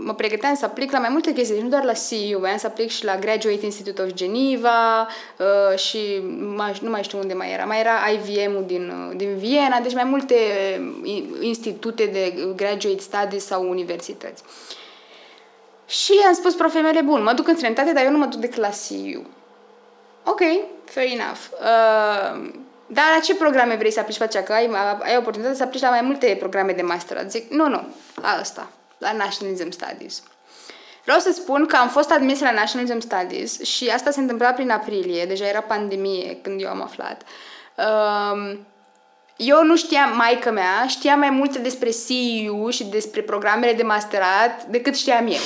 mă 0.05 0.15
pregăteam 0.15 0.55
să 0.55 0.65
aplic 0.65 0.93
la 0.93 0.99
mai 0.99 1.09
multe 1.09 1.33
chestii, 1.33 1.55
deci 1.55 1.65
nu 1.65 1.71
doar 1.71 1.85
la 1.85 1.93
CU, 1.93 2.39
voiam 2.39 2.57
să 2.57 2.67
aplic 2.67 2.91
și 2.91 3.05
la 3.05 3.17
Graduate 3.17 3.65
Institute 3.65 4.03
of 4.03 4.13
Geneva 4.13 5.09
uh, 5.39 5.79
și 5.79 6.23
mai, 6.57 6.79
nu 6.83 6.91
mai 6.91 7.03
știu 7.03 7.19
unde 7.19 7.35
mai 7.35 7.53
era, 7.53 7.65
mai 7.65 7.81
era 7.81 7.93
IVM-ul 8.13 8.65
din, 8.67 8.89
uh, 8.89 9.17
din 9.17 9.37
Viena, 9.37 9.81
deci 9.81 9.95
mai 9.95 10.05
multe 10.05 10.35
uh, 11.05 11.23
institute 11.41 12.07
de 12.07 12.35
Graduate 12.57 13.01
Studies 13.01 13.47
sau 13.47 13.69
universități. 13.69 14.43
Și 15.87 16.13
am 16.27 16.35
spus 16.35 16.55
profei 16.55 16.83
mele, 16.83 17.01
bun, 17.01 17.23
mă 17.23 17.33
duc 17.33 17.49
în 17.49 17.55
străinătate, 17.55 17.93
dar 17.93 18.05
eu 18.05 18.11
nu 18.11 18.19
mă 18.19 18.27
duc 18.27 18.41
decât 18.41 18.59
la 18.59 18.69
CU. 18.69 19.27
Ok, 20.25 20.41
fair 20.85 21.11
enough. 21.11 21.41
Uh, 21.61 22.51
dar 22.93 23.05
la 23.15 23.21
ce 23.21 23.35
programe 23.35 23.75
vrei 23.75 23.93
să 23.93 24.01
aplici 24.01 24.19
pe 24.19 24.25
aceea? 24.25 24.43
Că 24.43 24.53
ai, 24.53 24.71
ai 25.03 25.17
oportunitatea 25.17 25.57
să 25.57 25.63
aplici 25.63 25.83
la 25.83 25.91
mai 25.91 26.01
multe 26.01 26.37
programe 26.39 26.73
de 26.73 26.83
master. 26.83 27.25
Zic, 27.29 27.51
nu, 27.51 27.69
nu, 27.69 27.87
la 28.23 28.29
asta, 28.29 28.69
la 28.99 29.13
Nationalism 29.13 29.71
Studies. 29.71 30.23
Vreau 31.03 31.19
să 31.19 31.33
spun 31.33 31.67
că 31.67 31.77
am 31.77 31.89
fost 31.89 32.11
admis 32.11 32.41
la 32.41 32.51
Nationalism 32.51 33.01
Studies 33.01 33.61
și 33.61 33.89
asta 33.89 34.11
se 34.11 34.21
întâmpla 34.21 34.51
prin 34.51 34.71
aprilie, 34.71 35.25
deja 35.25 35.47
era 35.47 35.61
pandemie 35.61 36.39
când 36.43 36.63
eu 36.63 36.69
am 36.69 36.83
aflat. 36.83 37.23
Um, 37.75 38.67
eu 39.37 39.65
nu 39.65 39.77
știam, 39.77 40.17
maică 40.17 40.51
mea 40.51 40.87
știa 40.87 41.17
mai 41.17 41.31
multe 41.31 41.59
despre 41.59 41.91
CEU 42.07 42.71
și 42.71 42.85
despre 42.85 43.21
programele 43.21 43.73
de 43.73 43.83
masterat 43.83 44.65
decât 44.65 44.97
știam 44.97 45.27
eu. 45.27 45.43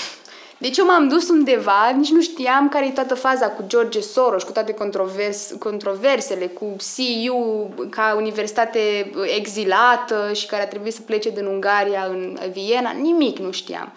Deci 0.59 0.77
eu 0.77 0.87
m-am 0.87 1.09
dus 1.09 1.29
undeva, 1.29 1.89
nici 1.97 2.11
nu 2.11 2.21
știam 2.21 2.69
care 2.69 2.87
e 2.87 2.91
toată 2.91 3.15
faza 3.15 3.49
cu 3.49 3.65
George 3.67 4.01
Soros, 4.01 4.43
cu 4.43 4.53
toate 4.53 4.73
controvers, 4.73 5.55
controversele, 5.59 6.47
cu 6.47 6.77
CU 6.97 7.71
ca 7.91 8.15
universitate 8.17 9.11
exilată 9.37 10.31
și 10.33 10.47
care 10.47 10.63
a 10.63 10.69
trebuit 10.69 10.95
să 10.95 11.01
plece 11.01 11.31
din 11.31 11.45
Ungaria 11.45 12.05
în 12.05 12.39
Viena, 12.53 12.91
nimic 12.91 13.39
nu 13.39 13.51
știam. 13.51 13.93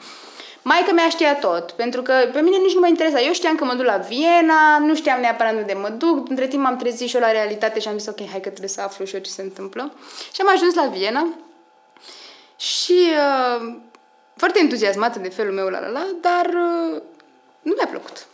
Maica 0.61 0.91
mea 0.91 1.09
știa 1.09 1.35
tot, 1.35 1.71
pentru 1.71 2.01
că 2.01 2.13
pe 2.33 2.39
mine 2.39 2.57
nici 2.57 2.73
nu 2.73 2.79
mă 2.79 2.87
interesa. 2.87 3.21
Eu 3.21 3.33
știam 3.33 3.55
că 3.55 3.65
mă 3.65 3.73
duc 3.73 3.85
la 3.85 3.97
Viena, 3.97 4.77
nu 4.77 4.95
știam 4.95 5.19
neapărat 5.19 5.53
unde 5.53 5.73
mă 5.73 5.89
duc. 5.89 6.29
Între 6.29 6.47
timp 6.47 6.63
m-am 6.63 6.77
trezit 6.77 7.07
și 7.07 7.15
eu 7.15 7.21
la 7.21 7.31
realitate 7.31 7.79
și 7.79 7.87
am 7.87 7.97
zis, 7.97 8.07
ok, 8.07 8.17
hai 8.17 8.39
că 8.41 8.49
trebuie 8.49 8.69
să 8.69 8.81
aflu 8.81 9.05
și 9.05 9.15
eu 9.15 9.21
ce 9.21 9.29
se 9.29 9.41
întâmplă. 9.41 9.93
Și 10.33 10.41
am 10.41 10.49
ajuns 10.53 10.73
la 10.73 10.85
Viena 10.85 11.27
și 12.55 12.93
uh, 12.93 13.75
foarte 14.39 14.59
entuziasmată 14.59 15.19
de 15.19 15.29
felul 15.29 15.53
meu, 15.53 15.67
la 15.67 15.79
la 15.79 15.87
la, 15.87 16.07
dar 16.21 16.45
uh, 16.45 17.01
nu 17.61 17.73
mi-a 17.77 17.87
plăcut. 17.89 18.27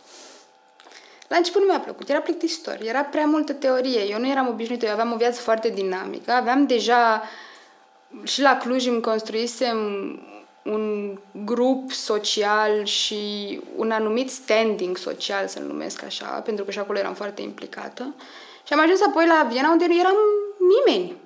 La 1.28 1.36
început 1.36 1.60
nu 1.60 1.66
mi-a 1.66 1.80
plăcut, 1.80 2.08
era 2.08 2.20
plictisitor, 2.20 2.78
era 2.82 3.02
prea 3.02 3.24
multă 3.24 3.52
teorie, 3.52 4.10
eu 4.10 4.18
nu 4.18 4.28
eram 4.28 4.48
obișnuită, 4.48 4.86
eu 4.86 4.92
aveam 4.92 5.12
o 5.12 5.16
viață 5.16 5.40
foarte 5.40 5.68
dinamică, 5.68 6.32
aveam 6.32 6.66
deja 6.66 7.22
și 8.22 8.40
la 8.40 8.56
Cluj 8.56 8.86
îmi 8.86 9.00
construisem 9.00 9.78
un 10.62 11.18
grup 11.44 11.92
social 11.92 12.84
și 12.84 13.60
un 13.76 13.90
anumit 13.90 14.30
standing 14.30 14.96
social, 14.96 15.46
să-l 15.46 15.62
numesc 15.62 16.04
așa, 16.04 16.26
pentru 16.26 16.64
că 16.64 16.70
și 16.70 16.78
acolo 16.78 16.98
eram 16.98 17.14
foarte 17.14 17.42
implicată. 17.42 18.14
Și 18.66 18.72
am 18.72 18.80
ajuns 18.80 19.00
apoi 19.02 19.26
la 19.26 19.46
Viena, 19.50 19.70
unde 19.70 19.86
nu 19.86 19.98
eram 19.98 20.16
nimeni. 20.58 21.16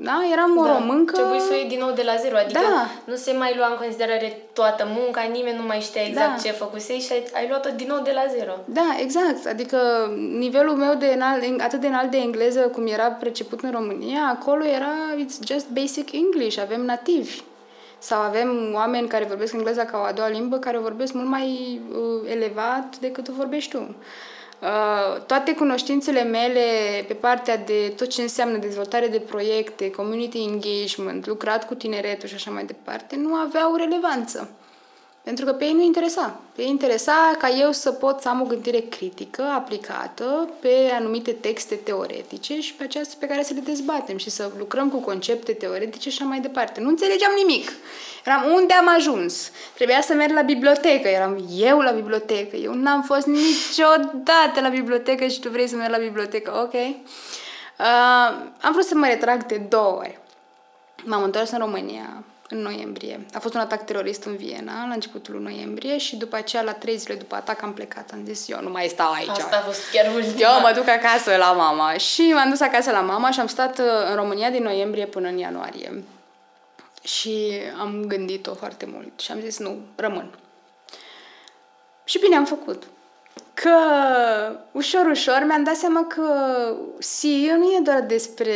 Da? 0.00 0.20
Eram 0.32 0.56
o 0.56 0.64
da, 0.64 0.78
româncă... 0.78 1.12
Trebuie 1.12 1.40
să 1.40 1.48
o 1.52 1.54
iei 1.54 1.68
din 1.68 1.78
nou 1.78 1.90
de 1.90 2.02
la 2.02 2.16
zero, 2.16 2.36
adică 2.36 2.60
da. 2.60 2.86
nu 3.04 3.14
se 3.14 3.32
mai 3.32 3.54
lua 3.56 3.66
în 3.66 3.76
considerare 3.76 4.42
toată 4.52 4.88
munca, 4.96 5.20
nimeni 5.20 5.56
nu 5.56 5.66
mai 5.66 5.80
știa 5.80 6.02
exact 6.02 6.36
da. 6.36 6.42
ce 6.42 6.52
făcusei 6.52 7.00
și 7.00 7.12
ai, 7.12 7.24
ai 7.34 7.48
luat-o 7.48 7.68
din 7.76 7.86
nou 7.88 8.00
de 8.02 8.12
la 8.14 8.24
zero. 8.36 8.52
Da, 8.64 8.96
exact. 9.00 9.46
Adică 9.46 9.78
nivelul 10.38 10.74
meu 10.74 10.94
de 10.94 11.06
înalt, 11.14 11.60
atât 11.60 11.80
de 11.80 11.86
înalt 11.86 12.10
de 12.10 12.16
engleză 12.16 12.60
cum 12.60 12.86
era 12.86 13.08
preceput 13.10 13.60
în 13.60 13.70
România, 13.70 14.20
acolo 14.38 14.64
era 14.64 14.94
it's 15.24 15.46
just 15.46 15.66
basic 15.68 16.12
English, 16.12 16.58
avem 16.60 16.84
nativi. 16.84 17.40
Sau 17.98 18.20
avem 18.20 18.70
oameni 18.74 19.08
care 19.08 19.24
vorbesc 19.24 19.52
engleza 19.52 19.84
ca 19.84 19.98
o 19.98 20.02
a 20.02 20.12
doua 20.12 20.28
limbă, 20.28 20.56
care 20.58 20.78
o 20.78 20.80
vorbesc 20.80 21.12
mult 21.12 21.28
mai 21.28 21.80
uh, 21.90 22.30
elevat 22.30 22.98
decât 23.00 23.28
o 23.28 23.32
vorbești 23.36 23.70
tu. 23.70 23.94
Uh, 24.60 25.22
toate 25.26 25.54
cunoștințele 25.54 26.22
mele 26.22 26.60
pe 27.08 27.14
partea 27.14 27.56
de 27.56 27.92
tot 27.96 28.08
ce 28.08 28.22
înseamnă 28.22 28.56
dezvoltare 28.56 29.06
de 29.06 29.18
proiecte, 29.18 29.90
community 29.90 30.42
engagement, 30.42 31.26
lucrat 31.26 31.66
cu 31.66 31.74
tineretul 31.74 32.28
și 32.28 32.34
așa 32.34 32.50
mai 32.50 32.64
departe, 32.64 33.16
nu 33.16 33.34
aveau 33.34 33.76
relevanță. 33.76 34.50
Pentru 35.28 35.46
că 35.46 35.52
pe 35.52 35.64
ei 35.64 35.72
nu 35.72 35.82
interesa. 35.82 36.40
Pe 36.54 36.62
ei 36.62 36.68
interesa 36.68 37.30
ca 37.38 37.48
eu 37.48 37.72
să 37.72 37.92
pot 37.92 38.20
să 38.20 38.28
am 38.28 38.40
o 38.40 38.44
gândire 38.44 38.78
critică, 38.78 39.42
aplicată 39.42 40.48
pe 40.60 40.90
anumite 40.92 41.32
texte 41.32 41.74
teoretice 41.74 42.60
și 42.60 42.74
pe 42.74 42.82
acestea 42.82 43.16
pe 43.20 43.26
care 43.26 43.42
să 43.42 43.52
le 43.54 43.60
dezbatem 43.60 44.16
și 44.16 44.30
să 44.30 44.50
lucrăm 44.58 44.90
cu 44.90 44.96
concepte 44.96 45.52
teoretice 45.52 46.10
și 46.10 46.16
așa 46.20 46.28
mai 46.28 46.40
departe. 46.40 46.80
Nu 46.80 46.88
înțelegeam 46.88 47.32
nimic. 47.36 47.72
Eram 48.24 48.52
unde 48.52 48.74
am 48.74 48.88
ajuns. 48.96 49.50
Trebuia 49.74 50.00
să 50.00 50.14
merg 50.14 50.32
la 50.32 50.42
bibliotecă. 50.42 51.08
Eram 51.08 51.44
eu 51.56 51.78
la 51.78 51.90
bibliotecă. 51.90 52.56
Eu 52.56 52.72
n-am 52.72 53.02
fost 53.02 53.26
niciodată 53.26 54.60
la 54.60 54.68
bibliotecă 54.68 55.26
și 55.26 55.40
tu 55.40 55.48
vrei 55.48 55.68
să 55.68 55.76
merg 55.76 55.90
la 55.90 55.98
bibliotecă. 55.98 56.52
Ok. 56.62 56.74
Uh, 56.74 56.96
am 58.60 58.72
vrut 58.72 58.84
să 58.84 58.94
mă 58.94 59.06
retrag 59.06 59.46
de 59.46 59.56
două 59.56 59.96
ori. 59.96 60.18
M-am 61.04 61.22
întors 61.22 61.50
în 61.50 61.58
România 61.58 62.24
în 62.48 62.58
noiembrie. 62.58 63.26
A 63.32 63.38
fost 63.38 63.54
un 63.54 63.60
atac 63.60 63.84
terorist 63.84 64.24
în 64.24 64.36
Viena 64.36 64.86
la 64.86 64.94
începutul 64.94 65.34
lui 65.34 65.42
noiembrie 65.42 65.98
și 65.98 66.16
după 66.16 66.36
aceea, 66.36 66.62
la 66.62 66.72
trei 66.72 66.96
zile 66.96 67.14
după 67.14 67.34
atac, 67.34 67.62
am 67.62 67.72
plecat. 67.72 68.10
Am 68.12 68.24
zis, 68.24 68.48
eu 68.48 68.60
nu 68.62 68.70
mai 68.70 68.86
stau 68.88 69.12
aici. 69.12 69.28
Asta 69.28 69.56
a 69.56 69.60
fost 69.60 69.90
chiar 69.92 70.14
ultima. 70.14 70.40
Eu 70.40 70.60
mă 70.60 70.72
duc 70.74 70.88
acasă 70.88 71.36
la 71.36 71.52
mama. 71.52 71.92
Și 71.92 72.32
m-am 72.34 72.48
dus 72.48 72.60
acasă 72.60 72.90
la 72.90 73.00
mama 73.00 73.30
și 73.30 73.40
am 73.40 73.46
stat 73.46 73.78
uh, 73.78 73.84
în 74.10 74.14
România 74.14 74.50
din 74.50 74.62
noiembrie 74.62 75.06
până 75.06 75.28
în 75.28 75.38
ianuarie. 75.38 76.04
Și 77.02 77.60
am 77.80 78.04
gândit-o 78.06 78.54
foarte 78.54 78.88
mult 78.92 79.20
și 79.20 79.32
am 79.32 79.40
zis, 79.40 79.58
nu, 79.58 79.78
rămân. 79.96 80.30
Și 82.04 82.18
bine 82.18 82.36
am 82.36 82.44
făcut. 82.44 82.82
Că 83.54 83.70
ușor, 84.72 85.06
ușor 85.06 85.42
mi-am 85.46 85.64
dat 85.64 85.74
seama 85.74 86.06
că 86.06 86.22
CEO 86.98 87.56
nu 87.56 87.64
e 87.64 87.80
doar 87.82 88.00
despre 88.00 88.54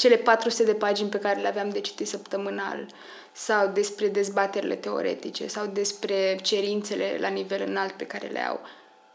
cele 0.00 0.16
400 0.16 0.64
de 0.64 0.74
pagini 0.74 1.08
pe 1.08 1.18
care 1.18 1.40
le 1.40 1.48
aveam 1.48 1.68
de 1.68 1.80
citit 1.80 2.08
săptămânal 2.08 2.86
sau 3.32 3.70
despre 3.72 4.08
dezbaterile 4.08 4.74
teoretice 4.74 5.46
sau 5.46 5.66
despre 5.66 6.38
cerințele 6.42 7.16
la 7.20 7.28
nivel 7.28 7.64
înalt 7.66 7.92
pe 7.92 8.04
care 8.06 8.26
le 8.26 8.46
au. 8.46 8.60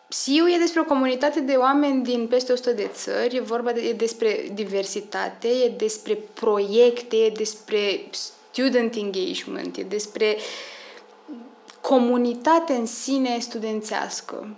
SIU 0.08 0.48
e 0.48 0.58
despre 0.58 0.80
o 0.80 0.84
comunitate 0.84 1.40
de 1.40 1.54
oameni 1.54 2.04
din 2.04 2.28
peste 2.28 2.52
100 2.52 2.72
de 2.72 2.90
țări, 2.94 3.36
e 3.36 3.40
vorba 3.40 3.72
de, 3.72 3.82
e 3.82 3.94
despre 3.94 4.50
diversitate, 4.54 5.48
e 5.48 5.70
despre 5.78 6.14
proiecte, 6.34 7.16
e 7.16 7.30
despre 7.30 8.10
student 8.52 8.96
engagement, 8.96 9.78
e 9.78 9.84
despre 9.84 10.38
comunitate 11.82 12.74
în 12.74 12.86
sine 12.86 13.38
studențească 13.40 14.56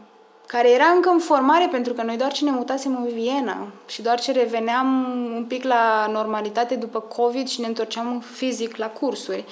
care 0.48 0.72
era 0.72 0.86
încă 0.86 1.10
în 1.10 1.20
formare 1.20 1.68
pentru 1.72 1.93
că 1.93 2.02
noi 2.02 2.18
doar 2.18 2.32
ce 2.32 2.43
ne 2.43 2.52
mutasem 2.52 2.95
în 2.95 3.14
Viena 3.14 3.68
și 3.88 4.02
doar 4.02 4.20
ce 4.20 4.32
reveneam 4.32 5.06
un 5.36 5.45
pic 5.48 5.64
la 5.64 6.08
normalitate 6.12 6.76
după 6.76 7.00
COVID 7.00 7.48
și 7.48 7.62
ne 7.62 7.68
întorceam 7.68 8.24
fizic 8.34 8.76
la 8.76 8.88
cursuri. 8.88 9.45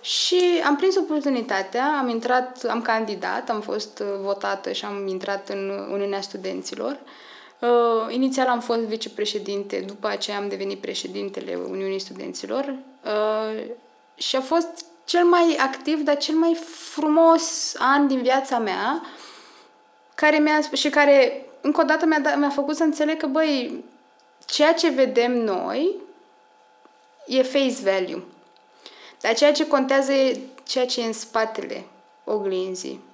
Și 0.00 0.42
am 0.66 0.76
prins 0.76 0.96
oportunitatea, 0.96 1.96
am 1.98 2.08
intrat, 2.08 2.64
am 2.68 2.82
candidat, 2.82 3.50
am 3.50 3.60
fost 3.60 3.98
uh, 3.98 4.06
votată 4.22 4.72
și 4.72 4.84
am 4.84 5.06
intrat 5.06 5.48
în 5.48 5.88
Uniunea 5.92 6.20
Studenților. 6.20 6.98
Uh, 7.58 8.14
inițial 8.14 8.46
am 8.46 8.60
fost 8.60 8.80
vicepreședinte, 8.80 9.84
după 9.86 10.08
aceea 10.08 10.36
am 10.36 10.48
devenit 10.48 10.80
președintele 10.80 11.58
Uniunii 11.70 11.98
Studenților 11.98 12.74
uh, 13.04 13.64
și 14.14 14.36
a 14.36 14.40
fost 14.40 14.84
cel 15.04 15.24
mai 15.24 15.56
activ, 15.60 16.00
dar 16.00 16.16
cel 16.16 16.34
mai 16.34 16.54
frumos 16.92 17.74
an 17.78 18.06
din 18.06 18.22
viața 18.22 18.58
mea, 18.58 19.02
care 20.16 20.38
mi-a, 20.38 20.60
și 20.72 20.88
care, 20.88 21.44
încă 21.60 21.80
o 21.80 21.84
dată, 21.84 22.06
mi-a, 22.06 22.36
mi-a 22.36 22.50
făcut 22.50 22.76
să 22.76 22.82
înțeleg 22.82 23.16
că, 23.16 23.26
băi, 23.26 23.84
ceea 24.46 24.72
ce 24.72 24.88
vedem 24.88 25.32
noi 25.32 25.94
e 27.26 27.42
face 27.42 27.82
value. 27.82 28.22
Dar 29.20 29.34
ceea 29.34 29.52
ce 29.52 29.66
contează 29.66 30.12
e 30.12 30.38
ceea 30.62 30.86
ce 30.86 31.00
e 31.00 31.06
în 31.06 31.12
spatele 31.12 31.84
oglinzii. 32.24 33.04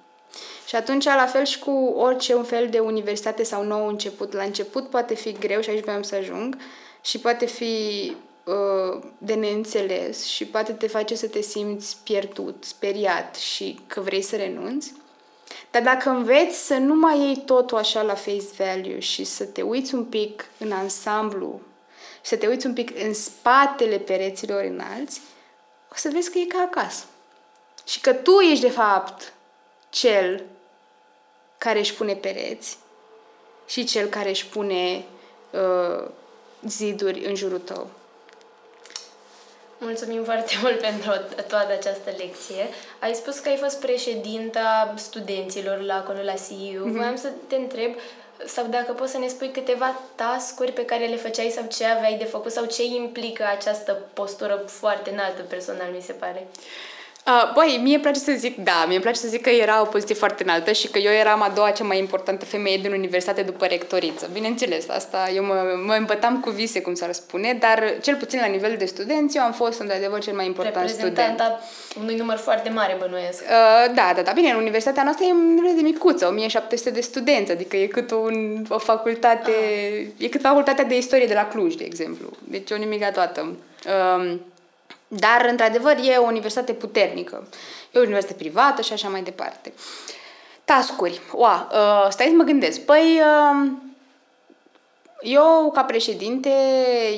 Și 0.67 0.75
atunci, 0.75 1.03
la 1.03 1.25
fel 1.25 1.45
și 1.45 1.59
cu 1.59 1.71
orice 1.97 2.35
un 2.35 2.43
fel 2.43 2.69
de 2.69 2.79
universitate 2.79 3.43
sau 3.43 3.63
nou 3.63 3.87
început, 3.87 4.33
la 4.33 4.43
început 4.43 4.89
poate 4.89 5.13
fi 5.13 5.31
greu 5.31 5.61
și 5.61 5.69
aici 5.69 5.83
voiam 5.83 6.01
să 6.01 6.15
ajung 6.15 6.57
și 7.01 7.19
poate 7.19 7.45
fi 7.45 8.15
uh, 8.43 9.03
de 9.17 9.33
neînțeles 9.33 10.25
și 10.25 10.45
poate 10.45 10.71
te 10.71 10.87
face 10.87 11.15
să 11.15 11.27
te 11.27 11.41
simți 11.41 11.97
pierdut, 12.03 12.63
speriat 12.63 13.35
și 13.35 13.79
că 13.87 14.01
vrei 14.01 14.21
să 14.21 14.35
renunți. 14.35 14.93
Dar 15.71 15.81
dacă 15.81 16.09
înveți 16.09 16.65
să 16.65 16.73
nu 16.73 16.95
mai 16.95 17.19
iei 17.19 17.37
totul 17.45 17.77
așa 17.77 18.01
la 18.01 18.15
face 18.15 18.41
value 18.57 18.99
și 18.99 19.23
să 19.23 19.45
te 19.45 19.61
uiți 19.61 19.93
un 19.93 20.05
pic 20.05 20.45
în 20.57 20.71
ansamblu 20.71 21.61
și 22.21 22.29
să 22.29 22.35
te 22.35 22.47
uiți 22.47 22.65
un 22.65 22.73
pic 22.73 22.99
în 23.03 23.13
spatele 23.13 23.97
pereților 23.97 24.63
înalți, 24.63 25.21
o 25.91 25.95
să 25.95 26.09
vezi 26.13 26.31
că 26.31 26.37
e 26.37 26.45
ca 26.45 26.67
acasă. 26.71 27.05
Și 27.85 28.01
că 28.01 28.13
tu 28.13 28.39
ești, 28.39 28.63
de 28.63 28.69
fapt, 28.69 29.33
cel 29.89 30.43
care 31.57 31.79
își 31.79 31.93
pune 31.93 32.13
pereți 32.13 32.77
și 33.65 33.83
cel 33.83 34.07
care 34.07 34.29
își 34.29 34.47
pune 34.47 35.05
uh, 35.51 36.09
ziduri 36.67 37.25
în 37.25 37.35
jurul 37.35 37.59
tău. 37.59 37.89
Mulțumim 39.83 40.23
foarte 40.23 40.53
mult 40.61 40.79
pentru 40.79 41.11
toată 41.47 41.71
această 41.71 42.09
lecție. 42.17 42.67
Ai 42.99 43.13
spus 43.13 43.39
că 43.39 43.49
ai 43.49 43.57
fost 43.57 43.79
președinta 43.79 44.93
studenților 44.97 45.81
la 45.81 45.95
acolo 45.95 46.21
la 46.21 46.33
CEU. 46.33 46.83
Mm-hmm. 46.83 46.95
Voiam 46.95 47.15
să 47.15 47.29
te 47.47 47.55
întreb 47.55 47.91
sau 48.45 48.65
dacă 48.65 48.91
poți 48.91 49.11
să 49.11 49.17
ne 49.17 49.27
spui 49.27 49.51
câteva 49.51 49.99
tascuri 50.15 50.71
pe 50.71 50.85
care 50.85 51.05
le 51.05 51.15
făceai 51.15 51.49
sau 51.49 51.65
ce 51.67 51.85
aveai 51.85 52.17
de 52.17 52.23
făcut 52.23 52.51
sau 52.51 52.65
ce 52.65 52.83
implică 52.83 53.43
această 53.57 53.91
postură 54.13 54.63
foarte 54.65 55.09
înaltă 55.09 55.41
personal, 55.41 55.91
mi 55.95 56.01
se 56.01 56.13
pare. 56.13 56.47
Uh, 56.49 56.61
Uh, 57.27 57.51
băi, 57.53 57.79
mie 57.83 57.93
îmi 57.93 58.03
place 58.03 58.19
să 58.19 58.33
zic, 58.35 58.57
da, 58.57 58.83
mie 58.85 58.93
îmi 58.93 59.03
place 59.03 59.19
să 59.19 59.27
zic 59.27 59.41
că 59.41 59.49
era 59.49 59.81
o 59.81 59.85
poziție 59.85 60.15
foarte 60.15 60.43
înaltă 60.43 60.71
și 60.71 60.87
că 60.87 60.99
eu 60.99 61.11
eram 61.11 61.41
a 61.41 61.51
doua 61.55 61.69
cea 61.69 61.83
mai 61.83 61.97
importantă 61.97 62.45
femeie 62.45 62.77
din 62.77 62.91
universitate 62.91 63.41
după 63.41 63.65
rectoriță. 63.65 64.29
Bineînțeles, 64.33 64.89
asta 64.89 65.29
eu 65.35 65.43
mă, 65.43 65.63
mă 65.85 65.93
îmbătam 65.93 66.39
cu 66.39 66.49
vise, 66.49 66.81
cum 66.81 66.93
s-ar 66.93 67.11
spune, 67.11 67.57
dar 67.59 67.83
cel 68.01 68.15
puțin 68.15 68.39
la 68.39 68.45
nivel 68.45 68.75
de 68.77 68.85
studenți 68.85 69.37
eu 69.37 69.43
am 69.43 69.51
fost 69.51 69.79
într-adevăr 69.79 70.19
cel 70.19 70.33
mai 70.33 70.45
important 70.45 70.89
student. 70.89 71.17
Reprezentanta 71.17 71.59
unui 71.99 72.15
număr 72.15 72.37
foarte 72.37 72.69
mare, 72.69 72.95
bănuiesc. 72.99 73.43
Uh, 73.43 73.93
da, 73.95 74.13
da, 74.15 74.21
da. 74.21 74.31
Bine, 74.31 74.49
în 74.49 74.57
universitatea 74.57 75.03
noastră 75.03 75.25
e 75.25 75.31
un 75.31 75.75
de 75.75 75.81
micuță, 75.81 76.27
1700 76.27 76.89
de 76.89 77.01
studenți, 77.01 77.51
adică 77.51 77.77
e 77.77 77.87
cât 77.87 78.11
un, 78.11 78.65
o 78.69 78.77
facultate, 78.77 79.51
ah. 79.51 80.25
e 80.25 80.27
cât 80.27 80.41
facultatea 80.41 80.83
de 80.83 80.97
istorie 80.97 81.25
de 81.25 81.33
la 81.33 81.47
Cluj, 81.47 81.75
de 81.75 81.83
exemplu. 81.83 82.29
Deci 82.39 82.71
o 82.71 82.75
nimica 82.75 83.11
toată. 83.11 83.55
Uh, 83.85 84.35
dar, 85.07 85.45
într-adevăr, 85.49 85.97
e 86.03 86.17
o 86.17 86.25
universitate 86.25 86.73
puternică. 86.73 87.47
E 87.91 87.99
o 87.99 88.01
universitate 88.01 88.33
privată 88.33 88.81
și 88.81 88.93
așa 88.93 89.07
mai 89.07 89.21
departe. 89.21 89.73
Tascuri. 90.65 91.21
Oa, 91.31 91.69
uh, 91.71 92.11
stai 92.11 92.25
să 92.25 92.35
mă 92.35 92.43
gândesc. 92.43 92.79
Păi, 92.79 93.21
uh, 93.21 93.71
eu, 95.23 95.71
ca 95.73 95.83
președinte, 95.83 96.49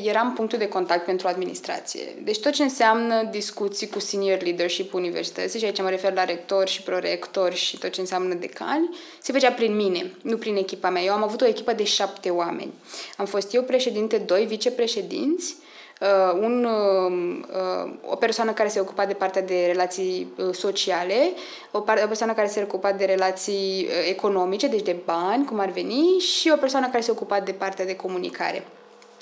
eram 0.03 0.33
punctul 0.33 0.57
de 0.57 0.67
contact 0.67 1.05
pentru 1.05 1.27
administrație. 1.27 2.01
Deci 2.23 2.39
tot 2.39 2.51
ce 2.51 2.63
înseamnă 2.63 3.23
discuții 3.31 3.89
cu 3.89 3.99
senior 3.99 4.41
leadership 4.41 4.93
universității, 4.93 5.59
și 5.59 5.65
aici 5.65 5.81
mă 5.81 5.89
refer 5.89 6.13
la 6.13 6.25
rectori 6.25 6.69
și 6.69 6.81
prorectori 6.81 7.55
și 7.55 7.77
tot 7.77 7.91
ce 7.91 7.99
înseamnă 7.99 8.33
decani, 8.33 8.97
se 9.21 9.31
făcea 9.31 9.51
prin 9.51 9.75
mine, 9.75 10.11
nu 10.21 10.37
prin 10.37 10.55
echipa 10.55 10.89
mea. 10.89 11.01
Eu 11.01 11.13
am 11.13 11.23
avut 11.23 11.41
o 11.41 11.47
echipă 11.47 11.73
de 11.73 11.83
șapte 11.83 12.29
oameni. 12.29 12.73
Am 13.17 13.25
fost 13.25 13.53
eu 13.53 13.63
președinte, 13.63 14.17
doi 14.17 14.45
vicepreședinți, 14.45 15.55
uh, 16.01 16.39
un, 16.41 16.63
uh, 16.63 17.91
o 18.05 18.15
persoană 18.15 18.51
care 18.51 18.69
se 18.69 18.79
ocupa 18.79 19.05
de 19.05 19.13
partea 19.13 19.41
de 19.41 19.63
relații 19.65 20.33
uh, 20.37 20.53
sociale, 20.53 21.31
o, 21.71 21.79
par- 21.79 22.01
o 22.03 22.07
persoană 22.07 22.33
care 22.33 22.47
se 22.47 22.61
ocupa 22.61 22.91
de 22.91 23.05
relații 23.05 23.87
uh, 23.89 24.09
economice, 24.09 24.67
deci 24.67 24.81
de 24.81 24.95
bani, 25.05 25.45
cum 25.45 25.59
ar 25.59 25.69
veni, 25.69 26.19
și 26.19 26.51
o 26.53 26.57
persoană 26.57 26.87
care 26.87 27.01
se 27.01 27.11
ocupa 27.11 27.39
de 27.39 27.51
partea 27.51 27.85
de 27.85 27.95
comunicare. 27.95 28.67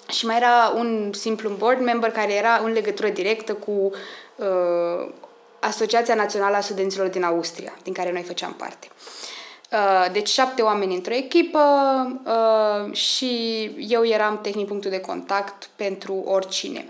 Și 0.09 0.25
mai 0.25 0.35
era 0.35 0.73
un 0.75 1.13
simplu 1.13 1.49
board 1.49 1.81
member 1.81 2.11
care 2.11 2.33
era 2.33 2.61
în 2.63 2.71
legătură 2.71 3.09
directă 3.09 3.53
cu 3.53 3.91
uh, 4.35 5.09
Asociația 5.59 6.15
Națională 6.15 6.55
a 6.55 6.61
Studenților 6.61 7.07
din 7.07 7.23
Austria, 7.23 7.73
din 7.83 7.93
care 7.93 8.11
noi 8.11 8.21
făceam 8.21 8.53
parte. 8.53 8.87
Uh, 8.89 9.22
Uh, 9.22 9.22
deci 10.11 10.29
șapte 10.29 10.61
oameni 10.61 10.95
într-o 10.95 11.13
echipă 11.13 11.59
uh, 12.25 12.93
și 12.93 13.63
eu 13.77 14.05
eram 14.05 14.39
tehnic 14.41 14.67
punctul 14.67 14.89
de 14.89 14.99
contact 14.99 15.69
pentru 15.75 16.13
oricine. 16.13 16.85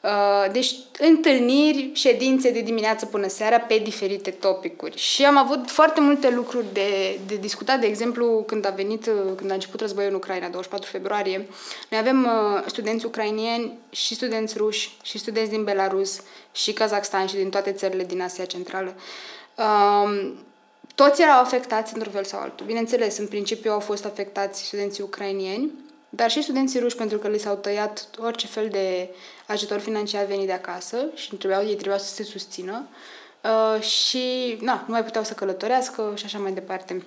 Uh, 0.00 0.52
deci 0.52 0.74
întâlniri, 0.98 1.90
ședințe 1.94 2.50
de 2.50 2.60
dimineață 2.60 3.06
până 3.06 3.28
seara 3.28 3.60
pe 3.60 3.78
diferite 3.78 4.30
topicuri. 4.30 4.98
Și 4.98 5.24
am 5.24 5.36
avut 5.36 5.70
foarte 5.70 6.00
multe 6.00 6.30
lucruri 6.30 6.66
de, 6.72 7.18
de 7.26 7.36
discutat. 7.36 7.80
De 7.80 7.86
exemplu, 7.86 8.44
când 8.46 8.66
a 8.66 8.70
venit, 8.70 9.10
când 9.36 9.50
a 9.50 9.54
început 9.54 9.80
războiul 9.80 10.10
în 10.10 10.16
Ucraina, 10.16 10.48
24 10.48 10.90
februarie, 10.90 11.46
noi 11.90 12.00
avem 12.00 12.28
studenți 12.66 13.06
ucrainieni 13.06 13.72
și 13.90 14.14
studenți 14.14 14.56
ruși 14.56 14.96
și 15.02 15.18
studenți 15.18 15.50
din 15.50 15.64
Belarus 15.64 16.20
și 16.52 16.72
Kazakhstan 16.72 17.26
și 17.26 17.34
din 17.34 17.50
toate 17.50 17.72
țările 17.72 18.04
din 18.04 18.22
Asia 18.22 18.44
Centrală 18.44 18.94
toți 20.94 21.22
erau 21.22 21.40
afectați 21.40 21.94
într-un 21.94 22.12
fel 22.12 22.24
sau 22.24 22.40
altul. 22.40 22.66
Bineînțeles, 22.66 23.18
în 23.18 23.26
principiu 23.26 23.72
au 23.72 23.80
fost 23.80 24.04
afectați 24.04 24.64
studenții 24.64 25.02
ucrainieni, 25.02 25.72
dar 26.08 26.30
și 26.30 26.42
studenții 26.42 26.80
ruși 26.80 26.96
pentru 26.96 27.18
că 27.18 27.28
li 27.28 27.38
s-au 27.38 27.54
tăiat 27.54 28.08
orice 28.18 28.46
fel 28.46 28.68
de 28.68 29.08
ajutor 29.46 29.78
financiar 29.78 30.24
venit 30.24 30.46
de 30.46 30.52
acasă 30.52 30.96
și 31.14 31.34
trebuiau, 31.34 31.62
ei 31.62 31.74
trebuiau 31.74 31.98
să 31.98 32.14
se 32.14 32.22
susțină 32.22 32.86
uh, 33.42 33.82
și 33.82 34.56
na, 34.60 34.84
nu 34.86 34.92
mai 34.92 35.04
puteau 35.04 35.24
să 35.24 35.34
călătorească 35.34 36.12
și 36.14 36.24
așa 36.24 36.38
mai 36.38 36.52
departe. 36.52 37.02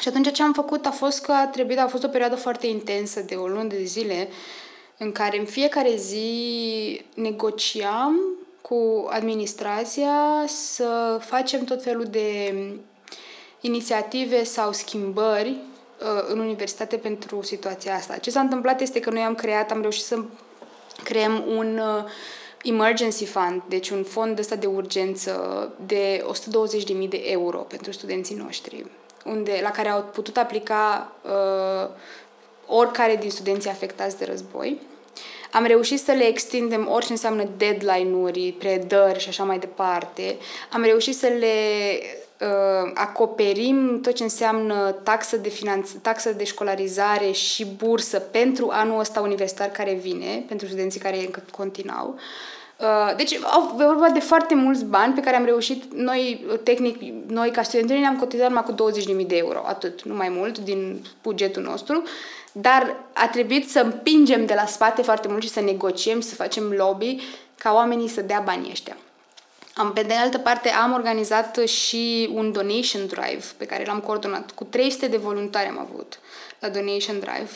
Și 0.00 0.08
atunci 0.08 0.32
ce 0.32 0.42
am 0.42 0.52
făcut 0.52 0.86
a 0.86 0.90
fost 0.90 1.24
că 1.24 1.32
a 1.32 1.46
trebuit, 1.46 1.78
a 1.78 1.86
fost 1.86 2.04
o 2.04 2.08
perioadă 2.08 2.36
foarte 2.36 2.66
intensă 2.66 3.20
de 3.20 3.34
o 3.34 3.46
lună 3.46 3.68
de 3.68 3.82
zile 3.82 4.28
în 4.98 5.12
care 5.12 5.38
în 5.38 5.44
fiecare 5.44 5.96
zi 5.96 7.04
negociam 7.14 8.20
cu 8.60 9.08
administrația 9.10 10.44
să 10.46 11.18
facem 11.20 11.64
tot 11.64 11.82
felul 11.82 12.04
de 12.04 12.54
inițiative 13.60 14.44
sau 14.44 14.72
schimbări 14.72 15.48
uh, 15.50 16.24
în 16.28 16.38
universitate 16.38 16.96
pentru 16.96 17.42
situația 17.42 17.94
asta. 17.94 18.16
Ce 18.16 18.30
s-a 18.30 18.40
întâmplat 18.40 18.80
este 18.80 19.00
că 19.00 19.10
noi 19.10 19.22
am 19.22 19.34
creat, 19.34 19.70
am 19.70 19.80
reușit 19.80 20.04
să 20.04 20.22
creăm 21.04 21.44
un 21.56 21.78
uh, 21.78 22.04
emergency 22.62 23.24
fund, 23.24 23.62
deci 23.68 23.90
un 23.90 24.04
fond 24.04 24.38
ăsta 24.38 24.54
de 24.54 24.66
urgență 24.66 25.34
de 25.86 26.24
120.000 27.02 27.08
de 27.08 27.22
euro 27.24 27.58
pentru 27.58 27.92
studenții 27.92 28.34
noștri, 28.34 28.86
unde, 29.24 29.58
la 29.62 29.70
care 29.70 29.88
au 29.88 30.02
putut 30.02 30.36
aplica 30.36 31.12
uh, 31.22 31.90
oricare 32.66 33.16
din 33.16 33.30
studenții 33.30 33.70
afectați 33.70 34.18
de 34.18 34.24
război. 34.24 34.80
Am 35.52 35.64
reușit 35.64 36.00
să 36.00 36.12
le 36.12 36.24
extindem 36.24 36.88
orice 36.90 37.12
înseamnă 37.12 37.48
deadline-uri, 37.56 38.54
predări 38.58 39.18
și 39.18 39.28
așa 39.28 39.44
mai 39.44 39.58
departe. 39.58 40.36
Am 40.72 40.82
reușit 40.82 41.16
să 41.16 41.26
le 41.26 41.54
uh, 42.40 42.90
acoperim 42.94 44.00
tot 44.00 44.14
ce 44.14 44.22
înseamnă 44.22 44.94
taxă 45.02 45.36
de, 45.36 45.48
finanț- 45.48 46.00
taxă 46.02 46.32
de 46.32 46.44
școlarizare 46.44 47.30
și 47.30 47.66
bursă 47.66 48.18
pentru 48.18 48.68
anul 48.72 48.98
ăsta 48.98 49.20
universitar 49.20 49.68
care 49.68 49.92
vine, 49.92 50.44
pentru 50.48 50.66
studenții 50.66 51.00
care 51.00 51.18
încă 51.24 51.42
continuau. 51.56 52.18
Uh, 52.80 53.16
deci, 53.16 53.38
au 53.42 53.74
vorba 53.76 54.08
de 54.08 54.20
foarte 54.20 54.54
mulți 54.54 54.84
bani 54.84 55.14
pe 55.14 55.20
care 55.20 55.36
am 55.36 55.44
reușit 55.44 55.94
noi, 55.94 56.46
tehnic, 56.62 57.02
noi 57.26 57.50
ca 57.50 57.62
studenți, 57.62 57.92
ne-am 57.92 58.16
cotizat 58.16 58.48
numai 58.48 58.62
cu 58.62 58.90
20.000 59.20 59.26
de 59.26 59.36
euro, 59.36 59.62
atât, 59.66 60.02
nu 60.02 60.14
mai 60.14 60.28
mult, 60.28 60.58
din 60.58 61.04
bugetul 61.22 61.62
nostru, 61.62 62.02
dar 62.52 62.96
a 63.12 63.28
trebuit 63.28 63.70
să 63.70 63.80
împingem 63.80 64.46
de 64.46 64.54
la 64.54 64.66
spate 64.66 65.02
foarte 65.02 65.28
mult 65.28 65.42
și 65.42 65.48
să 65.48 65.60
negociem, 65.60 66.20
să 66.20 66.34
facem 66.34 66.72
lobby 66.76 67.20
ca 67.58 67.72
oamenii 67.72 68.08
să 68.08 68.20
dea 68.20 68.42
banii 68.44 68.70
ăștia. 68.70 68.96
Am, 69.74 69.92
pe 69.92 70.02
de 70.02 70.14
altă 70.14 70.38
parte, 70.38 70.68
am 70.68 70.92
organizat 70.92 71.56
și 71.56 72.30
un 72.34 72.52
donation 72.52 73.06
drive 73.06 73.44
pe 73.56 73.66
care 73.66 73.84
l-am 73.84 74.00
coordonat. 74.00 74.50
Cu 74.50 74.64
300 74.64 75.06
de 75.06 75.16
voluntari 75.16 75.68
am 75.68 75.78
avut 75.78 76.18
la 76.58 76.68
donation 76.68 77.18
drive. 77.18 77.50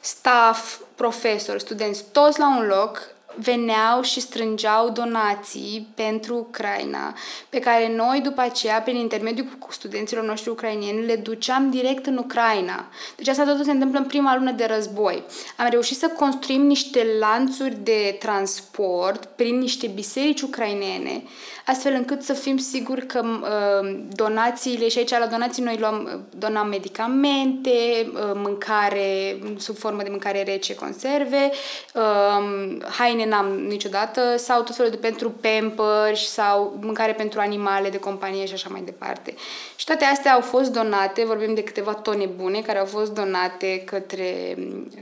Staff, 0.00 0.80
profesori, 0.94 1.60
studenți, 1.60 2.04
toți 2.12 2.38
la 2.38 2.56
un 2.56 2.66
loc, 2.66 3.16
veneau 3.40 4.02
și 4.02 4.20
strângeau 4.20 4.90
donații 4.90 5.88
pentru 5.94 6.36
Ucraina, 6.36 7.14
pe 7.48 7.58
care 7.58 7.94
noi 7.96 8.20
după 8.20 8.40
aceea, 8.40 8.80
prin 8.80 8.96
intermediul 8.96 9.48
studenților 9.68 10.24
noștri 10.24 10.50
ucrainieni, 10.50 11.06
le 11.06 11.16
duceam 11.16 11.70
direct 11.70 12.06
în 12.06 12.16
Ucraina. 12.16 12.86
Deci 13.16 13.28
asta 13.28 13.44
totul 13.44 13.64
se 13.64 13.70
întâmplă 13.70 13.98
în 13.98 14.04
prima 14.04 14.36
lună 14.36 14.50
de 14.50 14.64
război. 14.74 15.22
Am 15.56 15.66
reușit 15.70 15.96
să 15.96 16.08
construim 16.08 16.66
niște 16.66 17.06
lanțuri 17.18 17.76
de 17.82 18.16
transport 18.18 19.24
prin 19.24 19.58
niște 19.58 19.86
biserici 19.86 20.40
ucrainene, 20.40 21.22
astfel 21.66 21.92
încât 21.92 22.22
să 22.22 22.32
fim 22.32 22.56
siguri 22.56 23.06
că 23.06 23.24
uh, 23.24 23.98
donațiile, 24.14 24.88
și 24.88 24.98
aici 24.98 25.10
la 25.10 25.26
donații 25.26 25.62
noi 25.62 25.76
luam, 25.78 26.26
donam 26.38 26.68
medicamente, 26.68 27.70
uh, 28.12 28.30
mâncare 28.34 29.38
sub 29.56 29.76
formă 29.76 30.02
de 30.02 30.08
mâncare 30.10 30.42
rece, 30.42 30.74
conserve, 30.74 31.50
uh, 31.94 32.76
haine 32.98 33.24
n-am 33.28 33.46
niciodată, 33.46 34.36
sau 34.36 34.62
tot 34.62 34.76
felul 34.76 34.90
de 34.90 34.96
pentru 34.96 35.30
pampers 35.30 36.30
sau 36.30 36.78
mâncare 36.80 37.12
pentru 37.12 37.40
animale 37.40 37.88
de 37.88 37.98
companie 37.98 38.46
și 38.46 38.52
așa 38.52 38.68
mai 38.70 38.82
departe. 38.84 39.34
Și 39.76 39.84
toate 39.84 40.04
astea 40.04 40.32
au 40.32 40.40
fost 40.40 40.72
donate, 40.72 41.24
vorbim 41.24 41.54
de 41.54 41.62
câteva 41.62 41.92
tone 41.92 42.26
bune 42.26 42.60
care 42.60 42.78
au 42.78 42.84
fost 42.84 43.12
donate 43.12 43.82
către, 43.84 44.56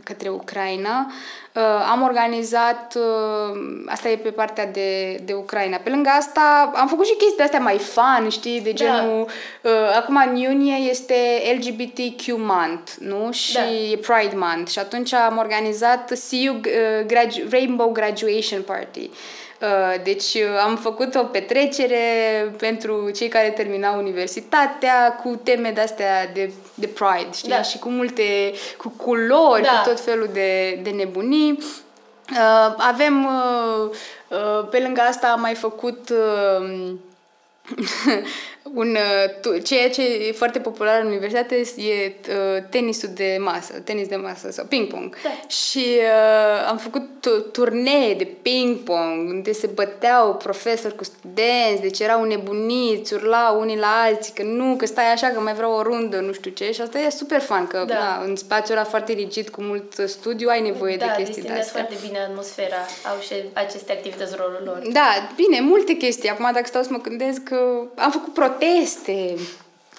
către 0.05 0.29
Ucraina. 0.29 1.07
Uh, 1.53 1.63
am 1.91 2.03
organizat, 2.03 2.97
uh, 2.97 3.59
asta 3.87 4.09
e 4.09 4.17
pe 4.17 4.31
partea 4.31 4.67
de, 4.67 5.21
de 5.25 5.33
Ucraina. 5.33 5.77
Pe 5.77 5.91
lângă 5.91 6.09
asta 6.09 6.73
am 6.75 6.89
făcut 6.89 7.07
și 7.07 7.17
chestii 7.17 7.43
astea 7.43 7.59
mai 7.59 7.79
fun, 7.79 8.29
știi, 8.29 8.61
de 8.61 8.71
da. 8.71 8.77
genul, 8.77 9.29
da. 9.61 9.71
uh, 9.71 9.97
acum 9.97 10.23
în 10.31 10.37
iunie 10.37 10.91
este 10.91 11.15
LGBTQ 11.59 12.27
month, 12.27 12.93
nu? 12.99 13.33
Și 13.33 13.55
da. 13.55 13.71
e 13.71 13.97
Pride 13.97 14.37
month 14.37 14.71
și 14.71 14.79
atunci 14.79 15.13
am 15.13 15.37
organizat 15.37 16.11
See 16.15 16.43
You 16.43 16.57
uh, 16.57 17.07
gradu- 17.07 17.49
Rainbow 17.51 17.91
Graduation 17.93 18.16
Party. 18.67 19.11
Uh, 19.61 20.03
deci 20.03 20.35
uh, 20.35 20.63
am 20.65 20.77
făcut 20.77 21.15
o 21.15 21.23
petrecere 21.23 21.99
pentru 22.59 23.11
cei 23.11 23.29
care 23.29 23.51
terminau 23.51 23.99
universitatea 23.99 25.21
cu 25.23 25.41
teme 25.43 25.71
de-astea 25.71 26.27
de, 26.33 26.53
de 26.75 26.87
Pride, 26.87 27.33
știi? 27.35 27.49
Da. 27.49 27.63
Și 27.63 27.79
cu 27.79 27.89
multe, 27.89 28.53
cu 28.77 28.89
culori, 28.97 29.63
da. 29.63 29.69
cu 29.69 29.89
tot 29.89 30.01
felul 30.01 30.29
de, 30.33 30.81
de 30.83 30.91
nebunii. 30.91 31.59
Uh, 32.31 32.75
avem, 32.77 33.25
uh, 33.25 33.91
uh, 34.29 34.69
pe 34.71 34.79
lângă 34.79 35.01
asta 35.01 35.29
am 35.29 35.41
mai 35.41 35.55
făcut 35.55 36.09
uh, 36.09 36.93
un, 38.75 38.97
uh, 39.45 39.63
ceea 39.63 39.91
ce 39.91 40.03
e 40.03 40.33
foarte 40.33 40.59
popular 40.59 41.01
în 41.01 41.07
universitate 41.07 41.55
e 41.77 42.15
uh, 42.29 42.63
tenisul 42.71 43.09
de 43.15 43.37
masă, 43.41 43.81
tenis 43.85 44.09
de 44.09 44.17
masă 44.17 44.51
sau 44.51 44.65
ping-pong. 44.65 45.17
Da. 45.23 45.49
Și 45.49 45.85
uh, 45.97 46.69
am 46.69 46.77
făcut 46.77 47.05
turnee 47.53 48.15
de 48.15 48.29
ping-pong 48.43 49.29
unde 49.29 49.53
se 49.53 49.67
băteau 49.67 50.35
profesori 50.35 50.97
cu 50.97 51.05
studenți, 51.05 51.81
deci 51.81 52.01
erau 52.01 52.25
nebuniți, 52.25 53.15
urlau 53.15 53.61
unii 53.61 53.79
la 53.79 54.03
alții 54.05 54.33
că 54.33 54.43
nu, 54.43 54.77
că 54.77 54.87
stai 54.87 55.13
așa, 55.13 55.29
că 55.29 55.41
mai 55.41 55.55
vreau 55.55 55.73
o 55.73 55.83
rundă, 55.83 56.21
nu 56.21 56.33
știu 56.33 56.51
ce. 56.51 56.73
Și 56.73 56.81
asta 56.81 56.99
e 56.99 57.11
super 57.11 57.41
fun, 57.41 57.67
că 57.67 57.85
da. 57.87 57.95
na, 57.95 58.23
în 58.25 58.37
spațiul 58.37 58.77
ăla 58.77 58.87
foarte 58.87 59.13
rigid, 59.13 59.49
cu 59.49 59.63
mult 59.63 59.95
studiu, 60.07 60.49
ai 60.49 60.61
nevoie 60.61 60.97
da, 60.97 61.07
de 61.07 61.23
chestii 61.23 61.43
de 61.43 61.53
astea. 61.53 61.83
foarte 61.83 62.07
bine 62.07 62.19
atmosfera, 62.19 62.77
au 63.11 63.21
și 63.21 63.35
aceste 63.53 63.93
activități 63.93 64.35
rolul 64.37 64.63
lor. 64.65 64.83
Da, 64.93 65.09
bine, 65.37 65.61
multe 65.61 65.93
chestii. 65.93 66.29
Acum, 66.29 66.51
dacă 66.53 66.67
stau 66.67 66.83
să 66.83 66.89
mă 66.91 66.99
gândesc, 66.99 67.43
că 67.43 67.57
am 67.95 68.11
făcut 68.11 68.33
proteste, 68.59 69.35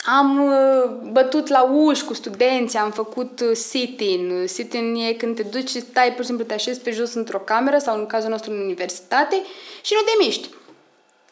am 0.06 0.44
uh, 0.44 1.12
bătut 1.12 1.48
la 1.48 1.62
uși 1.64 2.04
cu 2.04 2.14
studenți, 2.14 2.78
am 2.78 2.92
făcut 2.92 3.40
uh, 3.40 3.56
sit-in. 3.56 4.44
Sit-in 4.48 4.96
e 4.96 5.14
când 5.14 5.36
te 5.36 5.44
duci 5.44 5.70
și 5.70 5.80
stai, 5.80 6.12
pur 6.12 6.22
și 6.22 6.26
simplu 6.26 6.46
te 6.46 6.54
așezi 6.54 6.80
pe 6.80 6.92
jos 6.92 7.14
într-o 7.14 7.38
cameră 7.38 7.78
sau 7.78 7.98
în 7.98 8.06
cazul 8.06 8.30
nostru 8.30 8.52
în 8.52 8.60
universitate 8.60 9.42
și 9.82 9.94
nu 9.94 10.02
te 10.02 10.26
miști. 10.26 10.50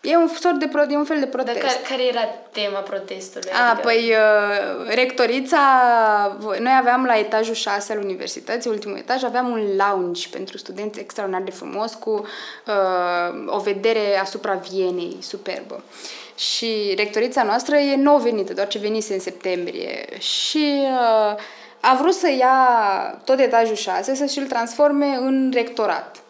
E 0.01 0.17
un, 0.17 0.27
sort 0.27 0.59
de, 0.59 0.69
e 0.89 0.97
un 0.97 1.03
fel 1.03 1.19
de 1.19 1.25
protest. 1.25 1.59
Dar 1.59 1.69
care, 1.69 1.81
care 1.89 2.03
era 2.07 2.25
tema 2.51 2.79
protestului? 2.79 3.49
A, 3.51 3.69
adică... 3.69 3.87
păi, 3.87 4.11
uh, 4.11 4.93
rectorița, 4.95 5.57
noi 6.39 6.75
aveam 6.79 7.05
la 7.05 7.17
etajul 7.17 7.53
6 7.53 7.93
al 7.93 7.99
universității, 8.03 8.69
ultimul 8.69 8.97
etaj, 8.97 9.23
aveam 9.23 9.49
un 9.49 9.61
lounge 9.77 10.27
pentru 10.31 10.57
studenți 10.57 10.99
extraordinar 10.99 11.43
de 11.43 11.51
frumos 11.51 11.93
cu 11.93 12.25
uh, 12.67 13.45
o 13.45 13.59
vedere 13.59 14.19
asupra 14.21 14.53
Vienei, 14.53 15.17
superbă. 15.21 15.83
Și 16.35 16.93
rectorița 16.95 17.43
noastră 17.43 17.75
e 17.75 17.95
nou 17.95 18.17
venită, 18.17 18.53
doar 18.53 18.67
ce 18.67 18.77
venise 18.77 19.13
în 19.13 19.19
septembrie. 19.19 20.07
Și 20.19 20.81
uh, 20.81 21.37
a 21.79 21.95
vrut 21.99 22.13
să 22.13 22.31
ia 22.37 22.57
tot 23.23 23.39
etajul 23.39 23.75
6 23.75 24.15
să 24.15 24.25
și-l 24.25 24.47
transforme 24.47 25.05
în 25.05 25.51
rectorat. 25.53 26.23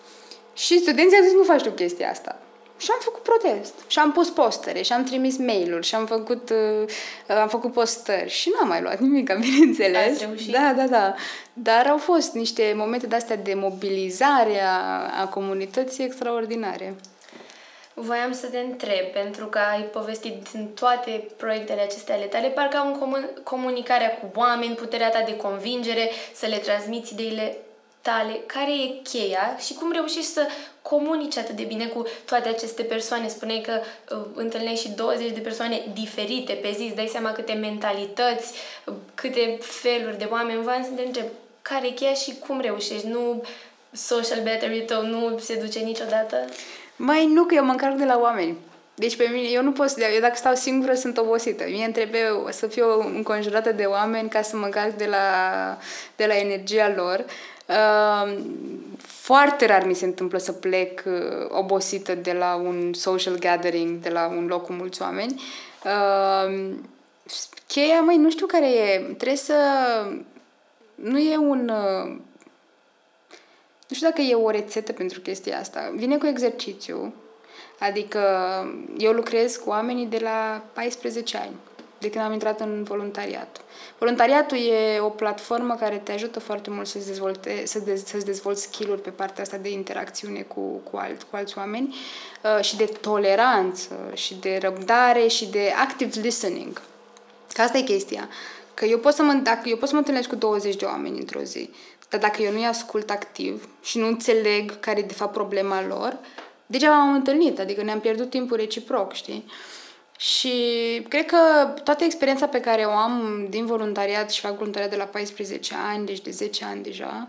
Și 0.54 0.80
studenții 0.80 1.18
au 1.18 1.24
zis, 1.24 1.34
nu 1.34 1.44
faci 1.44 1.62
tu 1.62 1.70
chestia 1.70 2.10
asta. 2.10 2.40
Și 2.78 2.88
am 2.92 3.00
făcut 3.00 3.22
protest. 3.22 3.74
Și 3.88 4.00
am 4.00 4.12
pus 4.12 4.30
postere 4.30 4.82
și 4.82 4.94
am 4.94 5.04
trimis 5.04 5.38
mail-uri 5.38 5.86
și 5.86 5.96
am 5.96 6.06
făcut, 6.06 6.50
uh, 6.50 7.38
am 7.42 7.48
făcut 7.48 7.74
postări 7.74 8.30
și 8.30 8.52
n-am 8.56 8.68
mai 8.68 8.82
luat 8.82 9.00
nimic, 9.00 9.34
bineînțeles. 9.40 10.20
Da, 10.52 10.74
da, 10.78 10.88
da. 10.88 11.16
Dar 11.54 11.88
au 11.88 11.98
fost 11.98 12.34
niște 12.34 12.74
momente 12.76 13.08
de-astea 13.08 13.36
de 13.36 13.54
mobilizare 13.54 14.62
a, 14.62 15.22
a 15.22 15.28
comunității 15.28 16.04
extraordinare. 16.04 16.96
Voiam 17.98 18.34
să 18.34 18.48
te 18.48 18.58
întreb, 18.58 19.06
pentru 19.06 19.46
că 19.46 19.60
ai 19.60 19.82
povestit 19.82 20.50
din 20.52 20.68
toate 20.68 21.28
proiectele 21.38 21.82
acestea 21.82 22.16
ale 22.16 22.26
tale, 22.26 22.48
parcă 22.48 22.78
au 22.78 22.88
în 22.88 23.00
comun- 23.00 23.44
comunicarea 23.44 24.18
cu 24.18 24.32
oameni, 24.40 24.76
puterea 24.76 25.10
ta 25.10 25.22
de 25.22 25.36
convingere, 25.36 26.10
să 26.34 26.46
le 26.46 26.58
transmiți 26.58 27.14
ideile 27.14 27.58
tale, 28.02 28.40
care 28.46 28.72
e 28.72 29.02
cheia 29.04 29.58
și 29.58 29.74
cum 29.74 29.92
reușești 29.92 30.30
să 30.32 30.48
comunici 30.82 31.38
atât 31.38 31.56
de 31.56 31.64
bine 31.64 31.86
cu 31.86 32.06
toate 32.26 32.50
aceste 32.50 32.84
persoane. 32.84 33.28
Spuneai 33.28 33.62
că 33.62 33.80
uh, 34.16 34.26
întâlnești 34.34 34.86
și 34.86 34.92
20 34.92 35.32
de 35.32 35.40
persoane 35.40 35.84
diferite 35.94 36.54
pe 36.54 36.72
zi, 36.72 36.84
îți 36.84 36.96
dai 36.96 37.08
seama 37.08 37.32
câte 37.32 37.54
mentalități, 37.54 38.54
uh, 38.86 38.94
câte 39.16 39.58
feluri 39.62 40.18
de 40.18 40.28
oameni. 40.32 40.62
Vreau 40.62 40.84
să 40.84 40.90
te 40.96 41.02
întreb, 41.02 41.26
care 41.62 41.88
e 41.88 41.92
cheia 41.92 42.14
și 42.14 42.36
cum 42.48 42.62
reușești? 42.62 43.08
Nu 43.08 43.44
social 43.92 44.44
battery 44.44 44.82
tău 44.82 45.06
nu 45.06 45.38
se 45.40 45.56
duce 45.56 45.80
niciodată? 45.80 46.46
Mai 46.96 47.26
nu, 47.26 47.44
că 47.44 47.54
eu 47.54 47.66
mă 47.66 47.72
încarc 47.72 47.96
de 47.96 48.06
la 48.06 48.20
oameni. 48.22 48.58
Deci 48.96 49.16
pe 49.16 49.30
mine, 49.34 49.48
eu 49.48 49.64
nu 49.64 49.72
pot 49.72 49.90
să 49.90 50.04
eu 50.14 50.22
dacă 50.22 50.36
stau 50.36 50.56
singură 50.56 50.94
sunt 50.94 51.18
obosită. 51.18 51.64
Mie 51.68 51.84
îmi 51.84 51.94
trebuie 51.94 52.24
să 52.50 52.68
fiu 52.68 52.86
înconjurată 53.16 53.72
de 53.72 53.84
oameni 53.84 54.30
ca 54.30 54.42
să 54.42 54.58
mă 54.58 54.66
încarc 54.66 54.94
de 54.94 55.06
la, 55.06 55.18
de 56.16 56.26
la 56.26 56.38
energia 56.38 56.94
lor. 56.96 57.26
Uh, 57.68 58.38
foarte 58.98 59.66
rar 59.66 59.86
mi 59.86 59.94
se 59.94 60.06
întâmplă 60.06 60.38
să 60.38 60.52
plec 60.52 61.04
uh, 61.06 61.48
obosită 61.50 62.16
de 62.16 62.34
la 62.34 62.56
un 62.56 62.94
social 62.94 63.38
gathering, 63.38 64.00
de 64.00 64.10
la 64.10 64.28
un 64.28 64.46
loc 64.48 64.66
cu 64.66 64.74
mulți 64.74 65.02
oameni. 65.02 65.42
Uh, 65.84 66.72
cheia, 67.68 68.02
măi, 68.02 68.18
nu 68.18 68.30
știu 68.30 68.46
care 68.46 68.70
e. 68.70 68.98
Trebuie 68.98 69.38
să... 69.38 69.56
Nu 70.96 71.18
e 71.18 71.38
un... 71.38 71.72
Uh, 71.74 72.16
nu 73.88 73.96
știu 73.96 74.08
dacă 74.08 74.22
e 74.22 74.36
o 74.36 74.50
rețetă 74.50 74.92
pentru 74.92 75.20
chestia 75.20 75.60
asta. 75.60 75.92
Vine 75.96 76.18
cu 76.18 76.26
exercițiu, 76.26 77.14
adică 77.80 78.22
eu 78.98 79.12
lucrez 79.12 79.56
cu 79.56 79.70
oamenii 79.70 80.06
de 80.06 80.20
la 80.22 80.64
14 80.74 81.38
ani, 81.38 81.56
de 81.98 82.10
când 82.10 82.24
am 82.24 82.34
intrat 82.34 82.60
în 82.60 82.84
voluntariat. 82.84 83.62
Voluntariatul 83.98 84.58
e 84.58 85.00
o 85.00 85.10
platformă 85.10 85.76
care 85.76 85.98
te 85.98 86.12
ajută 86.12 86.40
foarte 86.40 86.70
mult 86.70 86.88
să-ți, 86.88 87.08
dezvolte, 87.08 87.66
să 87.66 87.80
dez, 87.80 88.06
să-ți 88.06 88.26
dezvolți 88.26 88.62
skill-uri 88.62 89.02
pe 89.02 89.10
partea 89.10 89.44
asta 89.44 89.58
de 89.58 89.72
interacțiune 89.72 90.42
cu, 90.42 90.62
cu, 90.62 90.98
alt, 90.98 91.24
cu 91.24 91.36
alți 91.36 91.58
oameni 91.58 91.96
uh, 92.44 92.64
și 92.64 92.76
de 92.76 92.86
toleranță 92.86 94.12
și 94.14 94.36
de 94.36 94.58
răbdare 94.62 95.28
și 95.28 95.46
de 95.50 95.74
active 95.82 96.20
listening. 96.20 96.82
Că 97.54 97.62
asta 97.62 97.78
e 97.78 97.82
chestia. 97.82 98.30
Că 98.74 98.86
eu 98.86 98.98
pot 98.98 99.14
să 99.14 99.24
mă, 99.24 99.34
dacă 99.34 99.70
eu 99.70 99.78
pot 99.78 99.88
să 99.88 99.94
mă 99.94 100.00
întâlnesc 100.00 100.30
cu 100.30 100.36
20 100.36 100.76
de 100.76 100.86
oameni 100.86 101.20
într-o 101.20 101.42
zi, 101.42 101.70
dar 102.18 102.30
dacă 102.30 102.42
eu 102.42 102.52
nu-i 102.52 102.66
ascult 102.66 103.10
activ 103.10 103.70
și 103.84 103.98
nu 103.98 104.08
înțeleg 104.08 104.80
care 104.80 105.00
e 105.00 105.04
de 105.04 105.14
fapt 105.14 105.34
problema 105.34 105.86
lor, 105.86 106.18
degeaba 106.66 107.00
am 107.00 107.14
întâlnit, 107.14 107.60
adică 107.60 107.84
ne-am 107.84 108.00
pierdut 108.00 108.30
timpul 108.30 108.58
reciproc, 108.58 109.14
știi? 109.14 109.46
Și 110.18 110.52
cred 111.10 111.26
că 111.26 111.38
toată 111.84 112.04
experiența 112.04 112.48
pe 112.48 112.60
care 112.60 112.84
o 112.84 112.92
am 112.92 113.48
din 113.50 113.66
voluntariat 113.66 114.32
și 114.32 114.40
fac 114.40 114.58
voluntariat 114.58 114.90
de 114.90 114.96
la 114.96 115.04
14 115.04 115.76
ani, 115.92 116.06
deci 116.06 116.22
de 116.22 116.32
10 116.32 116.66
ani 116.66 116.84
deja, 116.84 117.28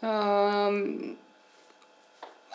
uh, 0.00 1.08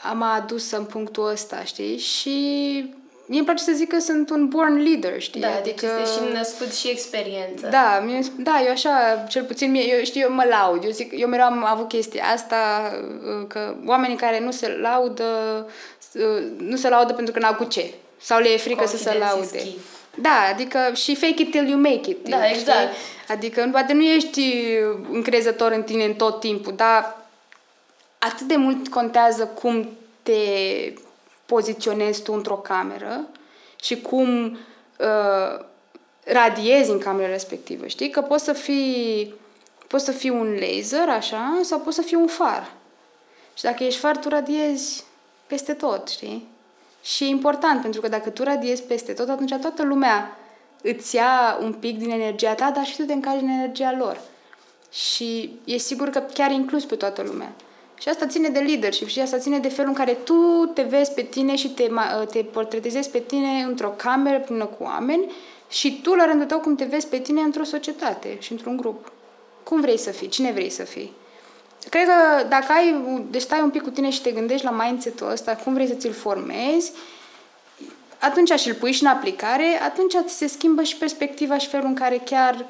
am 0.04 0.22
adus 0.22 0.72
în 0.72 0.86
punctul 0.86 1.28
ăsta, 1.28 1.64
știi? 1.64 1.98
Și 1.98 2.96
mie 3.26 3.38
îmi 3.38 3.48
place 3.48 3.64
să 3.64 3.72
zic 3.72 3.90
că 3.90 4.00
sunt 4.00 4.30
un 4.30 4.48
born 4.48 4.84
leader, 4.84 5.22
știi? 5.22 5.42
Da, 5.42 5.48
adică... 5.48 5.86
deci 5.86 6.00
este 6.02 6.14
și 6.14 6.34
născut 6.34 6.74
și 6.74 6.90
experiență. 6.90 7.68
Da, 7.68 8.02
mie, 8.06 8.20
da, 8.38 8.62
eu 8.66 8.72
așa, 8.72 9.26
cel 9.30 9.44
puțin, 9.44 9.72
mie, 9.72 9.96
eu 9.98 10.04
știu, 10.04 10.22
eu 10.22 10.34
mă 10.34 10.46
laud. 10.50 10.84
Eu 10.84 10.90
zic, 10.90 11.12
eu 11.16 11.28
mereu 11.28 11.46
am 11.46 11.66
avut 11.66 11.88
chestia 11.88 12.24
asta, 12.34 12.92
uh, 13.40 13.48
că 13.48 13.76
oamenii 13.86 14.16
care 14.16 14.40
nu 14.40 14.52
se 14.52 14.78
laudă, 14.82 15.26
uh, 16.14 16.44
nu 16.58 16.76
se 16.76 16.90
laudă 16.90 17.14
pentru 17.14 17.34
că 17.34 17.40
n-au 17.40 17.56
cu 17.56 17.64
ce. 17.64 17.94
Sau 18.20 18.40
le 18.40 18.50
e 18.50 18.58
frică 18.58 18.88
să 18.88 18.98
se 18.98 19.18
laude. 19.18 19.64
Da, 20.16 20.48
adică 20.54 20.80
și 20.94 21.16
fake 21.16 21.42
it 21.42 21.52
till 21.52 21.68
you 21.68 21.80
make 21.80 22.10
it. 22.10 22.30
Da, 22.30 22.50
exact. 22.50 22.94
Știi? 22.94 23.34
Adică 23.34 23.70
poate 23.72 23.94
nu 23.94 24.04
ești 24.04 24.54
încrezător 25.12 25.72
în 25.72 25.84
tine 25.84 26.04
în 26.04 26.14
tot 26.14 26.40
timpul, 26.40 26.74
dar 26.76 27.18
atât 28.18 28.48
de 28.48 28.56
mult 28.56 28.88
contează 28.88 29.46
cum 29.46 29.90
te 30.24 30.34
poziționezi 31.54 32.24
tu 32.24 32.34
într-o 32.34 32.56
cameră 32.56 33.28
și 33.82 34.01
cum 34.01 34.58
uh, 34.99 35.66
radiezi 36.24 36.91
în 36.91 36.99
camera 36.99 37.32
respectivă, 37.32 37.88
știi? 37.88 38.10
Că 38.10 38.22
poți 38.22 38.43
să 38.43 38.54
fii 38.54 39.34
poți 39.88 40.06
să 40.06 40.12
fii 40.12 40.30
un 40.30 40.58
laser, 40.60 41.10
așa, 41.10 41.60
sau 41.62 41.80
poți 41.80 41.95
să 41.95 42.01
fii 42.01 42.18
un 42.18 42.28
far. 42.28 42.72
Și 43.54 43.64
dacă 43.64 43.84
ești 43.84 43.99
far, 43.99 44.18
tu 44.18 44.30
radiezi 44.30 45.04
peste 45.47 45.74
tot, 45.74 46.08
știi? 46.08 46.47
Și 47.04 47.24
e 47.24 47.28
important, 47.28 47.82
pentru 47.82 48.01
că 48.01 48.08
dacă 48.08 48.30
tu 48.30 48.43
radiezi 48.43 48.84
peste 48.84 49.14
tot, 49.14 49.30
atunci 49.30 49.56
toată 49.62 49.84
lumea 49.84 50.38
îți 50.82 51.16
ia 51.16 51.58
un 51.62 51.74
pic 51.74 51.97
din 51.97 52.10
energia 52.10 52.54
ta, 52.54 52.72
dar 52.76 52.86
și 52.86 52.95
tu 52.95 53.04
te 53.04 53.14
încaji 53.14 53.43
în 53.43 53.49
energia 53.49 53.95
lor. 53.97 54.22
Și 54.91 55.60
e 55.64 55.78
sigur 55.78 56.10
că 56.10 56.20
chiar 56.20 56.51
inclus 56.51 56.86
pe 56.86 56.95
toată 56.95 57.22
lumea. 57.22 57.51
Și 58.04 58.10
asta 58.10 58.26
ține 58.26 58.49
de 58.49 58.60
leadership 58.60 59.08
și 59.08 59.20
asta 59.20 59.38
ține 59.38 59.60
de 59.60 59.70
felul 59.70 59.89
în 59.89 59.95
care 59.95 60.14
tu 60.14 60.66
te 60.74 60.82
vezi 60.82 61.12
pe 61.12 61.22
tine 61.22 61.56
și 61.56 61.70
te, 61.70 61.89
te 62.32 62.43
portretizezi 62.43 63.10
pe 63.10 63.20
tine 63.20 63.62
într-o 63.68 63.89
cameră 63.89 64.39
plină 64.39 64.66
cu 64.66 64.84
oameni 64.84 65.32
și 65.70 65.99
tu, 66.01 66.14
la 66.14 66.26
rândul 66.26 66.45
tău, 66.45 66.60
cum 66.60 66.76
te 66.76 66.84
vezi 66.84 67.08
pe 67.08 67.20
tine 67.20 67.41
într-o 67.41 67.64
societate 67.64 68.38
și 68.39 68.51
într-un 68.51 68.78
grup. 68.78 69.12
Cum 69.64 69.82
vrei 69.82 69.97
să 69.97 70.12
fii? 70.12 70.28
Cine 70.28 70.51
vrei 70.51 70.70
să 70.70 70.84
fii? 70.84 71.14
Cred 71.89 72.06
că 72.06 72.47
dacă 72.47 72.72
ai, 72.72 73.01
deci 73.30 73.41
stai 73.41 73.62
un 73.62 73.70
pic 73.70 73.82
cu 73.82 73.89
tine 73.89 74.10
și 74.10 74.22
te 74.22 74.32
gândești 74.32 74.66
la 74.66 74.72
mindset-ul 74.72 75.32
ăsta, 75.32 75.56
cum 75.56 75.74
vrei 75.74 75.88
să 75.88 75.93
ți-l 75.93 76.14
formezi, 76.14 76.91
atunci 78.20 78.51
și 78.51 78.68
îl 78.68 78.74
pui 78.74 78.91
și 78.91 79.04
în 79.04 79.10
aplicare, 79.10 79.82
atunci 79.84 80.14
ți 80.26 80.38
se 80.38 80.47
schimbă 80.47 80.84
și 80.84 80.97
perspectiva 80.97 81.58
și 81.58 81.68
felul 81.68 81.88
în 81.88 81.95
care 81.95 82.22
chiar 82.26 82.66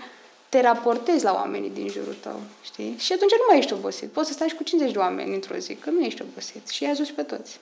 te 0.53 0.61
raportezi 0.61 1.23
la 1.23 1.33
oamenii 1.33 1.69
din 1.69 1.89
jurul 1.89 2.15
tău, 2.21 2.39
știi? 2.63 2.95
Și 2.99 3.13
atunci 3.13 3.31
nu 3.31 3.45
mai 3.49 3.57
ești 3.57 3.73
obosit. 3.73 4.09
Poți 4.11 4.27
să 4.27 4.33
stai 4.33 4.47
și 4.47 4.55
cu 4.55 4.63
50 4.63 4.93
de 4.93 4.99
oameni 4.99 5.33
într-o 5.33 5.55
zi, 5.55 5.75
că 5.75 5.89
nu 5.89 6.01
ești 6.05 6.21
obosit. 6.21 6.67
Și 6.67 6.83
i-ai 6.83 7.13
pe 7.15 7.23
toți. 7.23 7.59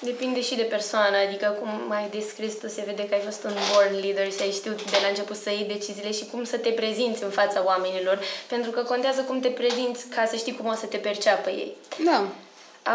Depinde 0.00 0.40
și 0.40 0.54
de 0.56 0.62
persoană, 0.62 1.16
adică 1.26 1.56
cum 1.60 1.68
mai 1.88 2.08
descris 2.10 2.58
tu, 2.58 2.68
se 2.68 2.82
vede 2.86 3.08
că 3.08 3.14
ai 3.14 3.20
fost 3.20 3.44
un 3.44 3.54
born 3.72 3.94
leader 4.02 4.32
și 4.32 4.42
ai 4.42 4.50
știut 4.50 4.90
de 4.90 4.98
la 5.02 5.08
început 5.08 5.36
să 5.36 5.50
iei 5.50 5.72
deciziile 5.74 6.12
și 6.12 6.26
cum 6.30 6.44
să 6.44 6.56
te 6.56 6.70
prezinți 6.70 7.22
în 7.22 7.30
fața 7.30 7.64
oamenilor, 7.64 8.20
pentru 8.48 8.70
că 8.70 8.82
contează 8.82 9.20
cum 9.20 9.40
te 9.40 9.48
prezinți 9.48 10.06
ca 10.06 10.26
să 10.26 10.36
știi 10.36 10.56
cum 10.56 10.66
o 10.66 10.74
să 10.74 10.86
te 10.86 10.96
perceapă 10.96 11.50
ei. 11.50 11.76
Da. 12.04 12.26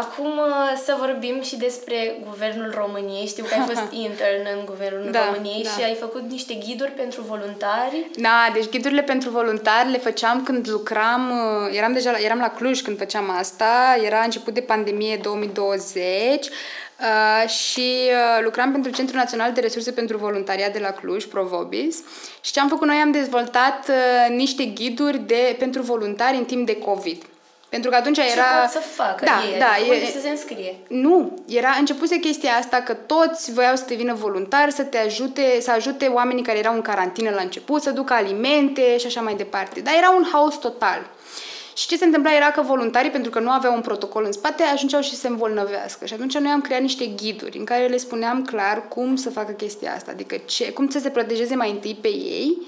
Acum 0.00 0.38
uh, 0.38 0.80
să 0.84 0.96
vorbim 0.98 1.42
și 1.42 1.56
despre 1.56 2.16
Guvernul 2.28 2.74
României. 2.76 3.26
Știu 3.26 3.44
că 3.44 3.54
ai 3.54 3.66
fost 3.66 3.92
intern 4.06 4.46
în 4.58 4.64
Guvernul 4.64 5.10
da, 5.10 5.24
României 5.24 5.62
da. 5.62 5.70
și 5.70 5.82
ai 5.84 5.94
făcut 5.94 6.30
niște 6.30 6.54
ghiduri 6.54 6.90
pentru 6.90 7.22
voluntari. 7.22 8.10
Da, 8.16 8.50
deci 8.52 8.68
ghidurile 8.68 9.02
pentru 9.02 9.30
voluntari 9.30 9.90
le 9.90 9.98
făceam 9.98 10.42
când 10.42 10.70
lucram, 10.70 11.30
uh, 11.30 11.76
eram 11.76 11.92
deja 11.92 12.18
eram 12.18 12.38
la 12.38 12.50
Cluj 12.50 12.80
când 12.80 12.98
făceam 12.98 13.30
asta, 13.38 13.98
era 14.04 14.20
început 14.20 14.54
de 14.54 14.60
pandemie 14.60 15.18
2020 15.22 16.48
Uh, 17.02 17.48
și 17.48 17.80
uh, 17.80 18.44
lucram 18.44 18.72
pentru 18.72 18.90
Centrul 18.90 19.18
Național 19.18 19.52
de 19.52 19.60
Resurse 19.60 19.92
pentru 19.92 20.16
Voluntariat 20.16 20.72
de 20.72 20.78
la 20.78 20.90
Cluj, 20.90 21.24
Provobis. 21.24 21.96
Și 22.40 22.52
ce 22.52 22.60
am 22.60 22.68
făcut 22.68 22.86
noi, 22.86 22.96
am 22.96 23.10
dezvoltat 23.10 23.88
uh, 23.88 24.34
niște 24.36 24.64
ghiduri 24.64 25.18
de, 25.18 25.56
pentru 25.58 25.82
voluntari 25.82 26.36
în 26.36 26.44
timp 26.44 26.66
de 26.66 26.76
COVID. 26.76 27.22
Pentru 27.74 27.90
că 27.90 27.96
atunci 27.96 28.18
era... 28.18 28.26
Ce 28.32 28.60
pot 28.60 28.82
să 28.82 28.88
facă 29.02 29.24
da, 29.24 29.42
ei? 29.52 29.58
Da, 29.58 29.66
adică 29.78 29.94
e... 29.94 30.10
să 30.12 30.20
se 30.20 30.28
înscrie? 30.28 30.74
Nu, 30.88 31.42
era 31.48 31.76
începuse 31.78 32.16
chestia 32.16 32.52
asta 32.52 32.76
că 32.76 32.94
toți 32.94 33.52
voiau 33.52 33.76
să 33.76 33.84
devină 33.86 34.14
voluntari, 34.14 34.72
să 34.72 34.82
te 34.82 34.98
ajute, 34.98 35.60
să 35.60 35.70
ajute 35.70 36.06
oamenii 36.06 36.42
care 36.42 36.58
erau 36.58 36.74
în 36.74 36.80
carantină 36.80 37.30
la 37.30 37.40
început, 37.40 37.82
să 37.82 37.90
ducă 37.90 38.12
alimente 38.12 38.98
și 38.98 39.06
așa 39.06 39.20
mai 39.20 39.34
departe. 39.34 39.80
Dar 39.80 39.94
era 39.94 40.10
un 40.10 40.26
haos 40.32 40.54
total. 40.58 41.06
Și 41.76 41.86
ce 41.86 41.96
se 41.96 42.04
întâmpla 42.04 42.34
era 42.34 42.50
că 42.50 42.62
voluntarii, 42.62 43.10
pentru 43.10 43.30
că 43.30 43.38
nu 43.38 43.50
aveau 43.50 43.74
un 43.74 43.80
protocol 43.80 44.24
în 44.24 44.32
spate, 44.32 44.62
ajungeau 44.62 45.02
și 45.02 45.16
se 45.16 45.28
îmbolnăvească. 45.28 46.06
Și 46.06 46.14
atunci 46.14 46.38
noi 46.38 46.50
am 46.50 46.60
creat 46.60 46.80
niște 46.80 47.06
ghiduri 47.06 47.58
în 47.58 47.64
care 47.64 47.86
le 47.86 47.96
spuneam 47.96 48.44
clar 48.44 48.88
cum 48.88 49.16
să 49.16 49.30
facă 49.30 49.52
chestia 49.52 49.94
asta. 49.94 50.10
Adică 50.10 50.36
ce, 50.36 50.72
cum 50.72 50.88
să 50.88 50.98
se 50.98 51.10
protejeze 51.10 51.54
mai 51.54 51.70
întâi 51.70 51.98
pe 52.00 52.08
ei, 52.08 52.66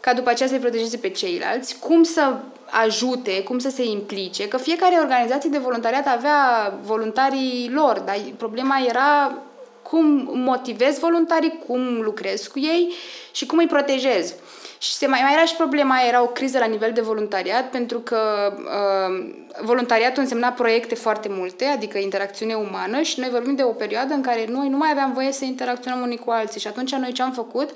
ca 0.00 0.12
după 0.12 0.30
aceea 0.30 0.48
să-i 0.48 0.58
protejeze 0.58 0.96
pe 0.96 1.08
ceilalți, 1.08 1.78
cum 1.78 2.02
să 2.02 2.34
ajute, 2.82 3.42
cum 3.42 3.58
să 3.58 3.70
se 3.70 3.84
implice, 3.84 4.48
că 4.48 4.56
fiecare 4.56 4.94
organizație 4.94 5.50
de 5.50 5.58
voluntariat 5.58 6.06
avea 6.06 6.72
voluntarii 6.82 7.70
lor, 7.72 7.98
dar 7.98 8.16
problema 8.36 8.84
era 8.88 9.38
cum 9.82 10.30
motivez 10.32 10.98
voluntarii, 10.98 11.62
cum 11.66 12.00
lucrez 12.00 12.46
cu 12.46 12.58
ei 12.58 12.92
și 13.32 13.46
cum 13.46 13.58
îi 13.58 13.66
protejez. 13.66 14.34
Și 14.84 14.92
se 14.92 15.06
mai, 15.06 15.20
mai 15.22 15.32
era 15.32 15.44
și 15.44 15.54
problema, 15.54 16.00
era 16.08 16.22
o 16.22 16.26
criză 16.26 16.58
la 16.58 16.64
nivel 16.64 16.92
de 16.92 17.00
voluntariat, 17.00 17.70
pentru 17.70 17.98
că 17.98 18.18
uh, 18.58 19.34
voluntariatul 19.62 20.22
însemna 20.22 20.48
proiecte 20.48 20.94
foarte 20.94 21.28
multe, 21.30 21.64
adică 21.64 21.98
interacțiune 21.98 22.54
umană 22.54 23.02
și 23.02 23.20
noi 23.20 23.28
vorbim 23.28 23.54
de 23.54 23.62
o 23.62 23.70
perioadă 23.70 24.14
în 24.14 24.20
care 24.20 24.44
noi 24.48 24.68
nu 24.68 24.76
mai 24.76 24.90
aveam 24.90 25.12
voie 25.12 25.32
să 25.32 25.44
interacționăm 25.44 26.00
unii 26.00 26.18
cu 26.18 26.30
alții 26.30 26.60
și 26.60 26.66
atunci 26.66 26.94
noi 26.94 27.12
ce 27.12 27.22
am 27.22 27.32
făcut, 27.32 27.70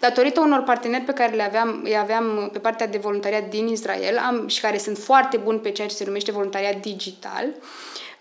datorită 0.00 0.40
unor 0.40 0.62
parteneri 0.62 1.04
pe 1.04 1.12
care 1.12 1.34
le 1.34 1.42
aveam, 1.42 1.80
îi 1.84 1.96
aveam 1.98 2.48
pe 2.52 2.58
partea 2.58 2.86
de 2.86 2.98
voluntariat 2.98 3.48
din 3.48 3.66
Israel 3.66 4.18
am, 4.18 4.48
și 4.48 4.60
care 4.60 4.78
sunt 4.78 4.98
foarte 4.98 5.36
buni 5.36 5.58
pe 5.58 5.70
ceea 5.70 5.88
ce 5.88 5.94
se 5.94 6.04
numește 6.04 6.32
voluntariat 6.32 6.76
digital, 6.80 7.46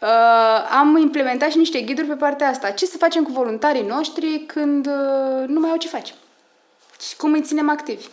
Uh, 0.02 0.78
am 0.80 0.98
implementat 0.98 1.52
și 1.52 1.58
niște 1.58 1.82
ghiduri 1.82 2.08
pe 2.08 2.14
partea 2.14 2.48
asta. 2.48 2.70
Ce 2.70 2.86
să 2.86 2.98
facem 2.98 3.24
cu 3.24 3.32
voluntarii 3.32 3.82
noștri 3.82 4.44
când 4.48 4.88
uh, 4.88 5.48
nu 5.48 5.60
mai 5.60 5.70
au 5.70 5.78
ce 5.78 5.88
face? 5.88 6.14
Și 7.08 7.16
cum 7.16 7.34
îi 7.34 7.42
ținem 7.42 7.70
activi? 7.70 8.06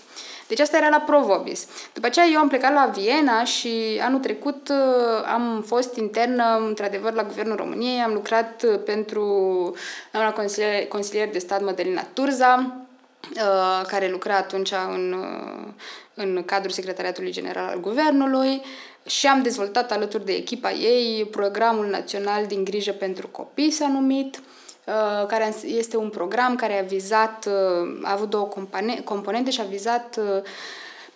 Deci 0.52 0.60
asta 0.60 0.76
era 0.76 0.88
la 0.88 1.00
Provobis. 1.00 1.66
După 1.92 2.06
aceea 2.06 2.26
eu 2.26 2.38
am 2.38 2.48
plecat 2.48 2.72
la 2.72 2.90
Viena 2.94 3.44
și 3.44 4.00
anul 4.02 4.20
trecut 4.20 4.68
uh, 4.68 5.24
am 5.32 5.64
fost 5.66 5.96
internă, 5.96 6.64
într-adevăr, 6.66 7.12
la 7.12 7.24
Guvernul 7.24 7.56
României. 7.56 8.00
Am 8.00 8.12
lucrat 8.12 8.62
uh, 8.62 8.80
pentru 8.84 9.24
doamna 10.10 10.32
consilier, 10.32 10.86
consilier 10.86 11.28
de 11.30 11.38
stat 11.38 11.62
Mădălina 11.62 12.06
Turza, 12.12 12.76
uh, 13.34 13.86
care 13.86 14.10
lucra 14.10 14.36
atunci 14.36 14.72
în, 14.94 15.14
în 16.14 16.42
cadrul 16.44 16.70
Secretariatului 16.70 17.32
General 17.32 17.68
al 17.68 17.80
Guvernului 17.80 18.62
și 19.06 19.26
am 19.26 19.42
dezvoltat 19.42 19.92
alături 19.92 20.24
de 20.24 20.32
echipa 20.32 20.70
ei 20.70 21.24
programul 21.24 21.86
național 21.86 22.46
din 22.46 22.64
grijă 22.64 22.92
pentru 22.92 23.28
copii, 23.28 23.70
s-a 23.70 23.88
numit, 23.88 24.36
Uh, 24.36 24.51
care 25.26 25.54
este 25.64 25.96
un 25.96 26.08
program 26.08 26.54
care 26.54 26.78
a 26.78 26.82
vizat, 26.82 27.46
uh, 27.46 27.98
a 28.02 28.12
avut 28.12 28.30
două 28.30 28.48
componente 29.04 29.50
și 29.50 29.60
a 29.60 29.64
vizat 29.64 30.18
uh, 30.18 30.42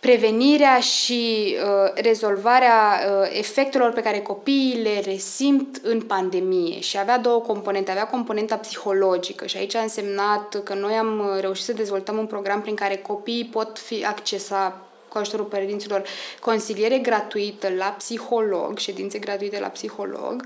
prevenirea 0.01 0.81
și 0.81 1.57
rezolvarea 1.95 3.01
efectelor 3.31 3.93
pe 3.93 4.03
care 4.03 4.21
copiii 4.21 4.83
le 4.83 5.01
resimt 5.01 5.81
în 5.83 6.01
pandemie 6.01 6.81
și 6.81 6.99
avea 6.99 7.19
două 7.19 7.41
componente. 7.41 7.91
Avea 7.91 8.07
componenta 8.07 8.57
psihologică 8.57 9.47
și 9.47 9.57
aici 9.57 9.75
a 9.75 9.81
însemnat 9.81 10.63
că 10.65 10.75
noi 10.75 10.93
am 10.93 11.39
reușit 11.41 11.65
să 11.65 11.73
dezvoltăm 11.73 12.19
un 12.19 12.27
program 12.27 12.61
prin 12.61 12.75
care 12.75 12.97
copiii 12.97 13.45
pot 13.45 13.79
fi 13.79 14.05
accesa 14.05 14.87
cu 15.17 15.23
ajutorul 15.23 15.47
părinților 15.47 16.03
consiliere 16.41 16.99
gratuită 16.99 17.69
la 17.79 17.95
psiholog, 17.99 18.79
ședințe 18.79 19.19
gratuite 19.19 19.59
la 19.61 19.67
psiholog, 19.67 20.45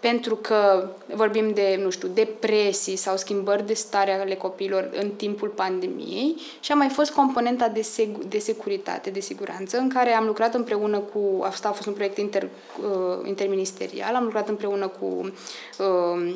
pentru 0.00 0.36
că 0.36 0.88
vorbim 1.14 1.52
de, 1.54 1.78
nu 1.82 1.90
știu, 1.90 2.08
depresii 2.08 2.96
sau 2.96 3.16
schimbări 3.16 3.66
de 3.66 3.74
stare 3.74 4.12
ale 4.12 4.34
copiilor 4.34 4.90
în 5.00 5.10
timpul 5.10 5.48
pandemiei 5.48 6.36
și 6.60 6.72
a 6.72 6.74
mai 6.74 6.88
fost 6.88 7.10
componenta 7.10 7.68
de, 7.68 7.80
seg- 7.80 8.28
de 8.28 8.38
securitate, 8.38 9.10
de 9.10 9.20
siguranță, 9.20 9.78
în 9.78 9.88
care 9.88 10.10
am 10.10 10.26
lucrat 10.26 10.54
împreună 10.54 10.98
cu, 10.98 11.42
asta 11.42 11.68
a 11.68 11.72
fost 11.72 11.86
un 11.86 11.92
proiect 11.92 12.18
inter, 12.18 12.42
uh, 12.42 13.28
interministerial, 13.28 14.14
am 14.14 14.24
lucrat 14.24 14.48
împreună 14.48 14.88
cu 14.88 15.32
uh, 15.78 16.34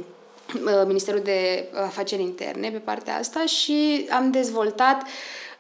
uh, 0.65 0.83
Ministerul 0.87 1.21
de 1.21 1.69
Afaceri 1.85 2.23
Interne 2.23 2.71
pe 2.71 2.79
partea 2.79 3.17
asta 3.17 3.45
și 3.45 4.09
am 4.11 4.31
dezvoltat 4.31 5.03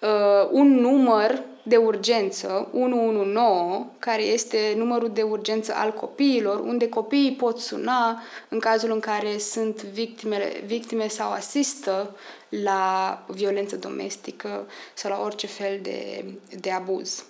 uh, 0.00 0.48
un 0.50 0.74
număr 0.80 1.42
de 1.68 1.76
urgență 1.76 2.68
119, 2.72 3.86
care 3.98 4.22
este 4.22 4.74
numărul 4.76 5.10
de 5.12 5.22
urgență 5.22 5.74
al 5.74 5.92
copiilor, 5.92 6.60
unde 6.60 6.88
copiii 6.88 7.32
pot 7.32 7.58
suna 7.58 8.22
în 8.48 8.58
cazul 8.58 8.90
în 8.90 9.00
care 9.00 9.38
sunt 9.38 9.82
victime, 9.82 10.62
victime 10.66 11.08
sau 11.08 11.30
asistă 11.30 12.16
la 12.48 13.22
violență 13.28 13.76
domestică 13.76 14.66
sau 14.94 15.10
la 15.10 15.20
orice 15.24 15.46
fel 15.46 15.78
de, 15.82 16.24
de 16.60 16.70
abuz. 16.70 17.24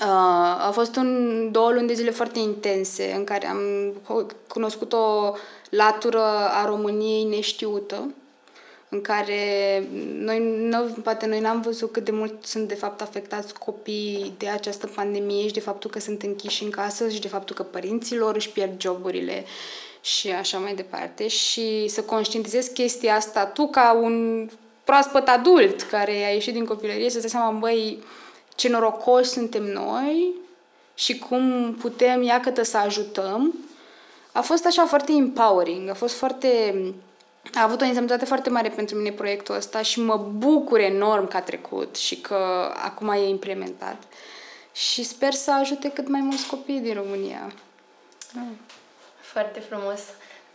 Uh, 0.00 0.06
a 0.66 0.70
fost 0.72 0.96
un 0.96 1.48
două 1.52 1.70
luni 1.70 1.86
de 1.86 1.94
zile 1.94 2.10
foarte 2.10 2.38
intense 2.38 3.12
în 3.16 3.24
care 3.24 3.46
am 3.46 3.60
cunoscut 4.48 4.92
o 4.92 5.34
latură 5.70 6.22
a 6.52 6.66
României 6.66 7.24
neștiută, 7.24 8.14
în 8.88 9.00
care 9.00 9.82
noi, 10.18 10.38
noi 10.58 10.94
poate 11.02 11.26
noi 11.26 11.40
n-am 11.40 11.60
văzut 11.60 11.92
cât 11.92 12.04
de 12.04 12.10
mult 12.10 12.44
sunt 12.44 12.68
de 12.68 12.74
fapt 12.74 13.00
afectați 13.00 13.54
copiii 13.54 14.34
de 14.38 14.48
această 14.48 14.86
pandemie 14.86 15.46
și 15.46 15.52
de 15.52 15.60
faptul 15.60 15.90
că 15.90 15.98
sunt 15.98 16.22
închiși 16.22 16.64
în 16.64 16.70
casă 16.70 17.08
și 17.08 17.20
de 17.20 17.28
faptul 17.28 17.56
că 17.56 17.62
părinții 17.62 18.16
lor 18.16 18.34
își 18.34 18.50
pierd 18.50 18.80
joburile 18.80 19.44
și 20.00 20.30
așa 20.30 20.58
mai 20.58 20.74
departe. 20.74 21.28
Și 21.28 21.88
să 21.88 22.02
conștientizezi 22.02 22.72
chestia 22.72 23.14
asta 23.14 23.46
tu 23.46 23.66
ca 23.66 23.92
un 23.92 24.48
proaspăt 24.84 25.28
adult 25.28 25.82
care 25.82 26.24
a 26.24 26.32
ieșit 26.32 26.52
din 26.52 26.64
copilărie 26.64 27.10
să-ți 27.10 27.20
dai 27.20 27.30
seama, 27.30 27.58
băi, 27.58 27.98
ce 28.54 28.68
norocoși 28.68 29.28
suntem 29.28 29.62
noi 29.62 30.34
și 30.94 31.18
cum 31.18 31.74
putem, 31.80 32.22
iată, 32.22 32.62
să 32.62 32.76
ajutăm, 32.76 33.54
a 34.32 34.40
fost 34.40 34.66
așa 34.66 34.86
foarte 34.86 35.12
empowering, 35.12 35.88
a 35.88 35.94
fost 35.94 36.14
foarte... 36.14 36.74
A 37.54 37.62
avut 37.62 37.80
o 37.80 37.84
însemnătate 37.84 38.24
foarte 38.24 38.50
mare 38.50 38.68
pentru 38.68 38.96
mine 38.96 39.10
proiectul 39.10 39.54
ăsta 39.54 39.82
și 39.82 40.00
mă 40.00 40.16
bucur 40.16 40.80
enorm 40.80 41.28
că 41.28 41.36
a 41.36 41.42
trecut 41.42 41.96
și 41.96 42.20
că 42.20 42.72
acum 42.84 43.08
e 43.08 43.28
implementat. 43.28 44.02
Și 44.72 45.02
sper 45.02 45.32
să 45.32 45.52
ajute 45.52 45.90
cât 45.90 46.08
mai 46.08 46.20
mulți 46.20 46.46
copii 46.46 46.80
din 46.80 46.94
România. 46.94 47.52
Foarte 49.20 49.60
frumos. 49.60 50.00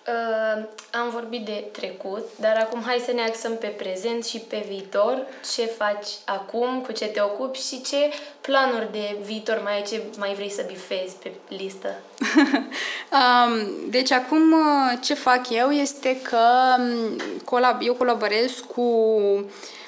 Uh, 0.08 0.64
am 0.92 1.10
vorbit 1.10 1.46
de 1.46 1.66
trecut, 1.72 2.28
dar 2.40 2.58
acum 2.58 2.82
hai 2.86 3.02
să 3.06 3.12
ne 3.12 3.22
axăm 3.22 3.58
pe 3.58 3.68
prezent 3.68 4.26
și 4.26 4.40
pe 4.40 4.66
viitor. 4.68 5.26
Ce 5.54 5.66
faci 5.66 6.08
acum, 6.26 6.82
cu 6.82 6.92
ce 6.92 7.06
te 7.06 7.22
ocupi 7.22 7.68
și 7.68 7.82
ce 7.82 8.10
planuri 8.42 8.92
de 8.92 9.18
viitor 9.22 9.62
mai 9.64 9.74
ai, 9.74 9.84
ce 9.84 10.02
mai 10.18 10.34
vrei 10.34 10.50
să 10.50 10.64
bifezi 10.68 11.16
pe 11.16 11.32
listă? 11.48 11.88
um, 13.20 13.90
deci 13.90 14.12
acum 14.12 14.52
uh, 14.52 15.00
ce 15.02 15.14
fac 15.14 15.50
eu 15.50 15.70
este 15.70 16.22
că 16.22 16.48
um, 16.78 17.18
colab- 17.44 17.82
eu 17.82 17.94
colaborez 17.94 18.64
cu 18.76 18.84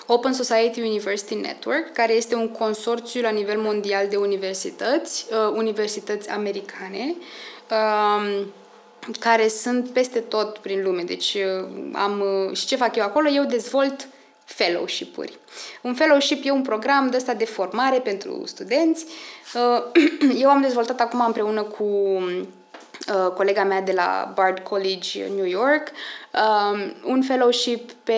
Open 0.05 0.34
Society 0.34 0.82
University 0.82 1.36
Network, 1.36 1.93
care 1.93 2.13
este 2.13 2.36
un 2.36 2.49
consorțiu 2.49 3.22
la 3.22 3.30
nivel 3.30 3.59
mondial 3.59 4.07
de 4.07 4.16
universități, 4.16 5.26
uh, 5.32 5.53
universități 5.55 6.30
americane. 6.30 7.16
Um, 7.72 8.53
care 9.20 9.47
sunt 9.47 9.89
peste 9.89 10.20
tot 10.20 10.58
prin 10.58 10.84
lume. 10.84 11.01
Deci 11.01 11.34
uh, 11.34 11.68
am 11.93 12.24
uh, 12.49 12.56
și 12.58 12.66
ce 12.66 12.76
fac 12.76 12.95
eu 12.95 13.03
acolo? 13.03 13.30
Eu 13.30 13.43
dezvolt 13.43 14.08
fellowship-uri. 14.45 15.39
Un 15.82 15.93
fellowship 15.93 16.45
e 16.45 16.51
un 16.51 16.62
program 16.62 17.10
de 17.10 17.18
ăsta 17.18 17.34
de 17.34 17.45
formare 17.45 17.99
pentru 17.99 18.41
studenți. 18.45 19.06
Uh, 19.53 20.38
eu 20.43 20.49
am 20.49 20.62
dezvoltat 20.62 20.99
acum 20.99 21.24
împreună 21.26 21.64
cu 21.64 21.86
Uh, 23.14 23.32
colega 23.34 23.64
mea 23.64 23.82
de 23.82 23.91
la 23.91 24.32
Bard 24.34 24.60
College 24.60 25.28
New 25.36 25.45
York, 25.45 25.91
um, 25.91 26.93
un 27.03 27.22
fellowship 27.22 27.91
pe 27.91 28.14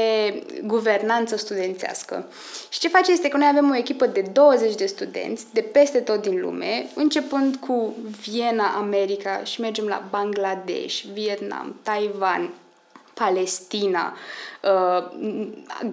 guvernanță 0.63 1.35
studențească. 1.37 2.25
Și 2.69 2.79
ce 2.79 2.87
face 2.87 3.11
este 3.11 3.27
că 3.27 3.37
noi 3.37 3.47
avem 3.51 3.69
o 3.69 3.75
echipă 3.75 4.05
de 4.05 4.21
20 4.21 4.75
de 4.75 4.85
studenți 4.85 5.45
de 5.53 5.61
peste 5.61 5.99
tot 5.99 6.21
din 6.21 6.41
lume, 6.41 6.87
începând 6.95 7.55
cu 7.55 7.95
Viena, 8.21 8.67
America 8.67 9.43
și 9.43 9.61
mergem 9.61 9.85
la 9.85 10.03
Bangladesh, 10.09 11.03
Vietnam, 11.13 11.79
Taiwan, 11.83 12.53
Palestina, 13.13 14.17
uh, 14.63 15.07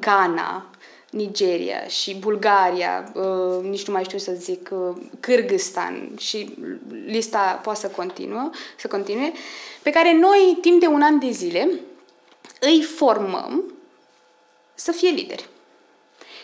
Ghana, 0.00 0.66
Nigeria 1.14 1.86
și 1.86 2.14
Bulgaria, 2.14 3.12
uh, 3.14 3.62
nici 3.62 3.86
nu 3.86 3.92
mai 3.92 4.04
știu 4.04 4.18
să 4.18 4.32
zic, 4.32 4.70
uh, 4.72 4.96
Kyrgyzstan 5.20 6.10
și 6.18 6.54
lista 7.06 7.60
poate 7.62 7.78
să 7.78 7.88
continuă, 7.88 8.50
să 8.78 8.88
continue, 8.88 9.32
pe 9.82 9.90
care 9.90 10.12
noi, 10.12 10.58
timp 10.60 10.80
de 10.80 10.86
un 10.86 11.02
an 11.02 11.18
de 11.18 11.30
zile, 11.30 11.70
îi 12.60 12.82
formăm 12.82 13.74
să 14.74 14.92
fie 14.92 15.10
lideri. 15.10 15.48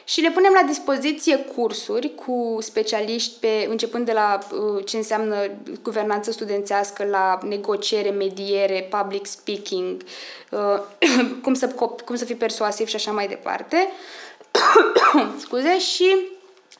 Și 0.05 0.21
le 0.21 0.31
punem 0.31 0.53
la 0.61 0.67
dispoziție 0.67 1.37
cursuri 1.37 2.15
cu 2.15 2.57
specialiști 2.61 3.39
pe, 3.41 3.67
începând 3.69 4.07
de 4.07 4.13
la 4.13 4.39
uh, 4.53 4.85
ce 4.87 4.97
înseamnă 4.97 5.37
guvernanță 5.83 6.31
studențească, 6.31 7.05
la 7.05 7.39
negociere, 7.43 8.11
mediere, 8.11 8.89
public 8.91 9.27
speaking, 9.27 10.03
uh, 10.51 10.81
cum, 11.43 11.55
să, 11.55 11.67
cum 12.05 12.17
să 12.17 12.25
fii 12.25 12.35
persuasiv 12.35 12.87
și 12.87 12.97
așa 12.97 13.11
mai 13.11 13.29
departe, 13.29 13.89
scuze, 15.45 15.79
și 15.79 16.17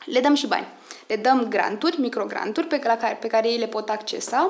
le 0.05 0.19
dăm 0.19 0.33
și 0.33 0.47
bani. 0.47 0.67
Le 1.07 1.15
dăm 1.15 1.45
granturi, 1.49 1.99
microgranturi 1.99 2.67
pe, 2.67 2.81
la 2.83 2.97
care, 2.97 3.17
pe 3.21 3.27
care 3.27 3.49
ei 3.49 3.57
le 3.57 3.67
pot 3.67 3.89
accesa 3.89 4.49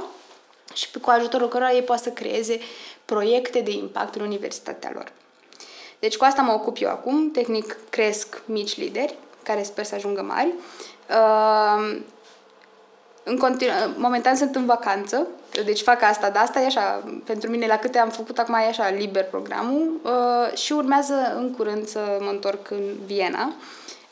și 0.74 1.00
cu 1.02 1.10
ajutorul 1.10 1.48
cărora 1.48 1.72
ei 1.72 1.82
pot 1.82 1.98
să 1.98 2.10
creeze 2.10 2.60
proiecte 3.06 3.60
de 3.60 3.72
impact 3.72 4.16
în 4.16 4.22
universitatea 4.22 4.92
lor. 4.94 5.12
Deci 6.00 6.18
cu 6.18 6.24
asta 6.24 6.42
mă 6.42 6.52
ocup 6.52 6.78
eu 6.80 6.90
acum, 6.90 7.32
tehnic 7.32 7.78
cresc 7.90 8.42
mici 8.46 8.78
lideri, 8.78 9.16
care 9.44 9.64
sper 9.64 9.86
să 9.86 9.96
ajungă 9.96 10.22
mari. 10.22 10.54
Uh, 11.10 12.02
în 13.24 13.38
continu- 13.38 13.72
momentan 13.96 14.36
sunt 14.36 14.56
în 14.56 14.66
vacanță, 14.66 15.28
deci 15.66 15.82
fac 15.82 16.02
asta, 16.02 16.30
dar 16.30 16.44
asta 16.44 16.60
e 16.60 16.66
așa, 16.66 17.04
pentru 17.26 17.50
mine 17.50 17.66
la 17.66 17.78
câte 17.78 17.98
am 17.98 18.10
făcut 18.10 18.38
acum 18.38 18.54
e 18.54 18.68
așa 18.68 18.90
liber 18.90 19.24
programul 19.24 20.00
uh, 20.04 20.58
și 20.58 20.74
urmează 20.74 21.34
în 21.36 21.52
curând 21.52 21.88
să 21.88 22.00
mă 22.20 22.30
întorc 22.30 22.72
în 22.72 22.84
Viena 23.06 23.54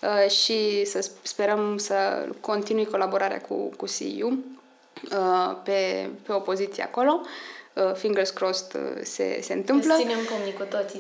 uh, 0.02 0.30
și 0.30 0.86
să 0.86 1.10
sperăm 1.22 1.78
să 1.78 2.26
continui 2.42 2.86
colaborarea 2.86 3.42
cu, 3.42 3.56
cu 3.56 3.86
CU 3.86 4.38
uh, 5.12 5.56
pe, 5.64 6.10
pe 6.26 6.34
o 6.34 6.40
poziție 6.40 6.84
acolo. 6.84 7.22
Uh, 7.74 7.94
fingers 7.96 8.30
crossed 8.30 8.68
uh, 8.76 9.02
se, 9.04 9.40
se 9.42 9.54
întâmplă. 9.54 9.94
Îți 9.94 10.02
ținem 10.02 10.26
pumnii 10.26 10.54
cu 10.54 10.64
toții, 10.64 11.00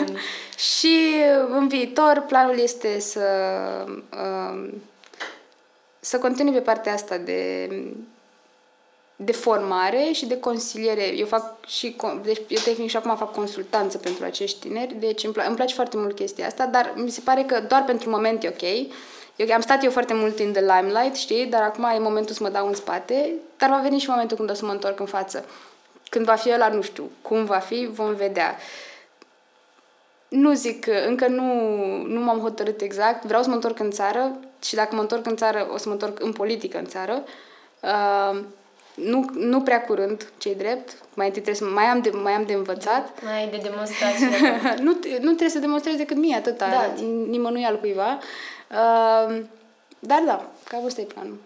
și 0.76 1.14
în 1.50 1.68
viitor 1.68 2.24
planul 2.28 2.58
este 2.58 2.98
să 2.98 3.20
uh, 4.12 4.68
să 6.00 6.18
continui 6.18 6.52
pe 6.52 6.60
partea 6.60 6.92
asta 6.92 7.16
de 7.16 7.68
de 9.24 9.32
formare 9.32 10.10
și 10.12 10.26
de 10.26 10.38
consiliere. 10.38 11.16
Eu 11.16 11.26
fac 11.26 11.66
și, 11.66 11.96
deci 12.22 12.40
eu 12.48 12.58
tehnic 12.64 12.88
și 12.88 12.96
acum 12.96 13.16
fac 13.16 13.32
consultanță 13.32 13.98
pentru 13.98 14.24
acești 14.24 14.58
tineri, 14.58 14.94
deci 14.94 15.24
îmi, 15.24 15.34
pla- 15.34 15.46
îmi 15.46 15.56
place 15.56 15.74
foarte 15.74 15.96
mult 15.96 16.14
chestia 16.14 16.46
asta, 16.46 16.66
dar 16.66 16.92
mi 16.96 17.10
se 17.10 17.20
pare 17.24 17.42
că 17.42 17.60
doar 17.60 17.84
pentru 17.84 18.10
moment 18.10 18.44
e 18.44 18.48
ok. 18.48 18.88
Eu 19.36 19.54
am 19.54 19.60
stat 19.60 19.84
eu 19.84 19.90
foarte 19.90 20.14
mult 20.14 20.38
in 20.38 20.52
the 20.52 20.60
limelight, 20.60 21.14
știi, 21.14 21.46
dar 21.46 21.62
acum 21.62 21.84
e 21.84 21.98
momentul 21.98 22.34
să 22.34 22.42
mă 22.42 22.48
dau 22.48 22.66
în 22.66 22.74
spate, 22.74 23.32
dar 23.56 23.70
va 23.70 23.80
veni 23.82 23.98
și 23.98 24.08
momentul 24.08 24.36
când 24.36 24.50
o 24.50 24.54
să 24.54 24.64
mă 24.64 24.72
întorc 24.72 25.00
în 25.00 25.06
față. 25.06 25.44
Când 26.08 26.24
va 26.24 26.34
fi 26.34 26.52
ăla, 26.52 26.68
nu 26.68 26.82
știu, 26.82 27.10
cum 27.22 27.44
va 27.44 27.58
fi, 27.58 27.88
vom 27.92 28.14
vedea. 28.14 28.56
Nu 30.28 30.52
zic, 30.52 30.86
încă 31.06 31.26
nu, 31.26 31.44
nu 32.06 32.20
m-am 32.20 32.38
hotărât 32.38 32.80
exact, 32.80 33.24
vreau 33.24 33.42
să 33.42 33.48
mă 33.48 33.54
întorc 33.54 33.78
în 33.78 33.90
țară 33.90 34.38
și 34.62 34.74
dacă 34.74 34.94
mă 34.94 35.00
întorc 35.00 35.26
în 35.26 35.36
țară, 35.36 35.68
o 35.72 35.76
să 35.76 35.88
mă 35.88 35.92
întorc 35.92 36.22
în 36.22 36.32
politică 36.32 36.78
în 36.78 36.86
țară. 36.86 37.22
Uh, 37.80 38.40
nu, 38.94 39.24
nu 39.34 39.60
prea 39.60 39.82
curând, 39.82 40.32
cei 40.38 40.54
drept, 40.54 40.96
mai 41.14 41.26
întâi 41.26 41.42
trebuie 41.42 41.54
să 41.54 41.74
mai 41.74 41.84
am 41.84 42.00
de, 42.00 42.10
mai 42.10 42.32
am 42.32 42.44
de 42.44 42.52
învățat. 42.52 43.22
Mai 43.22 43.40
ai 43.40 43.48
de 43.48 43.60
demonstrație. 43.62 44.26
nu, 44.84 44.98
nu 45.02 45.18
trebuie 45.18 45.48
să 45.48 45.58
demonstrezi 45.58 45.96
decât 45.96 46.16
mie 46.16 46.36
atâta, 46.36 46.68
da. 46.68 47.02
nimănui 47.28 47.64
altcuiva. 47.64 48.18
Uh, 48.70 49.40
dar 49.98 50.22
da, 50.26 50.50
cam 50.64 50.84
ăsta 50.84 51.00
e 51.00 51.04
planul 51.04 51.38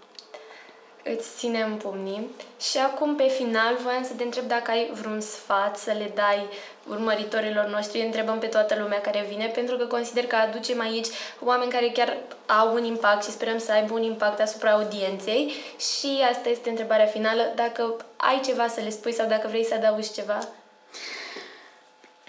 îți 1.05 1.29
ținem 1.37 1.77
pumnii. 1.77 2.31
Și 2.61 2.79
acum, 2.79 3.15
pe 3.17 3.29
final, 3.29 3.77
voiam 3.83 4.05
să 4.05 4.13
te 4.17 4.23
întreb 4.23 4.45
dacă 4.45 4.71
ai 4.71 4.91
vreun 4.93 5.21
sfat 5.21 5.77
să 5.77 5.93
le 5.93 6.13
dai 6.15 6.49
urmăritorilor 6.89 7.65
noștri. 7.65 8.01
Întrebăm 8.01 8.39
pe 8.39 8.47
toată 8.47 8.77
lumea 8.79 9.01
care 9.01 9.27
vine, 9.29 9.47
pentru 9.47 9.77
că 9.77 9.85
consider 9.85 10.27
că 10.27 10.37
aducem 10.37 10.81
aici 10.81 11.07
oameni 11.41 11.71
care 11.71 11.91
chiar 11.91 12.17
au 12.47 12.75
un 12.75 12.85
impact 12.85 13.25
și 13.25 13.31
sperăm 13.31 13.59
să 13.59 13.73
aibă 13.73 13.95
un 13.95 14.03
impact 14.03 14.41
asupra 14.41 14.71
audienței. 14.71 15.53
Și 15.79 16.23
asta 16.31 16.49
este 16.49 16.69
întrebarea 16.69 17.07
finală. 17.07 17.43
Dacă 17.55 17.97
ai 18.17 18.41
ceva 18.45 18.69
să 18.69 18.81
le 18.81 18.91
spui 18.91 19.13
sau 19.13 19.27
dacă 19.27 19.49
vrei 19.49 19.65
să 19.65 19.75
adaugi 19.75 20.13
ceva? 20.13 20.39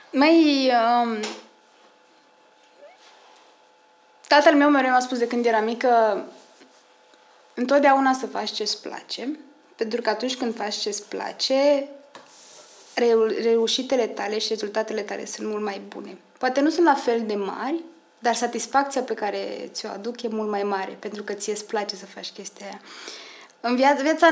Mai... 0.10 0.72
Um... 1.04 1.20
Tatăl 4.28 4.54
meu 4.54 4.70
mereu 4.70 4.90
mi-a 4.90 5.00
spus 5.00 5.18
de 5.18 5.28
când 5.28 5.46
era 5.46 5.60
mică 5.60 6.24
întotdeauna 7.56 8.14
să 8.14 8.28
faci 8.28 8.52
ce-ți 8.52 8.82
place, 8.82 9.40
pentru 9.76 10.02
că 10.02 10.10
atunci 10.10 10.36
când 10.36 10.56
faci 10.56 10.76
ce-ți 10.76 11.08
place, 11.08 11.88
reu- 12.94 13.42
reușitele 13.42 14.08
tale 14.08 14.38
și 14.38 14.50
rezultatele 14.50 15.02
tale 15.02 15.26
sunt 15.26 15.48
mult 15.48 15.64
mai 15.64 15.82
bune. 15.88 16.18
Poate 16.38 16.62
nu 16.62 16.70
sunt 16.70 16.86
la 16.86 16.94
fel 16.94 17.24
de 17.26 17.36
mari, 17.36 17.84
dar 18.20 18.36
satisfacția 18.36 19.02
pe 19.02 19.14
care 19.14 19.70
ți-o 19.72 19.90
aduc 19.90 20.22
e 20.22 20.28
mult 20.28 20.50
mai 20.50 20.64
mare, 20.64 20.98
pentru 21.00 21.24
că 21.24 21.34
ție 21.34 21.54
îți 21.54 21.66
place 21.66 21.96
să 21.96 22.06
faci 22.06 22.32
chestia 22.32 22.66
aia. 22.66 22.82
În 23.60 23.76
viața, 23.76 24.02
viața 24.02 24.30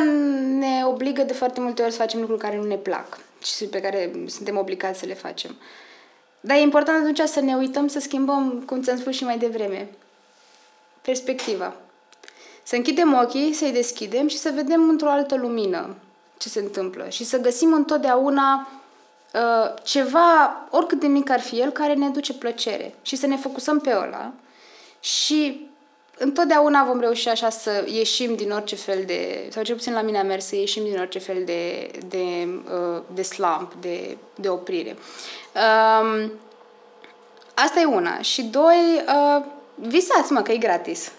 ne 0.58 0.86
obligă 0.86 1.24
de 1.24 1.34
foarte 1.34 1.60
multe 1.60 1.82
ori 1.82 1.92
să 1.92 1.98
facem 1.98 2.20
lucruri 2.20 2.42
care 2.42 2.58
nu 2.58 2.64
ne 2.64 2.76
plac 2.76 3.20
și 3.44 3.66
pe 3.66 3.82
care 3.82 4.12
suntem 4.28 4.58
obligați 4.58 5.00
să 5.00 5.06
le 5.06 5.14
facem. 5.14 5.56
Dar 6.40 6.58
e 6.58 6.60
important 6.60 7.02
atunci 7.02 7.30
să 7.30 7.40
ne 7.40 7.56
uităm 7.56 7.88
să 7.88 8.00
schimbăm, 8.00 8.64
cum 8.66 8.82
ți-am 8.82 8.98
spus 9.00 9.16
și 9.16 9.24
mai 9.24 9.38
devreme, 9.38 9.90
perspectiva. 11.02 11.76
Să 12.64 12.76
închidem 12.76 13.14
ochii, 13.14 13.54
să-i 13.54 13.72
deschidem 13.72 14.28
și 14.28 14.38
să 14.38 14.52
vedem 14.56 14.90
într-o 14.90 15.10
altă 15.10 15.36
lumină 15.36 15.96
ce 16.38 16.50
se 16.50 16.60
întâmplă 16.60 17.10
și 17.10 17.24
să 17.24 17.38
găsim 17.38 17.74
întotdeauna 17.74 18.68
uh, 19.34 19.74
ceva, 19.84 20.68
oricât 20.70 21.00
de 21.00 21.08
mic 21.08 21.30
ar 21.30 21.40
fi 21.40 21.60
el, 21.60 21.70
care 21.70 21.94
ne 21.94 22.10
duce 22.10 22.34
plăcere 22.34 22.94
și 23.02 23.16
să 23.16 23.28
ne 23.28 23.36
focusăm 23.36 23.80
pe 23.80 23.90
ăla 23.90 24.32
și 25.00 25.68
întotdeauna 26.18 26.84
vom 26.84 27.00
reuși 27.00 27.30
așa 27.30 27.50
să 27.50 27.86
ieșim 27.88 28.36
din 28.36 28.52
orice 28.52 28.76
fel 28.76 29.04
de, 29.06 29.48
sau 29.52 29.64
cel 29.64 29.76
puțin 29.76 29.94
la 29.94 30.02
mine 30.02 30.20
a 30.20 30.24
mers, 30.24 30.46
să 30.46 30.56
ieșim 30.56 30.84
din 30.84 31.00
orice 31.00 31.20
fel 31.20 31.44
de, 31.46 31.92
de, 32.08 32.48
uh, 32.64 33.02
de 33.14 33.22
slump, 33.22 33.74
de, 33.82 34.18
de 34.36 34.50
oprire. 34.50 34.98
Um, 35.54 36.32
asta 37.54 37.80
e 37.80 37.86
una. 37.86 38.22
Și 38.22 38.44
doi, 38.44 39.04
uh, 39.08 39.44
visați 39.76 40.32
mă 40.32 40.42
că 40.42 40.52
e 40.52 40.58
gratis. 40.58 41.12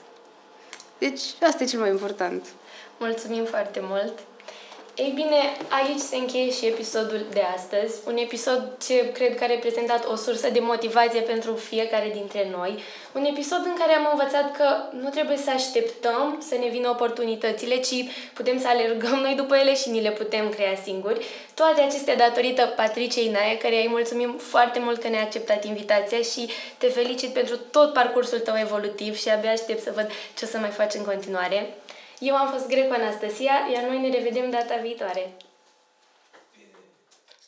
Deci 1.05 1.22
asta 1.40 1.62
e 1.62 1.66
cel 1.66 1.80
mai 1.80 1.90
important. 1.90 2.46
Mulțumim 2.98 3.44
foarte 3.44 3.80
mult! 3.82 4.18
Ei 4.97 5.12
bine, 5.14 5.40
aici 5.68 5.99
se 5.99 6.16
încheie 6.16 6.51
și 6.51 6.66
episodul 6.66 7.26
de 7.32 7.42
astăzi. 7.57 7.95
Un 8.07 8.16
episod 8.16 8.70
ce 8.86 9.12
cred 9.12 9.36
că 9.36 9.45
a 9.45 9.47
reprezentat 9.47 10.07
o 10.07 10.16
sursă 10.16 10.51
de 10.51 10.61
motivație 10.61 11.20
pentru 11.20 11.55
fiecare 11.55 12.11
dintre 12.12 12.49
noi. 12.57 12.82
Un 13.12 13.24
episod 13.24 13.62
în 13.64 13.74
care 13.78 13.92
am 13.92 14.09
învățat 14.12 14.57
că 14.57 14.66
nu 15.01 15.09
trebuie 15.09 15.36
să 15.36 15.51
așteptăm 15.51 16.45
să 16.49 16.55
ne 16.55 16.68
vină 16.68 16.88
oportunitățile, 16.88 17.76
ci 17.76 18.05
putem 18.34 18.61
să 18.61 18.68
alergăm 18.68 19.18
noi 19.22 19.34
după 19.34 19.57
ele 19.57 19.74
și 19.74 19.90
ni 19.90 20.01
le 20.01 20.11
putem 20.11 20.49
crea 20.49 20.76
singuri. 20.84 21.24
Toate 21.55 21.80
acestea 21.80 22.16
datorită 22.16 22.72
Patriciei 22.76 23.30
Nae, 23.30 23.57
care 23.57 23.76
îi 23.76 23.88
mulțumim 23.88 24.36
foarte 24.38 24.78
mult 24.78 25.01
că 25.01 25.09
ne-a 25.09 25.22
acceptat 25.22 25.64
invitația 25.64 26.20
și 26.20 26.49
te 26.78 26.86
felicit 26.86 27.32
pentru 27.32 27.57
tot 27.57 27.92
parcursul 27.92 28.38
tău 28.38 28.55
evolutiv 28.59 29.16
și 29.16 29.28
abia 29.28 29.51
aștept 29.51 29.82
să 29.82 29.92
văd 29.95 30.11
ce 30.38 30.45
o 30.45 30.49
să 30.49 30.59
mai 30.59 30.70
faci 30.70 30.95
în 30.95 31.05
continuare. 31.05 31.74
Eu 32.25 32.37
am 32.37 32.49
fost 32.49 32.68
Greco 32.68 32.95
Anastasia, 32.95 33.53
iar 33.72 33.83
noi 33.83 34.01
ne 34.01 34.11
revedem 34.11 34.51
data 34.51 34.77
viitoare. 34.77 35.37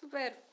Super! 0.01 0.45